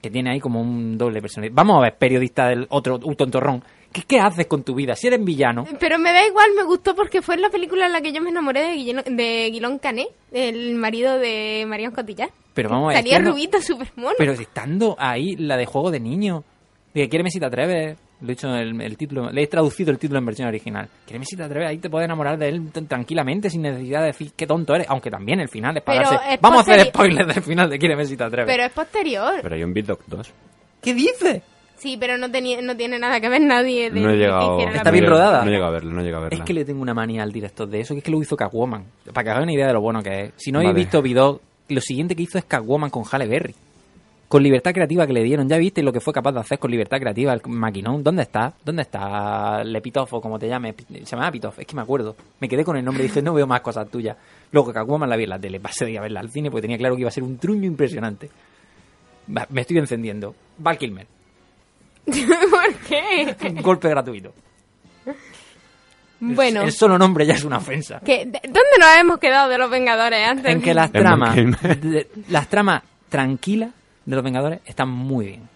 Que 0.02 0.10
tiene 0.10 0.32
ahí 0.32 0.40
como 0.40 0.60
un 0.60 0.98
doble 0.98 1.20
personalidad. 1.20 1.54
Vamos 1.56 1.78
a 1.78 1.82
ver, 1.82 1.96
periodista 1.96 2.48
del 2.48 2.66
otro, 2.70 2.98
un 3.02 3.14
tontorrón. 3.16 3.62
¿Qué, 3.94 4.02
¿Qué 4.02 4.18
haces 4.20 4.46
con 4.46 4.62
tu 4.64 4.74
vida? 4.74 4.94
Si 4.96 5.06
eres 5.06 5.24
villano, 5.24 5.64
Pero 5.78 5.98
me 5.98 6.12
da 6.12 6.26
igual, 6.26 6.48
me 6.56 6.64
gustó 6.64 6.94
porque 6.94 7.22
fue 7.22 7.36
la 7.38 7.48
película 7.48 7.86
en 7.86 7.92
la 7.92 8.00
que 8.02 8.12
yo 8.12 8.20
me 8.20 8.28
enamoré 8.30 8.60
de, 8.62 8.74
Guillermo- 8.74 9.04
de 9.04 9.50
Guilón 9.52 9.78
Cané, 9.78 10.08
el 10.32 10.74
marido 10.74 11.16
de 11.18 11.64
Marion 11.68 11.92
Cotillard. 11.92 12.30
Pero 12.54 12.68
vamos 12.68 12.86
a 12.86 12.94
ver, 12.94 12.96
Salía 12.98 13.18
rubito, 13.20 13.60
súper 13.62 13.88
mono. 13.96 14.14
Pero 14.18 14.32
estando 14.32 14.96
ahí 14.98 15.36
la 15.36 15.56
de 15.56 15.66
juego 15.66 15.90
de 15.92 16.00
niño, 16.00 16.42
de 16.92 17.02
que 17.02 17.08
quiere 17.08 17.22
Mesita 17.22 17.46
Atreves, 17.46 17.96
lo 18.20 18.26
he 18.28 18.30
dicho 18.34 18.48
en 18.48 18.54
el, 18.54 18.80
el 18.80 18.96
título, 18.96 19.30
le 19.30 19.42
he 19.42 19.46
traducido 19.46 19.90
el 19.92 19.98
título 19.98 20.18
en 20.18 20.26
versión 20.26 20.48
original. 20.48 20.88
Quiere 21.06 21.18
Mesita 21.20 21.44
Atreves, 21.44 21.68
ahí 21.68 21.78
te 21.78 21.88
puedes 21.90 22.04
enamorar 22.06 22.36
de 22.38 22.48
él 22.48 22.70
tranquilamente 22.88 23.48
sin 23.50 23.62
necesidad 23.62 24.00
de 24.00 24.06
decir 24.06 24.32
qué 24.36 24.46
tonto 24.46 24.74
eres, 24.74 24.86
aunque 24.88 25.10
también 25.10 25.40
el 25.40 25.48
final 25.48 25.76
es 25.76 25.82
para 25.84 26.02
darse- 26.02 26.34
es 26.34 26.40
Vamos 26.40 26.58
a 26.68 26.72
hacer 26.72 26.86
spoilers 26.86 27.34
del 27.34 27.42
final 27.44 27.70
de 27.70 27.78
Quiere 27.78 27.96
Mesita 27.96 28.26
Atreves. 28.26 28.52
Pero 28.52 28.64
es 28.66 28.72
posterior. 28.72 29.34
Pero 29.42 29.54
hay 29.54 29.62
un 29.62 29.72
Beat 29.72 29.86
Dog 29.86 30.00
2. 30.06 30.32
¿Qué 30.82 30.94
dices? 30.94 31.42
Sí, 31.76 31.96
pero 31.98 32.16
no, 32.16 32.30
tenía, 32.30 32.62
no 32.62 32.76
tiene 32.76 32.98
nada 32.98 33.20
que 33.20 33.28
ver 33.28 33.40
nadie 33.42 33.90
de 33.90 34.00
No 34.00 34.10
he 34.10 34.16
llegado. 34.16 34.58
Está 34.60 34.90
bien 34.90 35.06
rodada. 35.06 35.44
No 35.44 35.50
he 35.50 35.52
llegado 35.52 35.70
a 35.70 35.74
verla, 35.74 35.92
no 35.92 36.00
he 36.00 36.04
llegado 36.04 36.22
a 36.22 36.28
verla. 36.28 36.38
Es 36.38 36.46
que 36.46 36.54
le 36.54 36.64
tengo 36.64 36.80
una 36.80 36.94
manía 36.94 37.22
al 37.22 37.32
director 37.32 37.68
de 37.68 37.80
eso, 37.80 37.94
que 37.94 37.98
es 37.98 38.04
que 38.04 38.10
lo 38.10 38.20
hizo 38.22 38.36
Catwoman. 38.36 38.84
Para 39.12 39.24
que 39.24 39.30
hagan 39.30 39.42
una 39.44 39.52
idea 39.52 39.66
de 39.66 39.72
lo 39.72 39.80
bueno 39.80 40.02
que 40.02 40.26
es. 40.26 40.32
Si 40.36 40.50
no 40.52 40.60
habéis 40.60 40.74
visto 40.74 41.02
Vidog, 41.02 41.40
lo 41.68 41.80
siguiente 41.80 42.14
que 42.16 42.22
hizo 42.22 42.38
es 42.38 42.44
Catwoman 42.44 42.90
con 42.90 43.04
Halle 43.04 43.26
Berry. 43.26 43.54
Con 44.28 44.42
libertad 44.42 44.72
creativa 44.72 45.06
que 45.06 45.12
le 45.12 45.22
dieron. 45.22 45.48
Ya 45.48 45.58
viste 45.58 45.82
lo 45.82 45.92
que 45.92 46.00
fue 46.00 46.12
capaz 46.12 46.32
de 46.32 46.40
hacer 46.40 46.58
con 46.58 46.70
libertad 46.70 46.98
creativa 46.98 47.32
el 47.32 47.42
maquinón. 47.46 48.02
¿Dónde 48.02 48.22
está? 48.22 48.54
¿Dónde 48.64 48.82
está 48.82 49.62
Lepitoff 49.62 50.12
o 50.14 50.20
como 50.20 50.38
te 50.38 50.48
llames? 50.48 50.74
Se 50.88 51.04
llama 51.04 51.30
Pitoff, 51.30 51.58
es 51.58 51.66
que 51.66 51.76
me 51.76 51.82
acuerdo. 51.82 52.16
Me 52.40 52.48
quedé 52.48 52.64
con 52.64 52.76
el 52.76 52.84
nombre 52.84 53.04
y 53.04 53.08
dije, 53.08 53.20
no 53.20 53.34
veo 53.34 53.46
más 53.46 53.60
cosas 53.60 53.88
tuyas. 53.90 54.16
Luego 54.50 54.72
Catwoman 54.72 55.08
la 55.08 55.16
vi 55.16 55.24
en 55.24 55.30
la 55.30 55.38
tele. 55.38 55.60
Pasé 55.60 55.84
de 55.84 55.98
a 55.98 56.00
verla 56.00 56.20
al 56.20 56.30
cine 56.30 56.50
porque 56.50 56.62
tenía 56.62 56.78
claro 56.78 56.94
que 56.96 57.02
iba 57.02 57.08
a 57.08 57.12
ser 57.12 57.22
un 57.22 57.36
truño 57.38 57.66
impresionante. 57.66 58.30
Me 59.26 59.60
estoy 59.60 59.78
encendiendo. 59.78 60.34
Val 60.58 60.78
Kilmer. 60.78 61.06
¿Por 62.50 62.74
qué? 62.88 63.36
Un 63.48 63.62
golpe 63.62 63.88
gratuito. 63.88 64.32
bueno, 66.20 66.62
El 66.62 66.72
solo 66.72 66.98
nombre 66.98 67.26
ya 67.26 67.34
es 67.34 67.44
una 67.44 67.58
ofensa. 67.58 68.00
que, 68.00 68.24
de- 68.26 68.40
¿dónde 68.44 68.78
nos 68.78 68.96
hemos 68.98 69.18
quedado 69.18 69.48
de 69.48 69.58
los 69.58 69.70
Vengadores 69.70 70.26
antes? 70.26 70.52
en 70.52 70.62
que 70.62 70.74
las 70.74 70.90
tramas 70.92 71.34
de- 71.36 72.08
las 72.28 72.48
tramas 72.48 72.82
tranquilas 73.08 73.70
de 74.06 74.14
los 74.16 74.24
Vengadores 74.24 74.60
están 74.66 74.88
muy 74.90 75.26
bien 75.26 75.54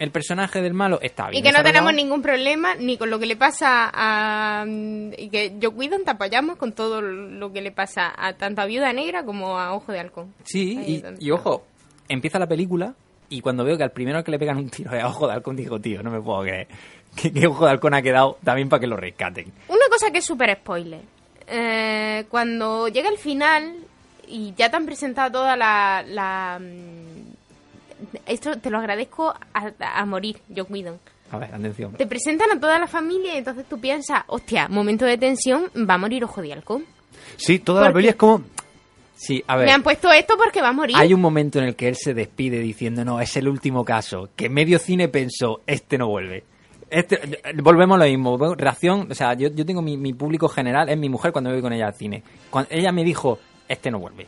el 0.00 0.10
personaje 0.10 0.60
del 0.60 0.74
malo 0.74 0.98
está 1.00 1.28
bien 1.30 1.38
Y 1.38 1.42
que 1.46 1.52
no 1.52 1.62
tenemos 1.62 1.94
ningún 1.94 2.20
problema 2.20 2.74
ni 2.74 2.98
con 2.98 3.10
lo 3.10 3.18
que 3.20 3.26
le 3.26 3.36
pasa 3.36 3.90
a... 3.94 4.64
Y 4.66 5.28
que 5.28 5.54
yo 5.60 5.70
cuido, 5.70 5.96
te 6.00 6.10
apoyamos 6.10 6.56
con 6.56 6.72
todo 6.72 7.00
lo 7.00 7.52
que 7.52 7.62
le 7.62 7.70
pasa 7.70 8.12
a 8.16 8.32
tanto 8.32 8.60
a 8.60 8.66
Viuda 8.66 8.92
Negra 8.92 9.24
como 9.24 9.56
a 9.58 9.72
Ojo 9.72 9.92
de 9.92 10.00
Halcón. 10.00 10.34
sí 10.42 10.76
Ahí 10.78 11.04
y 11.20 11.30
ojo 11.30 11.64
empieza 12.08 12.40
la 12.40 12.48
película 12.48 12.94
y 13.36 13.40
cuando 13.40 13.64
veo 13.64 13.76
que 13.76 13.82
al 13.84 13.90
primero 13.92 14.18
al 14.18 14.24
que 14.24 14.30
le 14.30 14.38
pegan 14.38 14.56
un 14.58 14.68
tiro 14.70 14.92
es 14.94 15.02
a 15.02 15.08
Ojo 15.08 15.26
de 15.26 15.34
Halcón 15.34 15.56
digo 15.56 15.78
tío 15.80 16.02
no 16.02 16.10
me 16.10 16.20
puedo 16.20 16.42
creer 16.42 16.68
que, 17.16 17.32
que 17.32 17.46
Ojo 17.46 17.64
de 17.64 17.70
Halcón 17.72 17.94
ha 17.94 18.02
quedado 18.02 18.38
también 18.44 18.68
para 18.68 18.80
que 18.80 18.86
lo 18.86 18.96
rescaten 18.96 19.52
Una 19.68 19.86
cosa 19.90 20.10
que 20.10 20.18
es 20.18 20.24
súper 20.24 20.56
spoiler. 20.56 21.00
Eh, 21.46 22.24
cuando 22.30 22.88
llega 22.88 23.08
el 23.10 23.18
final 23.18 23.74
y 24.26 24.54
ya 24.56 24.70
te 24.70 24.76
han 24.76 24.86
presentado 24.86 25.30
toda 25.32 25.56
la... 25.56 26.02
la, 26.06 26.58
mm, 26.58 27.34
esto 28.26 28.58
te 28.58 28.70
lo 28.70 28.78
agradezco 28.78 29.34
a, 29.52 29.70
a 30.00 30.04
morir, 30.06 30.38
yo 30.48 30.64
cuido. 30.66 30.98
a 31.30 31.38
ver 31.38 31.54
atención 31.54 31.92
Te 31.92 32.06
presentan 32.06 32.50
a 32.50 32.58
toda 32.60 32.78
la 32.78 32.86
familia 32.86 33.34
y 33.34 33.38
entonces 33.38 33.66
tú 33.68 33.78
piensas, 33.80 34.22
hostia, 34.26 34.68
momento 34.68 35.04
de 35.04 35.18
tensión, 35.18 35.64
va 35.88 35.94
a 35.94 35.98
morir 35.98 36.24
Ojo 36.24 36.40
de 36.42 36.52
Halcón. 36.52 36.84
Sí, 37.36 37.58
toda 37.58 37.82
la 37.82 37.86
Porque- 37.88 37.98
peli 37.98 38.08
es 38.08 38.16
como... 38.16 38.42
sí 39.14 39.42
a 39.46 39.56
ver 39.56 39.66
Me 39.66 39.72
han 39.72 39.82
puesto 39.82 40.10
esto 40.12 40.34
porque 40.36 40.60
va 40.60 40.68
a 40.68 40.72
morir. 40.72 40.96
Hay 40.98 41.14
un 41.14 41.20
momento 41.20 41.58
en 41.58 41.66
el 41.66 41.76
que 41.76 41.88
él 41.88 41.96
se 41.96 42.14
despide 42.14 42.58
diciendo, 42.58 43.04
no, 43.04 43.20
es 43.20 43.36
el 43.36 43.48
último 43.48 43.84
caso, 43.84 44.30
que 44.36 44.48
medio 44.48 44.78
cine 44.78 45.08
pensó, 45.08 45.60
este 45.66 45.98
no 45.98 46.08
vuelve. 46.08 46.44
Este, 46.90 47.40
volvemos 47.56 47.96
a 47.96 48.04
lo 48.04 48.10
mismo, 48.10 48.54
reacción, 48.54 49.08
o 49.10 49.14
sea, 49.14 49.34
yo, 49.34 49.48
yo 49.48 49.66
tengo 49.66 49.82
mi, 49.82 49.96
mi 49.96 50.12
público 50.12 50.48
general, 50.48 50.88
es 50.88 50.98
mi 50.98 51.08
mujer 51.08 51.32
cuando 51.32 51.50
me 51.50 51.56
voy 51.56 51.62
con 51.62 51.72
ella 51.72 51.86
al 51.86 51.94
cine. 51.94 52.22
Cuando 52.50 52.70
ella 52.70 52.92
me 52.92 53.02
dijo, 53.02 53.38
este 53.68 53.90
no 53.90 53.98
vuelve. 53.98 54.26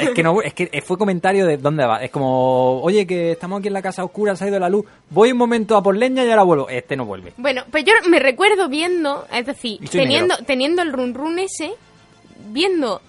Es 0.00 0.10
que 0.10 0.22
no, 0.22 0.40
es 0.40 0.54
que 0.54 0.82
fue 0.82 0.96
comentario 0.96 1.46
de 1.46 1.58
dónde 1.58 1.84
va. 1.84 2.02
Es 2.02 2.10
como, 2.10 2.80
oye, 2.80 3.06
que 3.06 3.32
estamos 3.32 3.58
aquí 3.58 3.68
en 3.68 3.74
la 3.74 3.82
casa 3.82 4.04
oscura, 4.04 4.34
se 4.34 4.44
ha 4.44 4.48
ido 4.48 4.58
la 4.58 4.70
luz, 4.70 4.84
voy 5.10 5.32
un 5.32 5.38
momento 5.38 5.76
a 5.76 5.82
por 5.82 5.96
leña 5.96 6.24
y 6.24 6.30
ahora 6.30 6.42
vuelvo. 6.42 6.68
Este 6.68 6.96
no 6.96 7.04
vuelve. 7.04 7.34
Bueno, 7.36 7.64
pues 7.70 7.84
yo 7.84 7.92
me 8.08 8.18
recuerdo 8.18 8.68
viendo, 8.68 9.26
es 9.32 9.46
decir, 9.46 9.80
teniendo, 9.90 10.34
negro. 10.34 10.46
teniendo 10.46 10.82
el 10.82 10.92
run 10.92 11.14
run 11.14 11.38
ese, 11.38 11.72
viendo 12.50 13.02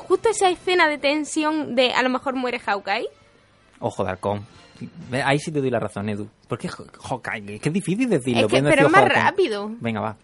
justo 0.00 0.28
esa 0.30 0.48
escena 0.50 0.88
de 0.88 0.98
tensión 0.98 1.74
de 1.74 1.92
a 1.92 2.02
lo 2.02 2.08
mejor 2.10 2.34
muere 2.34 2.58
Hawkeye, 2.58 3.08
Ojo 3.82 4.04
de 4.04 4.10
halcón. 4.10 4.44
Ahí 5.24 5.38
sí 5.38 5.50
te 5.52 5.60
doy 5.60 5.70
la 5.70 5.78
razón, 5.80 6.08
Edu. 6.08 6.28
Porque 6.48 6.68
Hawkeye, 6.68 7.54
es 7.56 7.60
que 7.62 7.68
es 7.68 7.72
difícil 7.72 8.08
decirlo. 8.10 8.40
Es 8.40 8.46
que- 8.46 8.50
pueden 8.50 8.64
pero 8.66 8.86
es 8.86 8.92
más 8.92 9.08
rápido. 9.08 9.70
Venga, 9.80 10.00
va. 10.00 10.16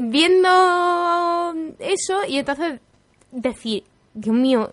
viendo 0.00 1.54
eso 1.78 2.24
y 2.26 2.38
entonces 2.38 2.80
decir, 3.30 3.84
Dios 4.14 4.34
mío, 4.34 4.70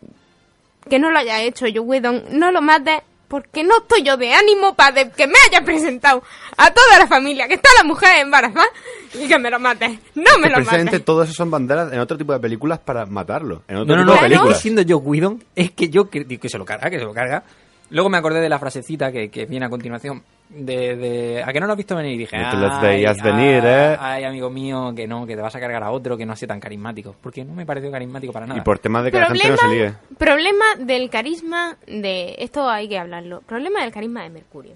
que 0.89 0.99
no 0.99 1.11
lo 1.11 1.19
haya 1.19 1.41
hecho 1.41 1.67
yo, 1.67 1.83
Whedon, 1.83 2.23
no 2.31 2.51
lo 2.51 2.61
mates 2.61 3.01
porque 3.33 3.63
no 3.63 3.77
estoy 3.79 4.03
yo 4.03 4.15
de 4.15 4.31
ánimo 4.31 4.75
para 4.75 5.09
que 5.09 5.25
me 5.25 5.33
haya 5.49 5.65
presentado 5.65 6.21
a 6.55 6.71
toda 6.71 6.99
la 6.99 7.07
familia, 7.07 7.47
que 7.47 7.55
está 7.55 7.67
la 7.75 7.83
mujer 7.83 8.19
embarazada 8.19 8.67
y 9.15 9.27
que 9.27 9.39
me 9.39 9.49
lo 9.49 9.59
mates. 9.59 9.89
No 10.13 10.37
me 10.39 10.49
lo 10.49 10.55
precisamente 10.57 10.91
mates. 10.91 11.05
todo 11.05 11.23
eso 11.23 11.33
son 11.33 11.49
banderas 11.49 11.91
en 11.91 11.97
otro 11.99 12.15
tipo 12.15 12.31
de 12.31 12.39
películas 12.39 12.77
para 12.77 13.07
matarlo. 13.07 13.63
En 13.67 13.77
otro 13.77 13.95
No, 13.95 14.03
no, 14.03 14.03
tipo 14.03 14.05
no, 14.05 14.11
de 14.13 14.17
Claro. 14.19 14.29
películas. 14.29 14.61
siendo 14.61 14.83
yo 14.83 14.99
Whedon, 14.99 15.43
es 15.55 15.71
que 15.71 15.89
yo 15.89 16.11
que, 16.11 16.27
que 16.27 16.47
se 16.47 16.59
lo 16.59 16.65
carga, 16.65 16.91
que 16.91 16.99
se 16.99 17.05
lo 17.05 17.13
carga. 17.13 17.43
Luego 17.89 18.07
me 18.09 18.19
acordé 18.19 18.39
de 18.39 18.49
la 18.49 18.59
frasecita 18.59 19.11
que, 19.11 19.31
que 19.31 19.45
viene 19.47 19.65
a 19.65 19.69
continuación. 19.69 20.21
De, 20.49 20.95
de- 20.95 21.43
a 21.43 21.51
que 21.51 21.59
no 21.59 21.65
lo 21.65 21.73
has 21.73 21.77
visto 21.77 21.95
venir 21.95 22.13
y 22.13 22.17
dije, 22.19 22.37
No 22.37 22.51
te 22.51 22.57
los 22.57 22.71
"Ay, 22.73 22.87
veías 22.97 23.17
ay, 23.23 23.31
venir, 23.31 23.63
¿eh?" 23.65 23.97
Ay, 23.99 24.23
amigo 24.23 24.51
mío, 24.51 24.93
que 24.95 25.07
no, 25.07 25.25
que 25.25 25.35
te 25.35 25.41
vas 25.41 25.55
a 25.55 25.59
cargar 25.59 25.81
a 25.81 25.89
otro 25.89 26.15
que 26.15 26.27
no 26.27 26.35
sea 26.35 26.47
tan 26.47 26.59
carismático. 26.59 27.15
Porque 27.21 27.43
no 27.43 27.53
me 27.55 27.65
pareció 27.65 27.89
carismático 27.89 28.31
para 28.31 28.45
nada. 28.45 28.59
Y 28.59 28.63
por 28.63 28.77
temas 28.77 29.03
de 29.03 29.11
que 29.11 29.17
la 29.19 29.27
gente 29.27 29.49
no 29.49 29.55
Problema, 29.55 29.73
se 29.73 29.75
líe. 30.09 30.17
problema 30.17 30.65
del 30.77 31.09
carisma 31.09 31.75
de... 31.87 32.35
Esto 32.37 32.69
hay 32.69 32.87
que 32.87 32.99
hablarlo. 32.99 33.41
Problema 33.41 33.81
del 33.81 33.91
carisma 33.91 34.21
de 34.23 34.29
Mercurio. 34.29 34.73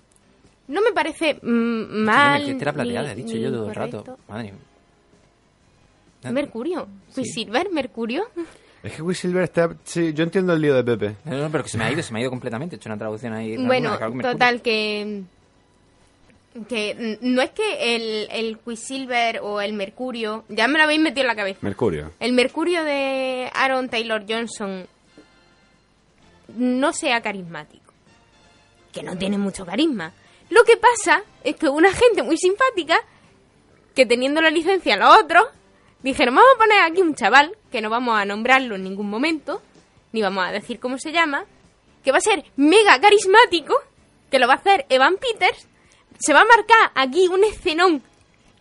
No 0.67 0.81
me 0.81 0.91
parece 0.93 1.35
mm, 1.43 2.03
mal. 2.03 2.43
Que 2.43 2.51
era 2.59 2.73
plateada, 2.73 3.11
he 3.11 3.15
dicho 3.15 3.35
ni 3.35 3.41
yo 3.41 3.51
todo 3.51 3.65
el 3.65 3.69
incorrecto. 3.69 3.97
rato. 3.99 4.17
Madre 4.27 4.43
mía. 6.23 6.31
Mercurio. 6.31 6.87
Sí. 7.09 7.45
Mercurio. 7.71 8.27
Es 8.83 8.93
que 8.93 9.03
Quicksilver 9.03 9.43
está... 9.43 9.69
Sí, 9.83 10.11
yo 10.13 10.23
entiendo 10.23 10.53
el 10.53 10.61
lío 10.61 10.75
de 10.75 10.83
Pepe. 10.83 11.15
No, 11.25 11.37
no, 11.37 11.49
pero 11.51 11.63
que 11.63 11.69
se 11.69 11.77
me 11.77 11.85
ha 11.85 11.91
ido, 11.91 12.01
se 12.01 12.11
me 12.13 12.19
ha 12.19 12.21
ido 12.23 12.31
completamente. 12.31 12.75
He 12.75 12.77
hecho 12.77 12.89
una 12.89 12.97
traducción 12.97 13.33
ahí. 13.33 13.57
Bueno, 13.57 13.93
alguna, 13.99 14.23
total, 14.31 14.61
que. 14.61 15.21
Que 16.67 17.17
no 17.21 17.41
es 17.41 17.51
que 17.51 17.95
el, 17.95 18.27
el 18.31 18.57
Quicksilver 18.59 19.39
o 19.41 19.61
el 19.61 19.73
Mercurio. 19.73 20.45
Ya 20.49 20.67
me 20.67 20.77
lo 20.77 20.85
habéis 20.85 21.01
metido 21.01 21.21
en 21.21 21.27
la 21.27 21.35
cabeza. 21.35 21.59
Mercurio. 21.61 22.11
El 22.19 22.33
Mercurio 22.33 22.83
de 22.83 23.49
Aaron 23.53 23.89
Taylor 23.89 24.25
Johnson 24.27 24.87
no 26.55 26.93
sea 26.93 27.21
carismático. 27.21 27.93
Que 28.91 29.03
no 29.03 29.17
tiene 29.17 29.37
mucho 29.37 29.65
carisma. 29.65 30.13
Lo 30.49 30.63
que 30.63 30.77
pasa 30.77 31.23
es 31.43 31.55
que 31.55 31.67
una 31.69 31.91
gente 31.91 32.23
muy 32.23 32.37
simpática, 32.37 32.97
que 33.93 34.05
teniendo 34.05 34.41
la 34.41 34.49
licencia 34.49 34.93
a 34.93 34.97
los 34.97 35.23
otros, 35.23 35.47
dijeron, 36.01 36.35
vamos 36.35 36.49
a 36.55 36.57
poner 36.57 36.81
aquí 36.81 37.01
un 37.01 37.15
chaval, 37.15 37.55
que 37.71 37.81
no 37.81 37.89
vamos 37.89 38.17
a 38.17 38.25
nombrarlo 38.25 38.75
en 38.75 38.83
ningún 38.83 39.09
momento, 39.09 39.61
ni 40.13 40.21
vamos 40.21 40.45
a 40.45 40.51
decir 40.51 40.79
cómo 40.79 40.97
se 40.97 41.11
llama, 41.11 41.45
que 42.03 42.11
va 42.11 42.19
a 42.19 42.21
ser 42.21 42.45
mega 42.55 42.99
carismático, 43.01 43.75
que 44.31 44.39
lo 44.39 44.47
va 44.47 44.53
a 44.53 44.57
hacer 44.57 44.85
Evan 44.89 45.17
Peters, 45.17 45.67
se 46.19 46.33
va 46.33 46.41
a 46.41 46.45
marcar 46.45 46.91
aquí 46.95 47.27
un 47.27 47.43
escenón 47.43 48.01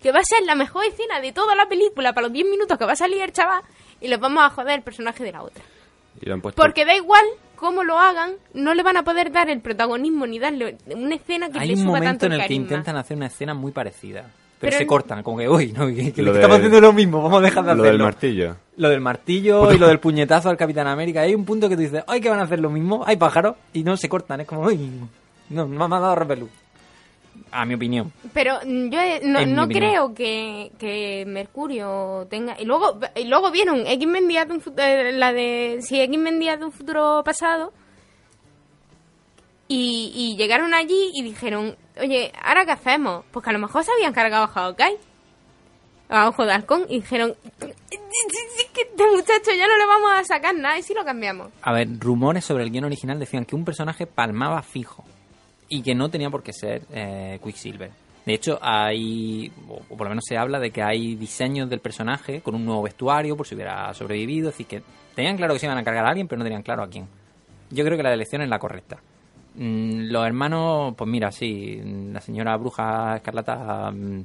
que 0.03 0.13
va 0.13 0.21
a 0.21 0.25
ser 0.25 0.45
la 0.45 0.55
mejor 0.55 0.85
escena 0.85 1.21
de 1.21 1.33
toda 1.33 1.55
la 1.55 1.67
película 1.69 2.13
para 2.13 2.27
los 2.27 2.33
10 2.33 2.47
minutos 2.47 2.79
que 2.79 2.85
va 2.85 2.93
a 2.93 2.97
salir 2.97 3.23
el 3.23 3.33
chaval 3.33 3.63
y 4.01 4.09
les 4.09 4.21
vamos 4.21 4.45
a 4.45 4.51
joder 4.51 4.77
el 4.79 4.83
personaje 4.83 5.25
de 5.25 5.33
la 5.33 5.43
otra. 5.43 5.65
Y 6.21 6.27
lo 6.27 6.35
han 6.35 6.41
puesto... 6.41 6.61
Porque 6.61 6.85
da 6.85 6.95
igual 6.95 7.25
cómo 7.57 7.83
lo 7.83 7.99
hagan, 7.99 8.35
no 8.55 8.75
le 8.75 8.83
van 8.83 8.99
a 8.99 9.03
poder 9.03 9.33
dar 9.33 9.49
el 9.49 9.61
protagonismo 9.61 10.27
ni 10.27 10.39
darle 10.39 10.77
una 10.95 11.15
escena 11.15 11.49
que 11.51 11.59
Hay 11.59 11.69
le 11.69 11.75
un 11.75 11.81
suba 11.81 11.93
momento 11.93 12.11
tanto 12.11 12.27
en 12.27 12.33
el 12.33 12.41
el 12.43 12.47
que 12.47 12.55
intentan 12.55 12.97
hacer 12.97 13.17
una 13.17 13.27
escena 13.27 13.55
muy 13.55 13.73
parecida. 13.73 14.23
Pero, 14.59 14.71
Pero 14.71 14.79
se 14.79 14.87
cortan, 14.87 15.23
como 15.23 15.37
que, 15.37 15.49
uy, 15.49 15.73
no, 15.73 15.87
que, 15.87 16.13
que 16.13 16.23
Lo 16.23 16.35
estamos 16.35 16.57
haciendo 16.57 16.81
lo 16.81 16.93
mismo, 16.93 17.23
vamos 17.23 17.41
a 17.41 17.43
dejar 17.43 17.63
de 17.65 17.75
Lo 17.75 17.83
hacerlo. 17.83 17.93
del 17.93 18.03
martillo. 18.03 18.57
Lo 18.79 18.89
del 18.89 19.01
martillo 19.03 19.73
y 19.73 19.79
lo 19.79 19.87
del 19.89 19.99
puñetazo 20.01 20.49
al 20.49 20.57
Capitán 20.57 20.87
América. 20.87 21.21
Hay 21.23 21.35
un 21.35 21.45
punto 21.45 21.69
que 21.69 21.75
tú 21.77 21.83
dices, 21.83 22.03
ay, 22.07 22.21
que 22.23 22.31
van 22.31 22.41
a 22.41 22.45
hacer 22.45 22.61
lo 22.61 22.71
mismo, 22.71 23.03
hay 23.07 23.17
pájaros, 23.17 23.57
y 23.75 23.83
no 23.83 23.97
se 23.99 24.09
cortan, 24.09 24.41
es 24.41 24.47
como, 24.47 24.63
uy, 24.63 24.79
no, 25.51 25.67
me 25.67 25.85
ha 25.85 25.89
dado 25.89 26.15
repelú. 26.15 26.49
A 27.53 27.65
mi 27.65 27.75
opinión. 27.75 28.13
Pero 28.33 28.59
mm, 28.65 28.89
yo 28.91 29.01
eh, 29.01 29.21
no, 29.25 29.47
no 29.47 29.69
creo 29.69 30.15
que, 30.15 30.73
que 30.79 31.25
Mercurio 31.27 32.27
tenga... 32.29 32.61
Y 32.61 32.65
luego, 32.65 32.99
y 33.15 33.25
luego 33.25 33.51
vieron 33.51 33.87
X-Men 33.87 34.29
de 34.29 34.47
un 34.51 34.61
futuro... 34.61 34.87
La 35.13 35.33
de... 35.33 35.79
Si 35.83 36.01
X-Men 36.01 36.39
de 36.39 36.65
un 36.65 36.73
futuro 36.73 37.23
pasado... 37.25 37.73
Y, 39.69 40.13
y 40.15 40.37
llegaron 40.37 40.75
allí 40.75 41.11
y 41.13 41.23
dijeron, 41.23 41.77
oye, 42.01 42.33
¿ahora 42.41 42.65
qué 42.65 42.71
hacemos? 42.71 43.25
Pues 43.33 43.43
que 43.43 43.51
a 43.51 43.53
lo 43.53 43.59
mejor 43.59 43.83
se 43.83 43.91
habían 43.91 44.13
cargado 44.13 44.45
a 44.45 44.49
Hawkeye. 44.49 44.97
A 46.09 46.29
Ojo 46.29 46.45
de 46.47 46.53
Halcón. 46.53 46.87
Y 46.89 47.01
dijeron, 47.01 47.35
"Es 47.61 47.69
que 48.73 48.83
este 48.83 49.11
muchacho 49.11 49.51
ya 49.57 49.67
no 49.67 49.77
le 49.77 49.87
vamos 49.87 50.13
a 50.13 50.23
sacar 50.23 50.55
nada 50.55 50.79
y 50.79 50.83
si 50.85 50.95
lo 50.95 51.05
cambiamos. 51.05 51.49
A 51.63 51.73
ver, 51.73 51.89
rumores 51.99 52.45
sobre 52.45 52.63
el 52.63 52.71
guion 52.71 52.85
original 52.85 53.19
decían 53.19 53.45
que 53.45 53.57
un 53.57 53.65
personaje 53.65 54.07
palmaba 54.07 54.63
fijo 54.63 55.05
y 55.69 55.83
que 55.83 55.95
no 55.95 56.09
tenía 56.09 56.31
por 56.31 56.43
qué 56.43 56.53
ser 56.53 56.83
eh, 56.93 57.39
Quicksilver. 57.43 57.91
De 58.25 58.35
hecho, 58.35 58.59
hay, 58.61 59.53
o 59.69 59.97
por 59.97 60.03
lo 60.03 60.09
menos 60.09 60.25
se 60.27 60.37
habla 60.37 60.59
de 60.59 60.73
que 60.73 60.83
hay 60.83 61.15
diseños 61.15 61.71
del 61.71 61.79
personaje 61.79 62.41
con 62.41 62.57
un 62.57 62.65
nuevo 62.65 62.83
vestuario 62.83 63.37
por 63.37 63.47
si 63.47 63.55
hubiera 63.55 63.95
sobrevivido. 63.95 64.49
Es 64.49 64.55
decir, 64.55 64.67
que 64.67 64.83
tenían 65.15 65.37
claro 65.37 65.55
que 65.55 65.61
se 65.61 65.67
iban 65.67 65.79
a 65.79 65.85
cargar 65.85 66.05
a 66.05 66.09
alguien, 66.09 66.27
pero 66.27 66.39
no 66.39 66.45
tenían 66.45 66.63
claro 66.63 66.83
a 66.83 66.89
quién. 66.89 67.07
Yo 67.71 67.85
creo 67.85 67.97
que 67.97 68.03
la 68.03 68.13
elección 68.13 68.43
es 68.43 68.49
la 68.49 68.59
correcta. 68.59 68.99
Mm, 69.55 70.11
los 70.11 70.27
hermanos, 70.27 70.95
pues 70.97 71.09
mira, 71.09 71.31
sí, 71.31 71.81
la 72.13 72.21
señora 72.21 72.57
bruja 72.57 73.17
escarlata 73.17 73.93
mm, 73.93 74.25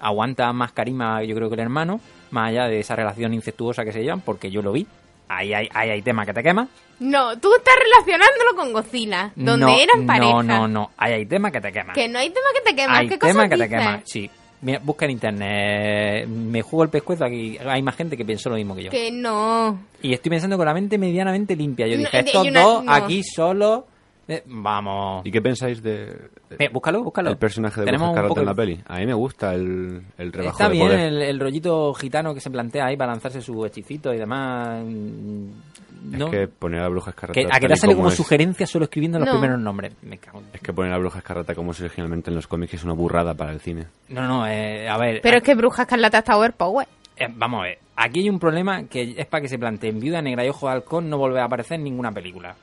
aguanta 0.00 0.52
más 0.52 0.72
carisma, 0.72 1.22
yo 1.22 1.34
creo 1.34 1.48
que 1.48 1.54
el 1.54 1.60
hermano, 1.60 2.00
más 2.30 2.48
allá 2.48 2.66
de 2.66 2.80
esa 2.80 2.96
relación 2.96 3.34
incestuosa 3.34 3.84
que 3.84 3.92
se 3.92 4.02
llevan, 4.02 4.20
porque 4.20 4.50
yo 4.50 4.62
lo 4.62 4.72
vi. 4.72 4.86
Ahí 5.28 5.52
hay, 5.52 5.68
ahí 5.74 5.90
hay 5.90 6.02
tema 6.02 6.24
que 6.24 6.32
te 6.32 6.42
quema. 6.42 6.68
No, 7.00 7.38
tú 7.38 7.54
estás 7.54 7.74
relacionándolo 7.82 8.56
con 8.56 8.72
Godzilla, 8.72 9.30
donde 9.36 9.66
no, 9.66 9.78
eran 9.78 10.06
pareja. 10.06 10.32
No, 10.32 10.42
no, 10.42 10.68
no. 10.68 10.90
Ahí 10.96 11.12
hay 11.12 11.26
tema 11.26 11.50
que 11.50 11.60
te 11.60 11.70
quema. 11.72 11.92
Que 11.92 12.08
no 12.08 12.18
hay 12.18 12.30
tema 12.30 12.46
que 12.54 12.70
te 12.70 12.76
quema. 12.76 12.98
hay 12.98 13.08
¿Qué 13.08 13.18
tema 13.18 13.32
cosas 13.44 13.50
que 13.50 13.56
te 13.56 13.68
quema. 13.68 14.00
Sí. 14.04 14.30
Mira, 14.60 14.80
busca 14.82 15.04
en 15.04 15.12
internet. 15.12 16.26
Me 16.28 16.62
juego 16.62 16.82
el 16.82 16.90
pescuezo 16.90 17.24
aquí. 17.24 17.56
Hay 17.64 17.80
más 17.82 17.94
gente 17.94 18.16
que 18.16 18.24
pensó 18.24 18.50
lo 18.50 18.56
mismo 18.56 18.74
que 18.74 18.84
yo. 18.84 18.90
Que 18.90 19.12
no. 19.12 19.78
Y 20.02 20.12
estoy 20.12 20.30
pensando 20.30 20.56
con 20.56 20.66
la 20.66 20.74
mente 20.74 20.98
medianamente 20.98 21.54
limpia. 21.54 21.86
Yo 21.86 21.92
No, 21.94 22.00
dije, 22.00 22.18
estos 22.20 22.46
una- 22.46 22.60
dos 22.62 22.84
no. 22.84 22.92
aquí 22.92 23.22
solo. 23.22 23.86
Eh, 24.28 24.42
vamos. 24.46 25.26
¿Y 25.26 25.30
qué 25.30 25.40
pensáis 25.42 25.82
de, 25.82 26.28
Eh, 26.58 26.68
búscalo, 26.72 27.02
búscalo. 27.02 27.30
el 27.30 27.36
personaje 27.38 27.80
de 27.80 27.86
Tenemos 27.86 28.08
Escarlata 28.10 28.28
poco 28.28 28.40
en 28.40 28.46
la 28.46 28.54
peli? 28.54 28.80
A 28.86 28.98
mí 28.98 29.06
me 29.06 29.14
gusta 29.14 29.54
el, 29.54 30.02
el 30.18 30.32
rebajo 30.32 30.52
Está 30.52 30.68
de 30.68 30.74
bien 30.74 30.86
poder. 30.86 31.00
el, 31.00 31.22
el 31.22 31.40
rollito 31.40 31.92
gitano 31.94 32.34
que 32.34 32.40
se 32.40 32.50
plantea 32.50 32.86
ahí 32.86 32.96
para 32.96 33.12
lanzarse 33.12 33.40
su 33.40 33.64
hechicito 33.66 34.12
y 34.14 34.18
demás. 34.18 34.84
No. 34.84 36.26
Es 36.26 36.30
que 36.30 36.48
poner 36.48 36.80
a 36.80 36.84
la 36.84 36.88
Bruja 36.90 37.10
Escarlata... 37.10 37.40
Que- 37.40 37.46
a 37.50 37.58
que 37.58 37.66
te 37.68 37.76
sale 37.76 37.94
como 37.96 38.08
es- 38.08 38.14
sugerencia 38.14 38.66
solo 38.66 38.84
escribiendo 38.84 39.18
los 39.18 39.28
primeros 39.28 39.58
nombres. 39.58 39.94
Me 40.02 40.18
cago 40.18 40.38
en- 40.40 40.46
Es 40.52 40.60
que 40.60 40.72
poner 40.72 40.92
a 40.92 40.94
la 40.94 41.00
Bruja 41.00 41.18
Escarlata 41.18 41.54
como 41.54 41.72
es 41.72 41.80
originalmente 41.80 42.30
en 42.30 42.36
los 42.36 42.46
cómics 42.46 42.74
es 42.74 42.84
una 42.84 42.92
burrada 42.94 43.34
para 43.34 43.50
el 43.52 43.60
cine. 43.60 43.86
No, 44.08 44.22
no, 44.26 44.46
eh, 44.46 44.88
a 44.88 44.96
ver. 44.96 45.20
Pero 45.22 45.38
es 45.38 45.42
que 45.42 45.54
Bruja 45.54 45.82
Escarlata 45.82 46.18
está 46.18 46.36
overpower. 46.38 46.86
Eh, 47.16 47.26
vamos 47.34 47.60
a 47.60 47.62
ver, 47.64 47.78
aquí 47.96 48.20
hay 48.20 48.30
un 48.30 48.38
problema 48.38 48.84
que 48.84 49.14
es 49.18 49.26
para 49.26 49.40
que 49.42 49.48
se 49.48 49.58
planteen 49.58 49.98
Viuda 49.98 50.22
Negra 50.22 50.44
y 50.44 50.48
Ojo 50.50 50.68
de 50.68 50.74
Halcón 50.74 51.10
no 51.10 51.18
volver 51.18 51.40
a 51.40 51.46
aparecer 51.46 51.78
en 51.78 51.84
ninguna 51.84 52.12
película. 52.12 52.54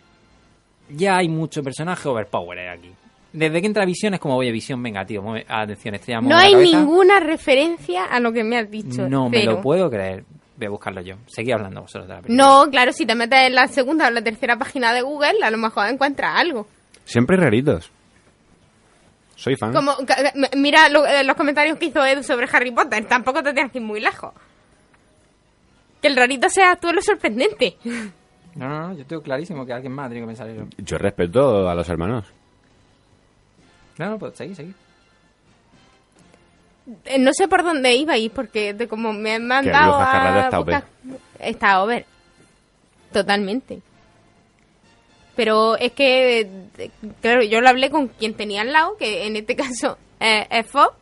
Ya 0.89 1.17
hay 1.17 1.27
mucho 1.29 1.63
personaje 1.63 2.07
overpower 2.07 2.69
aquí. 2.69 2.91
Desde 3.33 3.59
que 3.59 3.67
entra 3.67 3.85
Visión 3.85 4.13
es 4.13 4.19
como, 4.19 4.37
oye, 4.37 4.51
Visión, 4.51 4.81
venga, 4.81 5.05
tío, 5.05 5.21
mueve- 5.21 5.45
atención, 5.49 5.95
estrella, 5.95 6.21
No 6.21 6.37
hay 6.37 6.53
cabeza. 6.53 6.77
ninguna 6.79 7.19
referencia 7.19 8.05
a 8.05 8.19
lo 8.19 8.31
que 8.31 8.43
me 8.43 8.57
has 8.57 8.69
dicho. 8.71 9.09
No 9.09 9.29
me 9.29 9.43
lo 9.43 9.61
puedo 9.61 9.89
creer. 9.89 10.23
Voy 10.57 10.67
a 10.67 10.69
buscarlo 10.69 11.01
yo. 11.01 11.15
Seguí 11.27 11.51
hablando 11.51 11.81
vosotros 11.81 12.07
de 12.07 12.13
la 12.13 12.21
película. 12.21 12.47
No, 12.47 12.69
claro, 12.71 12.93
si 12.93 13.05
te 13.05 13.13
metes 13.13 13.39
en 13.39 13.55
la 13.55 13.67
segunda 13.67 14.07
o 14.07 14.11
la 14.11 14.21
tercera 14.21 14.57
página 14.57 14.93
de 14.93 15.01
Google, 15.01 15.43
a 15.43 15.51
lo 15.51 15.57
mejor 15.57 15.87
encuentras 15.89 16.33
algo. 16.39 16.65
Siempre 17.03 17.35
raritos. 17.35 17.91
Soy 19.35 19.57
fan. 19.57 19.73
Como, 19.73 19.91
mira 20.55 20.87
lo- 20.87 21.05
eh, 21.05 21.25
los 21.25 21.35
comentarios 21.35 21.77
que 21.77 21.87
hizo 21.87 22.05
Edu 22.05 22.23
sobre 22.23 22.47
Harry 22.53 22.71
Potter, 22.71 23.03
tampoco 23.05 23.43
te 23.43 23.51
tienes 23.51 23.69
que 23.73 23.79
ir 23.79 23.83
muy 23.83 23.99
lejos. 23.99 24.31
Que 26.01 26.07
el 26.07 26.15
rarito 26.15 26.47
sea 26.49 26.77
tú 26.77 26.93
lo 26.93 27.01
sorprendente. 27.01 27.75
No, 28.55 28.69
no, 28.69 28.87
no, 28.87 28.93
yo 28.97 29.05
tengo 29.05 29.21
clarísimo 29.21 29.65
que 29.65 29.73
alguien 29.73 29.91
más 29.93 30.09
tiene 30.09 30.21
que 30.25 30.27
pensar 30.27 30.49
eso. 30.49 30.65
Yo 30.77 30.97
respeto 30.97 31.67
a 31.69 31.75
los 31.75 31.87
hermanos. 31.89 32.25
No, 33.97 34.09
no, 34.11 34.17
pues 34.19 34.35
seguí, 34.35 34.55
seguí. 34.55 34.73
Eh, 37.05 37.19
No 37.19 37.33
sé 37.33 37.47
por 37.47 37.63
dónde 37.63 37.93
ibais, 37.95 38.29
porque 38.31 38.73
de 38.73 38.87
como 38.87 39.11
me 39.13 39.33
han 39.35 39.47
mandado 39.47 39.95
a 39.95 40.39
está 40.45 40.59
over. 40.59 40.75
buscar- 40.75 41.19
Está 41.39 41.83
over. 41.83 42.05
Totalmente. 43.11 43.81
Pero 45.35 45.75
es 45.77 45.91
que, 45.91 46.41
eh, 46.77 46.91
claro, 47.21 47.43
yo 47.43 47.59
lo 47.59 47.67
hablé 47.69 47.89
con 47.89 48.07
quien 48.07 48.35
tenía 48.35 48.61
al 48.61 48.71
lado, 48.71 48.95
que 48.97 49.27
en 49.27 49.35
este 49.35 49.55
caso 49.55 49.97
eh, 50.19 50.47
es 50.49 50.65
Fox, 50.67 50.95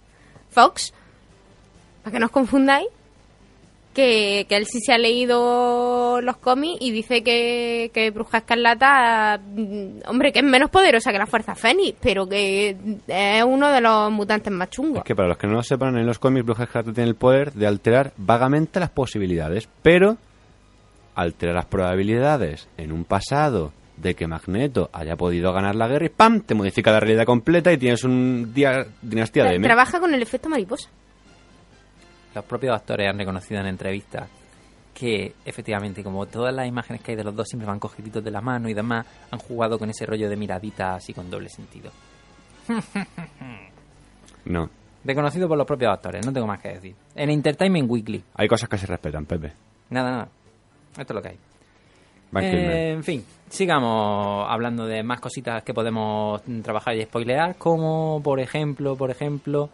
Fox, 0.50 0.94
para 2.04 2.14
que 2.14 2.20
no 2.20 2.26
os 2.28 2.32
confundáis. 2.32 2.88
Que, 3.94 4.46
que 4.50 4.56
él 4.56 4.66
sí 4.66 4.80
se 4.80 4.94
ha 4.94 4.98
leído 4.98 6.20
los 6.22 6.38
cómics 6.38 6.78
y 6.82 6.92
dice 6.92 7.24
que, 7.24 7.92
que 7.94 8.12
Bruja 8.12 8.40
Escarlata, 8.40 9.40
mm, 9.40 10.08
hombre, 10.08 10.32
que 10.32 10.40
es 10.40 10.46
menos 10.46 10.70
poderosa 10.70 11.12
que 11.12 11.18
la 11.18 11.26
Fuerza 11.26 11.56
Fénix, 11.56 11.98
pero 12.02 12.28
que 12.28 12.76
es 13.08 13.44
uno 13.44 13.72
de 13.72 13.82
los 13.82 14.12
mutantes 14.12 14.52
más 14.52 14.70
chungos. 14.70 15.00
Es 15.00 15.04
que 15.04 15.16
para 15.16 15.30
los 15.30 15.38
que 15.38 15.48
no 15.48 15.54
lo 15.54 15.64
sepan, 15.64 15.98
en 15.98 16.06
los 16.06 16.20
cómics 16.20 16.46
Bruja 16.46 16.64
Escarlata 16.64 16.94
tiene 16.94 17.10
el 17.10 17.16
poder 17.16 17.54
de 17.54 17.68
alterar 17.68 18.14
vagamente 18.18 18.80
las 18.80 18.90
posibilidades, 18.90 19.70
pero 19.82 20.18
alterar 21.16 21.56
las 21.56 21.66
probabilidades 21.66 22.68
en 22.78 22.92
un 22.92 23.06
pasado 23.06 23.72
de 23.98 24.16
que 24.16 24.28
Magneto 24.28 24.90
haya 24.92 25.16
podido 25.16 25.54
ganar 25.54 25.76
la 25.76 25.88
guerra 25.88 26.08
y 26.08 26.10
¡pam! 26.10 26.42
te 26.42 26.56
modifica 26.56 26.92
la 26.92 27.00
realidad 27.00 27.26
completa 27.26 27.72
y 27.72 27.78
tienes 27.78 28.04
un 28.04 28.54
día, 28.54 28.86
dinastía 29.02 29.46
de... 29.46 29.60
Trabaja 29.60 30.00
con 30.00 30.14
el 30.14 30.22
efecto 30.22 30.50
mariposa. 30.50 30.90
Los 32.36 32.46
propios 32.46 32.76
actores 32.76 33.10
han 33.10 33.18
reconocido 33.18 33.62
en 33.62 33.68
entrevistas 33.68 34.30
que 34.94 35.34
efectivamente, 35.44 36.04
como 36.04 36.26
todas 36.28 36.54
las 36.54 36.68
imágenes 36.68 37.02
que 37.02 37.12
hay 37.12 37.18
de 37.18 37.24
los 37.24 37.36
dos 37.36 37.48
siempre 37.48 37.68
van 37.68 37.80
cogiditos 37.80 38.24
de 38.24 38.32
la 38.32 38.42
mano 38.42 38.70
y 38.70 38.74
demás, 38.74 39.06
han 39.32 39.40
jugado 39.40 39.80
con 39.80 39.90
ese 39.90 40.06
rollo 40.06 40.30
de 40.30 40.36
miradita 40.36 40.96
así 40.96 41.14
con 41.14 41.30
doble 41.30 41.50
sentido. 41.50 41.92
No, 44.46 44.70
Reconocido 45.06 45.50
por 45.50 45.58
los 45.58 45.68
propios 45.68 45.92
actores, 45.92 46.26
no 46.26 46.32
tengo 46.32 46.48
más 46.48 46.62
que 46.62 46.70
decir. 46.70 46.96
En 47.16 47.30
Entertainment 47.30 47.90
Weekly. 47.90 48.24
hay 48.36 48.48
cosas 48.48 48.70
que 48.70 48.78
se 48.78 48.88
respetan, 48.88 49.26
Pepe. 49.26 49.52
Nada, 49.90 50.12
nada. 50.12 50.28
Esto 50.98 51.14
es 51.14 51.16
lo 51.16 51.22
que 51.22 51.30
hay. 51.30 51.38
Eh, 52.42 52.94
en 52.94 53.04
fin, 53.04 53.24
sigamos 53.50 54.48
hablando 54.50 54.88
de 54.88 55.04
más 55.04 55.20
cositas 55.20 55.62
que 55.64 55.74
podemos 55.74 56.42
trabajar 56.64 56.96
y 56.96 57.04
spoilear, 57.04 57.56
como 57.58 58.22
por 58.24 58.40
ejemplo, 58.40 58.96
por 58.96 59.12
ejemplo, 59.12 59.70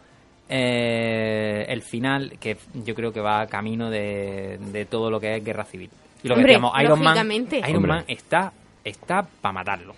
eh, 0.50 1.64
el 1.68 1.80
final, 1.82 2.32
que 2.40 2.56
yo 2.74 2.94
creo 2.94 3.12
que 3.12 3.20
va 3.20 3.46
camino 3.46 3.88
de, 3.88 4.58
de 4.72 4.84
todo 4.84 5.10
lo 5.10 5.20
que 5.20 5.36
es 5.36 5.44
guerra 5.44 5.64
civil. 5.64 5.88
Y 6.22 6.28
lo 6.28 6.34
que 6.34 6.40
Hombre, 6.40 6.52
decíamos, 6.54 6.72
Iron 6.82 7.02
Man. 7.02 7.48
Iron. 7.68 7.86
Man 7.86 8.04
está, 8.08 8.52
está 8.84 9.22
para 9.22 9.52
matarlo. 9.52 9.94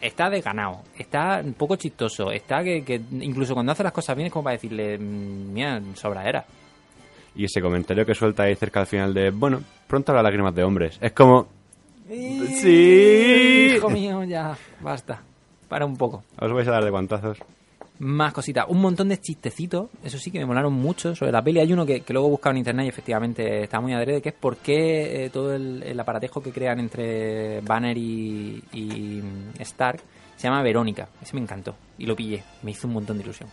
Está 0.00 0.30
de 0.30 0.40
ganado, 0.40 0.82
está 0.96 1.42
un 1.44 1.54
poco 1.54 1.76
chistoso, 1.76 2.30
está 2.30 2.62
que, 2.62 2.84
que 2.84 3.00
incluso 3.20 3.52
cuando 3.54 3.72
hace 3.72 3.82
las 3.82 3.92
cosas 3.92 4.16
bien 4.16 4.26
es 4.28 4.32
como 4.32 4.44
para 4.44 4.54
decirle, 4.56 4.96
"Mm, 4.98 5.52
mira, 5.52 5.80
sobra 5.94 6.26
era. 6.28 6.44
Y 7.34 7.44
ese 7.44 7.60
comentario 7.60 8.04
que 8.06 8.14
suelta 8.14 8.44
ahí 8.44 8.54
cerca 8.54 8.80
al 8.80 8.86
final 8.86 9.12
de, 9.12 9.30
bueno, 9.30 9.60
pronto 9.86 10.12
habrá 10.12 10.22
lágrimas 10.22 10.54
de 10.54 10.62
hombres. 10.64 10.98
Es 11.00 11.12
como, 11.12 11.48
Sí. 12.08 13.74
Hijo 13.76 13.90
mío, 13.90 14.24
ya, 14.24 14.56
basta. 14.80 15.20
Para 15.68 15.86
un 15.86 15.96
poco. 15.96 16.24
os 16.40 16.52
vais 16.52 16.66
a 16.66 16.72
dar 16.72 16.84
de 16.84 16.90
guantazos. 16.90 17.38
Más 18.00 18.32
cositas. 18.32 18.64
Un 18.68 18.80
montón 18.80 19.10
de 19.10 19.20
chistecitos. 19.20 19.90
Eso 20.02 20.16
sí 20.16 20.30
que 20.30 20.38
me 20.38 20.46
molaron 20.46 20.72
mucho 20.72 21.14
sobre 21.14 21.32
la 21.32 21.42
peli. 21.42 21.60
Hay 21.60 21.70
uno 21.70 21.84
que, 21.84 22.00
que 22.00 22.14
luego 22.14 22.28
he 22.28 22.30
buscado 22.30 22.52
en 22.52 22.58
internet 22.58 22.86
y 22.86 22.88
efectivamente 22.88 23.64
está 23.64 23.78
muy 23.78 23.92
adrede, 23.92 24.22
que 24.22 24.30
es 24.30 24.34
por 24.34 24.56
qué 24.56 25.26
eh, 25.26 25.30
todo 25.30 25.54
el, 25.54 25.82
el 25.82 26.00
aparatejo 26.00 26.42
que 26.42 26.50
crean 26.50 26.80
entre 26.80 27.60
Banner 27.60 27.98
y, 27.98 28.64
y 28.72 29.20
mm, 29.22 29.60
Stark 29.60 30.00
se 30.34 30.48
llama 30.48 30.62
Verónica. 30.62 31.08
Ese 31.20 31.34
me 31.34 31.42
encantó. 31.42 31.76
Y 31.98 32.06
lo 32.06 32.16
pillé. 32.16 32.42
Me 32.62 32.70
hizo 32.70 32.88
un 32.88 32.94
montón 32.94 33.18
de 33.18 33.24
ilusión. 33.24 33.50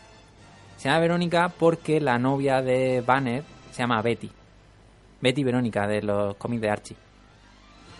Se 0.78 0.88
llama 0.88 1.02
Verónica 1.02 1.50
porque 1.50 2.00
la 2.00 2.18
novia 2.18 2.62
de 2.62 3.04
Banner 3.06 3.44
se 3.72 3.80
llama 3.80 4.02
Betty. 4.02 4.32
Betty 5.20 5.44
Verónica 5.44 5.86
de 5.88 6.04
los 6.04 6.36
cómics 6.38 6.62
de 6.62 6.70
Archie. 6.70 7.07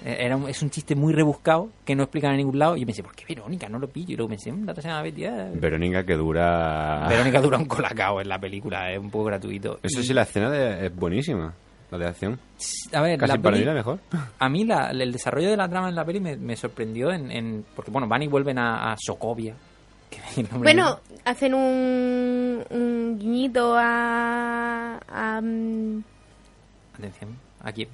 Eh, 0.06 0.18
Era 0.20 0.38
un- 0.38 0.48
es 0.48 0.62
un 0.62 0.70
chiste 0.70 0.96
muy 0.96 1.12
rebuscado 1.14 1.70
que 1.84 1.96
no 1.96 2.04
explican 2.04 2.32
en 2.32 2.38
ningún 2.38 2.60
lado. 2.60 2.78
Y 2.78 2.82
yo 2.82 2.86
pensé, 2.86 3.04
¿por 3.04 3.16
qué 3.16 3.26
Verónica? 3.28 3.68
No 3.68 3.80
lo 3.80 3.88
pillo. 3.88 4.14
Y 4.14 4.16
luego 4.16 4.30
pensé, 4.30 4.52
"Mm, 4.52 4.66
la 4.66 4.72
otra 4.72 4.82
se 4.84 4.88
llama 4.90 5.02
Betty. 5.02 5.26
ah". 5.26 5.50
Verónica 5.54 6.04
que 6.06 6.14
dura... 6.16 7.08
Verónica 7.10 7.42
dura 7.42 7.58
un 7.58 7.66
colacao 7.66 8.22
en 8.22 8.30
la 8.30 8.40
película, 8.40 8.92
es 8.92 9.00
un 9.00 9.10
poco 9.10 9.26
gratuito. 9.26 9.80
Eso 9.82 10.00
Y, 10.02 10.04
sí, 10.04 10.14
la 10.14 10.22
escena 10.24 10.50
de- 10.52 10.86
es 10.88 10.96
buenísima. 10.96 11.54
La 11.90 11.98
de 11.98 12.06
acción. 12.08 12.38
A 12.94 13.02
ver, 13.02 13.18
Casi 13.18 13.32
la 13.34 13.42
para 13.42 13.54
peli- 13.56 13.60
mí 13.60 13.66
la 13.66 13.74
mejor. 13.74 14.00
a 14.40 14.50
mí 14.50 14.66
la- 14.66 14.92
el 14.92 15.12
desarrollo 15.12 15.50
de 15.50 15.58
la 15.58 15.70
trama 15.70 15.88
en 15.90 15.96
la 15.96 16.04
peli 16.06 16.20
me, 16.20 16.36
me 16.36 16.56
sorprendió 16.58 17.12
en, 17.12 17.32
en- 17.32 17.66
porque 17.76 17.92
bueno, 17.92 18.08
van 18.10 18.24
y 18.24 18.28
vuelven 18.28 18.60
a, 18.60 18.92
a 18.92 18.96
Sokovia. 19.00 19.56
que 20.10 20.18
es 20.18 20.38
el 20.38 20.44
nombre 20.52 20.74
Bueno, 20.74 21.00
hacen 21.26 21.54
un, 21.54 22.64
un 22.70 23.18
guiñito 23.20 23.76
a... 23.78 25.00
a, 25.10 25.42
mm, 25.42 26.04
atención, 26.98 27.38
aquí, 27.64 27.88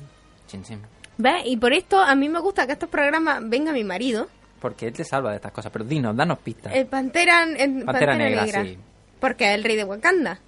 chin, 0.48 0.64
chin. 0.64 0.80
¿Ves? 1.18 1.44
Y 1.46 1.58
por 1.58 1.74
esto 1.74 2.00
a 2.00 2.16
mí 2.16 2.28
me 2.30 2.40
gusta 2.40 2.66
que 2.66 2.74
estos 2.74 2.90
programas 2.90 3.48
venga 3.48 3.72
mi 3.72 3.84
marido. 3.84 4.28
porque 4.60 4.88
él 4.88 4.94
te 4.94 5.04
salva 5.04 5.30
de 5.32 5.36
estas 5.38 5.52
cosas, 5.52 5.72
pero 5.72 5.84
dinos, 5.86 6.16
danos 6.16 6.40
pistas. 6.40 6.74
El 6.74 6.86
Pantera, 6.88 7.44
el 7.44 7.84
Pantera, 7.84 8.16
Negra, 8.16 8.46
Negra. 8.46 8.64
sí. 8.64 8.78
Porque 9.20 9.46
es 9.46 9.56
el 9.56 9.64
rey 9.64 9.76
de 9.76 9.84
Wakanda. 9.84 10.40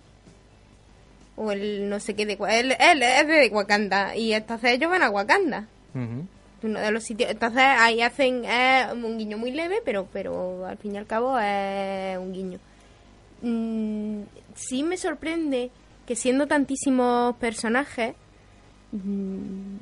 O 1.35 1.51
el 1.51 1.89
no 1.89 1.99
sé 1.99 2.13
qué 2.15 2.25
de 2.25 2.37
él, 2.49 2.75
él 2.79 3.03
es 3.03 3.27
de 3.27 3.49
Wakanda. 3.51 4.15
Y 4.15 4.33
entonces 4.33 4.71
ellos 4.71 4.89
van 4.89 5.03
a 5.03 5.09
Wakanda. 5.09 5.67
Uno 5.93 6.79
de 6.79 6.91
los 6.91 7.03
sitios. 7.03 7.29
Entonces 7.29 7.61
ahí 7.61 8.01
hacen 8.01 8.43
eh, 8.45 8.87
un 8.93 9.17
guiño 9.17 9.37
muy 9.37 9.51
leve, 9.51 9.81
pero, 9.83 10.07
pero 10.11 10.65
al 10.65 10.77
fin 10.77 10.95
y 10.95 10.97
al 10.97 11.05
cabo 11.05 11.37
es 11.37 12.17
un 12.17 12.31
guiño. 12.33 12.59
Mm, 13.41 14.21
sí 14.55 14.81
me 14.83 14.95
sorprende 14.97 15.69
que 16.07 16.15
siendo 16.15 16.47
tantísimos 16.47 17.35
personajes, 17.35 18.15
mm, 18.93 19.75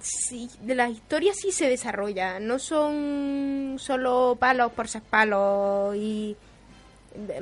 sí, 0.00 0.48
de 0.62 0.74
las 0.74 0.90
historias 0.90 1.36
sí 1.40 1.52
se 1.52 1.68
desarrolla. 1.68 2.38
No 2.40 2.58
son 2.58 3.76
solo 3.78 4.36
palos 4.38 4.72
por 4.72 4.88
ser 4.88 5.02
palos 5.02 5.94
y 5.96 6.36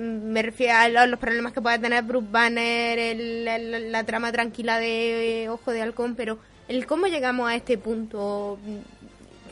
me 0.01 0.43
refiero 0.43 0.75
a 0.77 0.89
lo- 0.89 1.07
los 1.07 1.21
problemas 1.21 1.53
que 1.53 1.61
puede 1.63 1.79
tener 1.79 2.03
Bruce 2.03 2.27
Banner, 2.31 2.99
el- 2.99 3.93
la 3.93 4.05
trama 4.05 4.33
tranquila 4.33 4.79
de 4.79 5.49
Ojo 5.49 5.71
de 5.73 5.83
Halcón, 5.83 6.15
pero 6.17 6.39
el 6.69 6.87
cómo 6.87 7.07
llegamos 7.07 7.49
a 7.51 7.55
este 7.55 7.79
punto, 7.79 8.59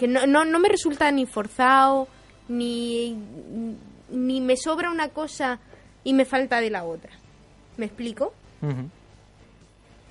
que 0.00 0.08
no, 0.08 0.26
no, 0.26 0.44
no 0.44 0.58
me 0.58 0.68
resulta 0.68 1.10
ni 1.12 1.26
forzado, 1.26 2.08
ni, 2.48 3.16
ni 4.10 4.40
me 4.40 4.56
sobra 4.56 4.90
una 4.90 5.08
cosa 5.10 5.58
y 6.04 6.12
me 6.14 6.24
falta 6.24 6.60
de 6.60 6.70
la 6.70 6.84
otra. 6.84 7.10
¿Me 7.76 7.86
explico? 7.86 8.32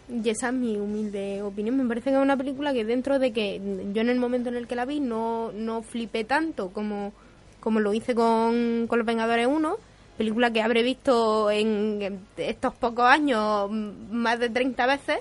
Y 0.09 0.29
esa 0.29 0.49
es 0.49 0.53
mi 0.53 0.77
humilde 0.77 1.41
opinión. 1.41 1.75
Me 1.77 1.85
parece 1.85 2.09
que 2.09 2.15
es 2.15 2.21
una 2.21 2.37
película 2.37 2.73
que 2.73 2.85
dentro 2.85 3.19
de 3.19 3.33
que 3.33 3.61
yo 3.93 4.01
en 4.01 4.09
el 4.09 4.19
momento 4.19 4.49
en 4.49 4.55
el 4.55 4.67
que 4.67 4.75
la 4.75 4.85
vi 4.85 4.99
no, 4.99 5.51
no 5.51 5.81
flipé 5.81 6.23
tanto 6.23 6.69
como, 6.69 7.11
como 7.59 7.79
lo 7.79 7.93
hice 7.93 8.15
con, 8.15 8.87
con 8.87 8.99
Los 8.99 9.05
Vengadores 9.05 9.47
1, 9.47 9.77
película 10.17 10.51
que 10.51 10.61
habré 10.61 10.81
visto 10.81 11.51
en, 11.51 12.21
estos 12.37 12.73
pocos 12.75 13.05
años 13.05 13.69
más 13.69 14.39
de 14.39 14.49
30 14.49 14.85
veces. 14.87 15.17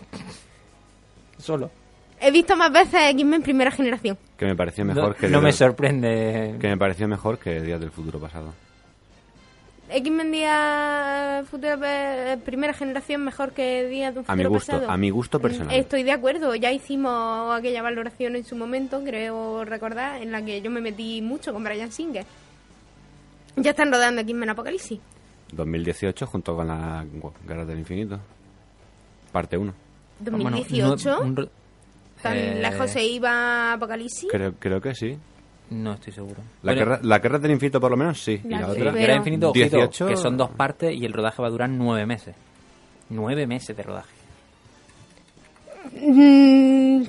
Solo. 1.38 1.70
He 2.20 2.30
visto 2.30 2.56
más 2.56 2.72
veces 2.72 3.10
X-Men 3.10 3.42
primera 3.42 3.70
generación. 3.70 4.16
Que 4.38 4.46
me 4.46 4.54
pareció 4.54 4.84
mejor 4.84 5.08
no, 5.08 5.14
que... 5.14 5.28
no 5.28 5.42
me 5.42 5.52
sorprende. 5.52 6.56
Que 6.60 6.68
me 6.68 6.78
pareció 6.78 7.08
mejor 7.08 7.38
que 7.38 7.60
Días 7.60 7.80
del 7.80 7.90
Futuro 7.90 8.20
Pasado. 8.20 8.54
X-Men 9.88 10.32
Día 10.32 11.44
Futuro, 11.48 11.78
eh, 11.84 12.38
primera 12.44 12.72
generación 12.72 13.22
mejor 13.24 13.52
que 13.52 13.86
Día 13.86 14.10
de 14.12 14.18
un 14.20 14.24
A 14.26 14.34
mi 14.34 14.42
Futuro 14.42 14.50
gusto, 14.58 14.72
Pasado. 14.72 14.90
a 14.90 14.96
mi 14.96 15.10
gusto 15.10 15.38
personal. 15.40 15.74
Estoy 15.76 16.02
de 16.02 16.12
acuerdo, 16.12 16.54
ya 16.56 16.72
hicimos 16.72 17.54
aquella 17.56 17.82
valoración 17.82 18.34
en 18.36 18.44
su 18.44 18.56
momento, 18.56 19.02
creo 19.04 19.64
recordar, 19.64 20.20
en 20.22 20.32
la 20.32 20.44
que 20.44 20.60
yo 20.60 20.70
me 20.70 20.80
metí 20.80 21.22
mucho 21.22 21.52
con 21.52 21.62
Brian 21.62 21.92
Singer. 21.92 22.24
Ya 23.56 23.70
están 23.70 23.90
rodando 23.92 24.20
X-Men 24.22 24.50
Apocalipsis. 24.50 24.98
2018 25.52 26.26
junto 26.26 26.56
con 26.56 26.66
la 26.66 27.04
Gu- 27.04 27.32
Guerra 27.46 27.64
del 27.64 27.78
Infinito. 27.78 28.18
Parte 29.30 29.56
1. 29.56 29.72
Bueno, 30.18 30.38
2018, 30.50 31.10
no- 31.10 31.20
un 31.20 31.36
ro- 31.36 31.48
tan 32.22 32.36
eh, 32.36 32.58
lejos 32.60 32.90
se 32.90 33.04
iba 33.04 33.72
Apocalipsis. 33.74 34.28
Creo, 34.30 34.52
creo 34.58 34.80
que 34.80 34.94
sí. 34.94 35.16
No 35.70 35.94
estoy 35.94 36.12
seguro. 36.12 36.36
La, 36.62 36.72
Bueno, 36.72 36.78
guerra, 36.86 37.00
la 37.02 37.18
Guerra 37.18 37.38
del 37.40 37.50
Infinito 37.52 37.80
por 37.80 37.90
lo 37.90 37.96
menos 37.96 38.20
sí. 38.22 38.40
y 38.44 38.48
La 38.48 38.60
la 38.60 38.66
sí, 38.74 38.80
otra... 38.80 38.92
Guerra 38.92 39.14
Infinito, 39.16 39.50
ojito, 39.50 39.76
18. 39.76 40.06
que 40.06 40.16
son 40.16 40.36
dos 40.36 40.50
partes 40.50 40.94
y 40.94 41.04
el 41.04 41.12
rodaje 41.12 41.42
va 41.42 41.48
a 41.48 41.50
durar 41.50 41.68
nueve 41.68 42.06
meses. 42.06 42.34
Nueve 43.10 43.46
meses 43.46 43.76
de 43.76 43.82
rodaje. 43.82 44.14
Mm. 46.00 47.02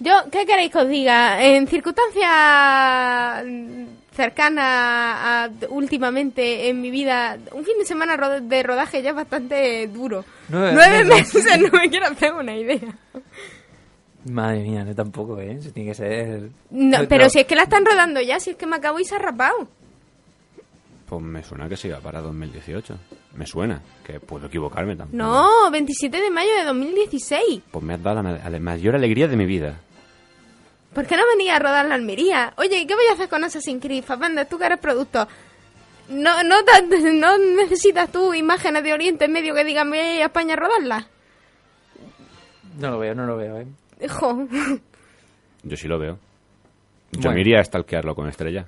Yo, 0.00 0.12
¿qué 0.32 0.44
queréis 0.46 0.72
que 0.72 0.78
os 0.78 0.88
diga? 0.88 1.44
En 1.44 1.66
circunstancias 1.68 3.44
cercanas 4.16 4.64
a, 4.66 5.48
últimamente 5.70 6.68
en 6.68 6.80
mi 6.80 6.90
vida, 6.90 7.38
un 7.52 7.64
fin 7.64 7.78
de 7.78 7.84
semana 7.84 8.16
ro- 8.16 8.40
de 8.40 8.62
rodaje 8.62 9.00
ya 9.02 9.10
es 9.10 9.16
bastante 9.16 9.86
duro. 9.88 10.24
Nueve 10.48 10.72
Nueve 10.74 11.04
meses, 11.04 11.44
no 11.72 11.78
me 11.78 11.88
quiero 11.88 12.06
hacer 12.06 12.32
una 12.34 12.56
idea. 12.56 12.80
Madre 14.30 14.60
mía, 14.62 14.84
yo 14.86 14.94
tampoco, 14.94 15.38
¿eh? 15.40 15.52
Eso 15.58 15.70
tiene 15.72 15.90
que 15.90 15.94
ser... 15.96 16.48
No, 16.70 16.98
pero 17.08 17.24
no. 17.24 17.30
si 17.30 17.40
es 17.40 17.46
que 17.46 17.56
la 17.56 17.64
están 17.64 17.84
rodando 17.84 18.20
ya, 18.20 18.38
si 18.38 18.50
es 18.50 18.56
que 18.56 18.66
me 18.66 18.76
acabo 18.76 19.00
y 19.00 19.04
se 19.04 19.16
ha 19.16 19.18
rapado. 19.18 19.66
Pues 21.06 21.22
me 21.22 21.42
suena 21.42 21.68
que 21.68 21.76
se 21.76 21.88
iba 21.88 21.98
para 21.98 22.20
2018. 22.20 22.96
Me 23.34 23.46
suena. 23.46 23.82
Que 24.06 24.20
puedo 24.20 24.46
equivocarme 24.46 24.94
tampoco. 24.96 25.16
No, 25.16 25.70
27 25.70 26.20
de 26.20 26.30
mayo 26.30 26.50
de 26.56 26.64
2016. 26.64 27.62
Pues 27.70 27.84
me 27.84 27.94
has 27.94 28.02
dado 28.02 28.16
la, 28.16 28.22
ma- 28.22 28.48
la 28.50 28.58
mayor 28.60 28.94
alegría 28.94 29.26
de 29.28 29.36
mi 29.36 29.44
vida. 29.44 29.80
¿Por 30.94 31.06
qué 31.06 31.16
no 31.16 31.22
venía 31.36 31.56
a 31.56 31.58
rodar 31.58 31.86
la 31.86 31.94
Almería? 31.96 32.52
Oye, 32.58 32.86
¿qué 32.86 32.94
voy 32.94 33.04
a 33.10 33.14
hacer 33.14 33.28
con 33.28 33.42
Assassin's 33.44 33.82
Creed? 33.82 34.04
Fassbender, 34.04 34.46
tú 34.46 34.58
que 34.58 34.66
eres 34.66 34.78
productor. 34.78 35.26
No, 36.08 36.42
no, 36.44 36.56
no 37.14 37.38
necesitas 37.56 38.10
tú 38.12 38.34
imágenes 38.34 38.82
de 38.84 38.92
Oriente 38.92 39.26
Medio 39.28 39.54
que 39.54 39.64
digan 39.64 39.88
voy 39.88 39.98
a 39.98 40.16
ir 40.16 40.22
a 40.22 40.26
España 40.26 40.54
a 40.54 40.56
rodarlas. 40.56 41.06
No 42.78 42.90
lo 42.90 42.98
veo, 42.98 43.14
no 43.14 43.26
lo 43.26 43.36
veo, 43.36 43.58
¿eh? 43.58 43.66
Jo, 44.08 44.46
Yo 45.64 45.76
sí 45.76 45.88
lo 45.88 45.98
veo. 45.98 46.18
Yo 47.12 47.20
Bueno. 47.20 47.34
me 47.34 47.40
iría 47.42 47.60
a 47.60 47.64
stalkearlo 47.64 48.14
con 48.14 48.28
estrella. 48.28 48.66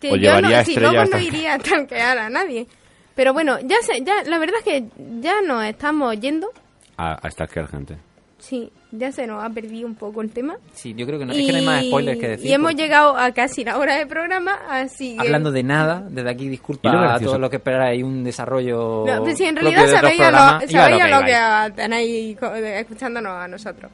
que 0.00 0.08
O 0.10 0.16
yo 0.16 0.22
llevaría 0.22 0.48
no, 0.50 0.56
estrella 0.58 0.90
luego 0.92 1.10
no 1.10 1.18
iría 1.18 1.54
a 1.54 1.58
tanquear 1.58 2.18
a 2.18 2.28
nadie. 2.30 2.66
Pero 3.14 3.32
bueno, 3.32 3.58
ya 3.60 3.76
sé, 3.82 4.02
ya, 4.04 4.22
la 4.24 4.38
verdad 4.38 4.56
es 4.58 4.64
que 4.64 4.84
ya 5.20 5.40
nos 5.42 5.64
estamos 5.64 6.18
yendo. 6.20 6.50
A, 6.96 7.14
a 7.14 7.30
stalkear 7.30 7.66
gente. 7.68 7.96
Sí, 8.38 8.70
ya 8.92 9.10
se 9.10 9.26
nos 9.26 9.42
ha 9.42 9.50
perdido 9.50 9.86
un 9.86 9.96
poco 9.96 10.22
el 10.22 10.30
tema. 10.30 10.56
Sí, 10.72 10.94
yo 10.96 11.04
creo 11.06 11.18
que 11.18 11.26
no, 11.26 11.32
es 11.32 11.44
que 11.44 11.50
no 11.52 11.58
hay 11.58 11.64
más 11.66 11.84
spoilers 11.86 12.18
que 12.20 12.28
decir. 12.28 12.46
y 12.46 12.52
hemos 12.52 12.74
llegado 12.76 13.16
a 13.18 13.32
casi 13.32 13.64
la 13.64 13.78
hora 13.78 13.96
de 13.96 14.06
programa, 14.06 14.60
así 14.68 15.16
que... 15.16 15.20
Hablando 15.20 15.50
de 15.50 15.62
nada, 15.64 16.04
desde 16.08 16.30
aquí 16.30 16.48
disculpa 16.48 16.88
Y 16.88 16.92
lo 16.92 17.00
a 17.00 17.18
todos 17.18 17.40
los 17.40 17.50
que 17.50 17.56
esperáis 17.56 18.02
un 18.04 18.22
desarrollo. 18.22 19.04
No, 19.06 19.22
pues 19.24 19.36
si 19.38 19.44
en 19.44 19.56
propio 19.56 19.72
realidad 19.76 19.90
de 19.90 19.96
otros 19.96 20.12
sabéis 20.16 20.20
a 20.20 20.30
lo, 20.30 20.36
iba 20.38 20.56
a 20.56 20.68
sabéis 20.68 21.02
a 21.02 21.08
lo 21.08 21.26
que 21.26 21.74
tenéis 21.82 22.40
de- 22.40 22.80
escuchándonos 22.80 23.32
a 23.32 23.48
nosotros. 23.48 23.90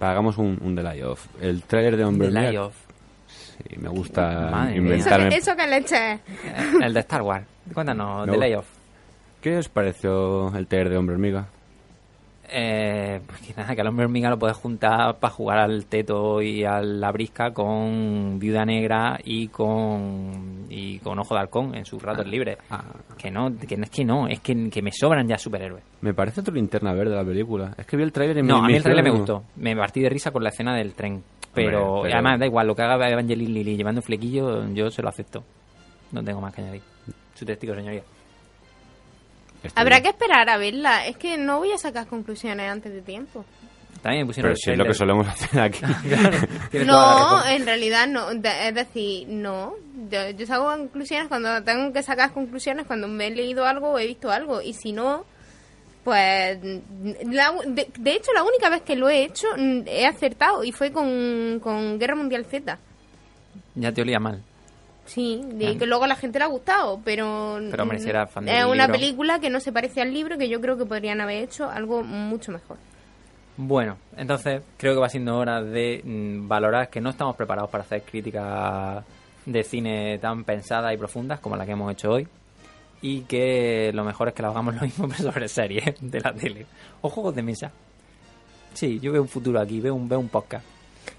Hagamos 0.00 0.38
un, 0.38 0.58
un 0.62 0.74
delay 0.74 1.02
off. 1.02 1.26
El 1.40 1.62
trailer 1.62 1.96
de 1.96 2.04
Hombre 2.04 2.28
The 2.28 2.34
Hormiga- 2.34 2.50
Lie 2.50 2.58
of. 2.58 2.74
Sí, 3.28 3.76
me 3.78 3.88
gusta 3.90 4.48
Madre 4.50 4.80
mía. 4.80 4.94
Eso, 4.96 5.08
inventarme. 5.08 5.28
que- 5.28 5.36
eso 5.36 5.56
que 5.56 5.66
leche 5.66 6.18
El 6.82 6.94
de 6.94 7.00
Star 7.00 7.22
Wars. 7.22 7.44
Cuéntanos, 7.74 8.26
No. 8.26 8.32
The 8.32 8.38
Layoff. 8.38 8.66
¿Qué 9.42 9.58
os 9.58 9.68
pareció 9.68 10.54
el 10.56 10.66
trailer 10.66 10.90
de 10.90 10.96
Hombre 10.98 11.14
Hormiga? 11.14 11.46
Eh, 12.52 13.20
pues 13.26 13.40
que 13.42 13.54
nada, 13.54 13.74
que 13.74 13.80
al 13.80 13.86
hombre 13.86 14.06
hormiga 14.06 14.28
lo 14.28 14.38
puedes 14.38 14.56
juntar 14.56 15.18
para 15.18 15.32
jugar 15.32 15.58
al 15.58 15.86
teto 15.86 16.42
y 16.42 16.64
a 16.64 16.80
la 16.82 17.12
brisca 17.12 17.52
con 17.52 18.38
Viuda 18.40 18.64
Negra 18.64 19.18
y 19.22 19.46
con 19.48 20.66
y 20.68 20.98
con 20.98 21.18
Ojo 21.20 21.34
de 21.34 21.40
Halcón 21.40 21.74
en 21.76 21.84
sus 21.84 22.02
ratos 22.02 22.26
libres. 22.26 22.58
Ah. 22.70 22.82
Que 23.16 23.30
no, 23.30 23.56
que 23.56 23.76
no 23.76 23.84
es 23.84 23.90
que 23.90 24.04
no, 24.04 24.26
es 24.26 24.40
que, 24.40 24.68
que 24.68 24.82
me 24.82 24.90
sobran 24.92 25.28
ya 25.28 25.38
superhéroes. 25.38 25.84
Me 26.00 26.12
parece 26.12 26.40
otro 26.40 26.52
linterna 26.54 26.92
verde 26.92 27.14
la 27.14 27.24
película. 27.24 27.72
Es 27.78 27.86
que 27.86 27.96
vi 27.96 28.02
el 28.02 28.12
trailer 28.12 28.38
y 28.38 28.42
me 28.42 28.48
No, 28.48 28.64
a 28.64 28.66
mí 28.66 28.74
el 28.74 28.82
trailer 28.82 29.04
me 29.04 29.10
gustó. 29.10 29.44
Me 29.56 29.76
partí 29.76 30.00
de 30.00 30.08
risa 30.08 30.30
con 30.32 30.42
la 30.42 30.48
escena 30.48 30.74
del 30.76 30.94
tren. 30.94 31.22
Pero, 31.54 31.94
Hombre, 31.94 32.10
pero- 32.10 32.14
además 32.14 32.40
da 32.40 32.46
igual, 32.46 32.66
lo 32.66 32.74
que 32.74 32.82
haga 32.82 33.08
Evangeline 33.10 33.52
Lilly 33.52 33.76
llevando 33.76 34.00
un 34.00 34.04
flequillo, 34.04 34.66
yo 34.72 34.90
se 34.90 35.02
lo 35.02 35.08
acepto. 35.08 35.42
No 36.12 36.22
tengo 36.22 36.40
más 36.40 36.54
que 36.54 36.62
añadir. 36.62 36.82
Su 37.34 37.44
testigo, 37.44 37.74
señoría. 37.74 38.02
Habrá 39.74 40.00
que 40.00 40.08
esperar 40.08 40.48
a 40.48 40.56
verla. 40.56 41.06
Es 41.06 41.16
que 41.16 41.36
no 41.36 41.58
voy 41.58 41.72
a 41.72 41.78
sacar 41.78 42.06
conclusiones 42.06 42.70
antes 42.70 42.92
de 42.92 43.02
tiempo. 43.02 43.44
También 44.02 44.26
pusieron 44.26 44.52
Pero 44.52 44.56
si 44.56 44.70
es 44.70 44.78
lo 44.78 44.84
que 44.86 44.94
solemos 44.94 45.26
hacer 45.28 45.60
aquí. 45.60 45.80
No, 46.86 47.44
en 47.46 47.66
realidad 47.66 48.06
no. 48.06 48.30
De- 48.34 48.68
es 48.68 48.74
decir, 48.74 49.28
no. 49.28 49.74
Yo, 50.10 50.30
yo 50.30 50.46
saco 50.46 50.64
conclusiones 50.64 51.28
cuando 51.28 51.62
tengo 51.62 51.92
que 51.92 52.02
sacar 52.02 52.32
conclusiones, 52.32 52.86
cuando 52.86 53.08
me 53.08 53.26
he 53.26 53.30
leído 53.30 53.66
algo 53.66 53.90
o 53.90 53.98
he 53.98 54.06
visto 54.06 54.30
algo. 54.30 54.62
Y 54.62 54.72
si 54.72 54.92
no, 54.92 55.24
pues. 56.04 56.58
la 57.26 57.52
de, 57.66 57.88
de 57.98 58.12
hecho, 58.12 58.32
la 58.32 58.42
única 58.42 58.70
vez 58.70 58.80
que 58.82 58.96
lo 58.96 59.10
he 59.10 59.24
hecho, 59.24 59.46
mm, 59.58 59.82
he 59.86 60.06
acertado. 60.06 60.64
Y 60.64 60.72
fue 60.72 60.90
con, 60.92 61.60
con 61.62 61.98
Guerra 61.98 62.14
Mundial 62.14 62.46
Z. 62.46 62.78
Ya 63.74 63.92
te 63.92 64.00
olía 64.00 64.18
mal. 64.18 64.42
Sí, 65.10 65.42
de 65.44 65.76
que 65.76 65.86
luego 65.86 66.04
a 66.04 66.06
la 66.06 66.14
gente 66.14 66.38
le 66.38 66.44
ha 66.44 66.48
gustado, 66.48 67.00
pero... 67.04 67.58
Pero, 67.68 67.82
hombre, 67.82 67.98
si 67.98 68.08
era 68.08 68.28
fan 68.28 68.48
Es 68.48 68.64
una 68.64 68.86
libro. 68.86 68.92
película 68.92 69.40
que 69.40 69.50
no 69.50 69.58
se 69.58 69.72
parece 69.72 70.00
al 70.00 70.14
libro, 70.14 70.38
que 70.38 70.48
yo 70.48 70.60
creo 70.60 70.78
que 70.78 70.84
podrían 70.86 71.20
haber 71.20 71.42
hecho 71.42 71.68
algo 71.68 72.04
mucho 72.04 72.52
mejor. 72.52 72.76
Bueno, 73.56 73.96
entonces 74.16 74.62
creo 74.76 74.94
que 74.94 75.00
va 75.00 75.08
siendo 75.08 75.36
hora 75.36 75.60
de 75.62 76.00
mm, 76.04 76.46
valorar 76.46 76.90
que 76.90 77.00
no 77.00 77.10
estamos 77.10 77.34
preparados 77.34 77.68
para 77.70 77.82
hacer 77.82 78.02
críticas 78.02 79.04
de 79.46 79.64
cine 79.64 80.18
tan 80.18 80.44
pensadas 80.44 80.94
y 80.94 80.96
profundas 80.96 81.40
como 81.40 81.56
la 81.56 81.66
que 81.66 81.72
hemos 81.72 81.90
hecho 81.90 82.12
hoy. 82.12 82.28
Y 83.02 83.22
que 83.22 83.90
lo 83.92 84.04
mejor 84.04 84.28
es 84.28 84.34
que 84.34 84.42
lo 84.42 84.50
hagamos 84.50 84.74
lo 84.80 84.82
mismo 84.82 85.08
pero 85.08 85.24
sobre 85.32 85.48
series 85.48 85.96
de 86.00 86.20
la 86.20 86.32
tele. 86.32 86.66
O 87.00 87.08
juegos 87.08 87.34
de 87.34 87.42
mesa. 87.42 87.72
Sí, 88.74 89.00
yo 89.00 89.10
veo 89.10 89.22
un 89.22 89.28
futuro 89.28 89.58
aquí, 89.60 89.80
veo 89.80 89.92
un, 89.92 90.08
veo 90.08 90.20
un 90.20 90.28
podcast. 90.28 90.64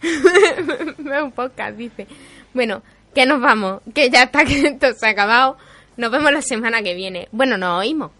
Veo 0.99 1.25
un 1.25 1.31
podcast, 1.31 1.75
dice. 1.75 2.07
Bueno, 2.53 2.81
que 3.14 3.26
nos 3.26 3.41
vamos, 3.41 3.82
que 3.93 4.09
ya 4.09 4.24
está, 4.24 4.45
que 4.45 4.68
esto 4.68 4.93
se 4.93 5.05
ha 5.05 5.09
acabado. 5.09 5.57
Nos 5.97 6.12
vemos 6.12 6.32
la 6.32 6.41
semana 6.41 6.82
que 6.82 6.93
viene. 6.95 7.28
Bueno, 7.32 7.57
nos 7.57 7.80
oímos. 7.80 8.12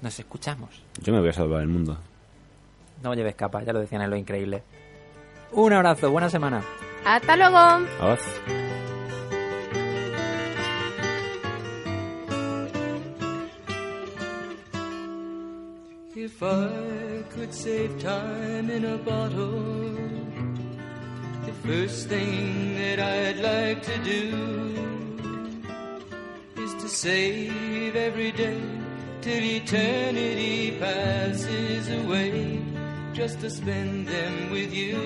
Nos 0.00 0.18
escuchamos. 0.18 0.70
Yo 1.02 1.12
me 1.12 1.20
voy 1.20 1.30
a 1.30 1.32
salvar 1.32 1.62
el 1.62 1.68
mundo. 1.68 1.98
No 3.02 3.14
lleves 3.14 3.34
capa, 3.34 3.62
ya 3.62 3.72
lo 3.72 3.80
decían 3.80 4.02
en 4.02 4.10
lo 4.10 4.16
increíble. 4.16 4.62
Un 5.52 5.72
abrazo, 5.72 6.10
buena 6.10 6.28
semana. 6.30 6.62
Hasta 7.04 7.36
luego. 7.36 7.56
Adiós. 7.56 8.20
If 16.20 16.42
I 16.42 17.22
could 17.30 17.54
save 17.54 18.00
time 18.00 18.70
in 18.70 18.84
a 18.84 18.98
bottle, 18.98 19.50
the 19.52 20.17
first 21.68 22.08
thing 22.08 22.78
that 22.78 22.98
I'd 22.98 23.40
like 23.40 23.82
to 23.82 23.98
do 23.98 24.24
is 26.56 26.72
to 26.82 26.88
save 26.88 27.94
every 27.94 28.32
day 28.32 28.62
till 29.20 29.42
eternity 29.44 30.78
passes 30.80 31.90
away, 32.00 32.62
just 33.12 33.40
to 33.40 33.50
spend 33.50 34.08
them 34.08 34.50
with 34.50 34.72
you. 34.72 34.96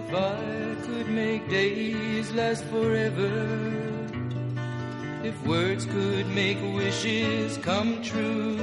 If 0.00 0.12
I 0.12 0.74
could 0.86 1.08
make 1.10 1.48
days 1.48 2.32
last 2.32 2.64
forever. 2.64 3.32
If 5.22 5.36
words 5.46 5.84
could 5.84 6.26
make 6.34 6.58
wishes 6.74 7.56
come 7.58 8.02
true, 8.02 8.58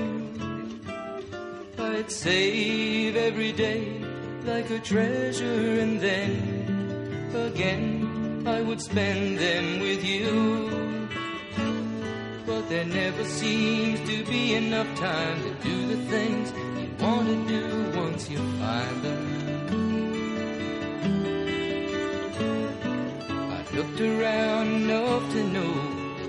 I'd 1.77 2.11
save 2.11 3.15
every 3.15 3.53
day 3.53 4.04
like 4.45 4.69
a 4.69 4.79
treasure 4.79 5.79
and 5.81 5.99
then 5.99 7.31
again 7.33 8.43
I 8.45 8.61
would 8.61 8.79
spend 8.79 9.39
them 9.39 9.79
with 9.79 10.03
you. 10.03 11.17
But 12.45 12.69
there 12.69 12.85
never 12.85 13.23
seems 13.25 13.99
to 14.07 14.23
be 14.25 14.53
enough 14.53 14.87
time 14.99 15.41
to 15.41 15.53
do 15.63 15.87
the 15.87 15.97
things 16.11 16.51
you 16.79 16.89
want 17.03 17.27
to 17.27 17.47
do 17.47 17.99
once 17.99 18.29
you 18.29 18.37
find 18.37 19.01
them. 19.01 19.23
I've 23.51 23.73
looked 23.73 23.99
around 23.99 24.67
enough 24.67 25.31
to 25.31 25.43
know 25.55 25.73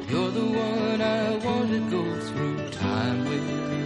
you're 0.08 0.30
the 0.30 0.46
one 0.46 1.02
I 1.02 1.36
want 1.44 1.70
to 1.70 1.80
go 1.90 2.20
through 2.20 2.70
time 2.70 3.24
with. 3.26 3.85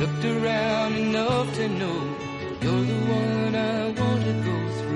Looked 0.00 0.24
around 0.24 0.94
enough 0.96 1.54
to 1.54 1.68
know 1.68 2.00
you're 2.62 2.84
the 2.90 3.00
one 3.18 3.54
I 3.54 3.90
want 4.00 4.24
to 4.24 4.32
go 4.48 4.56
through. 4.78 4.89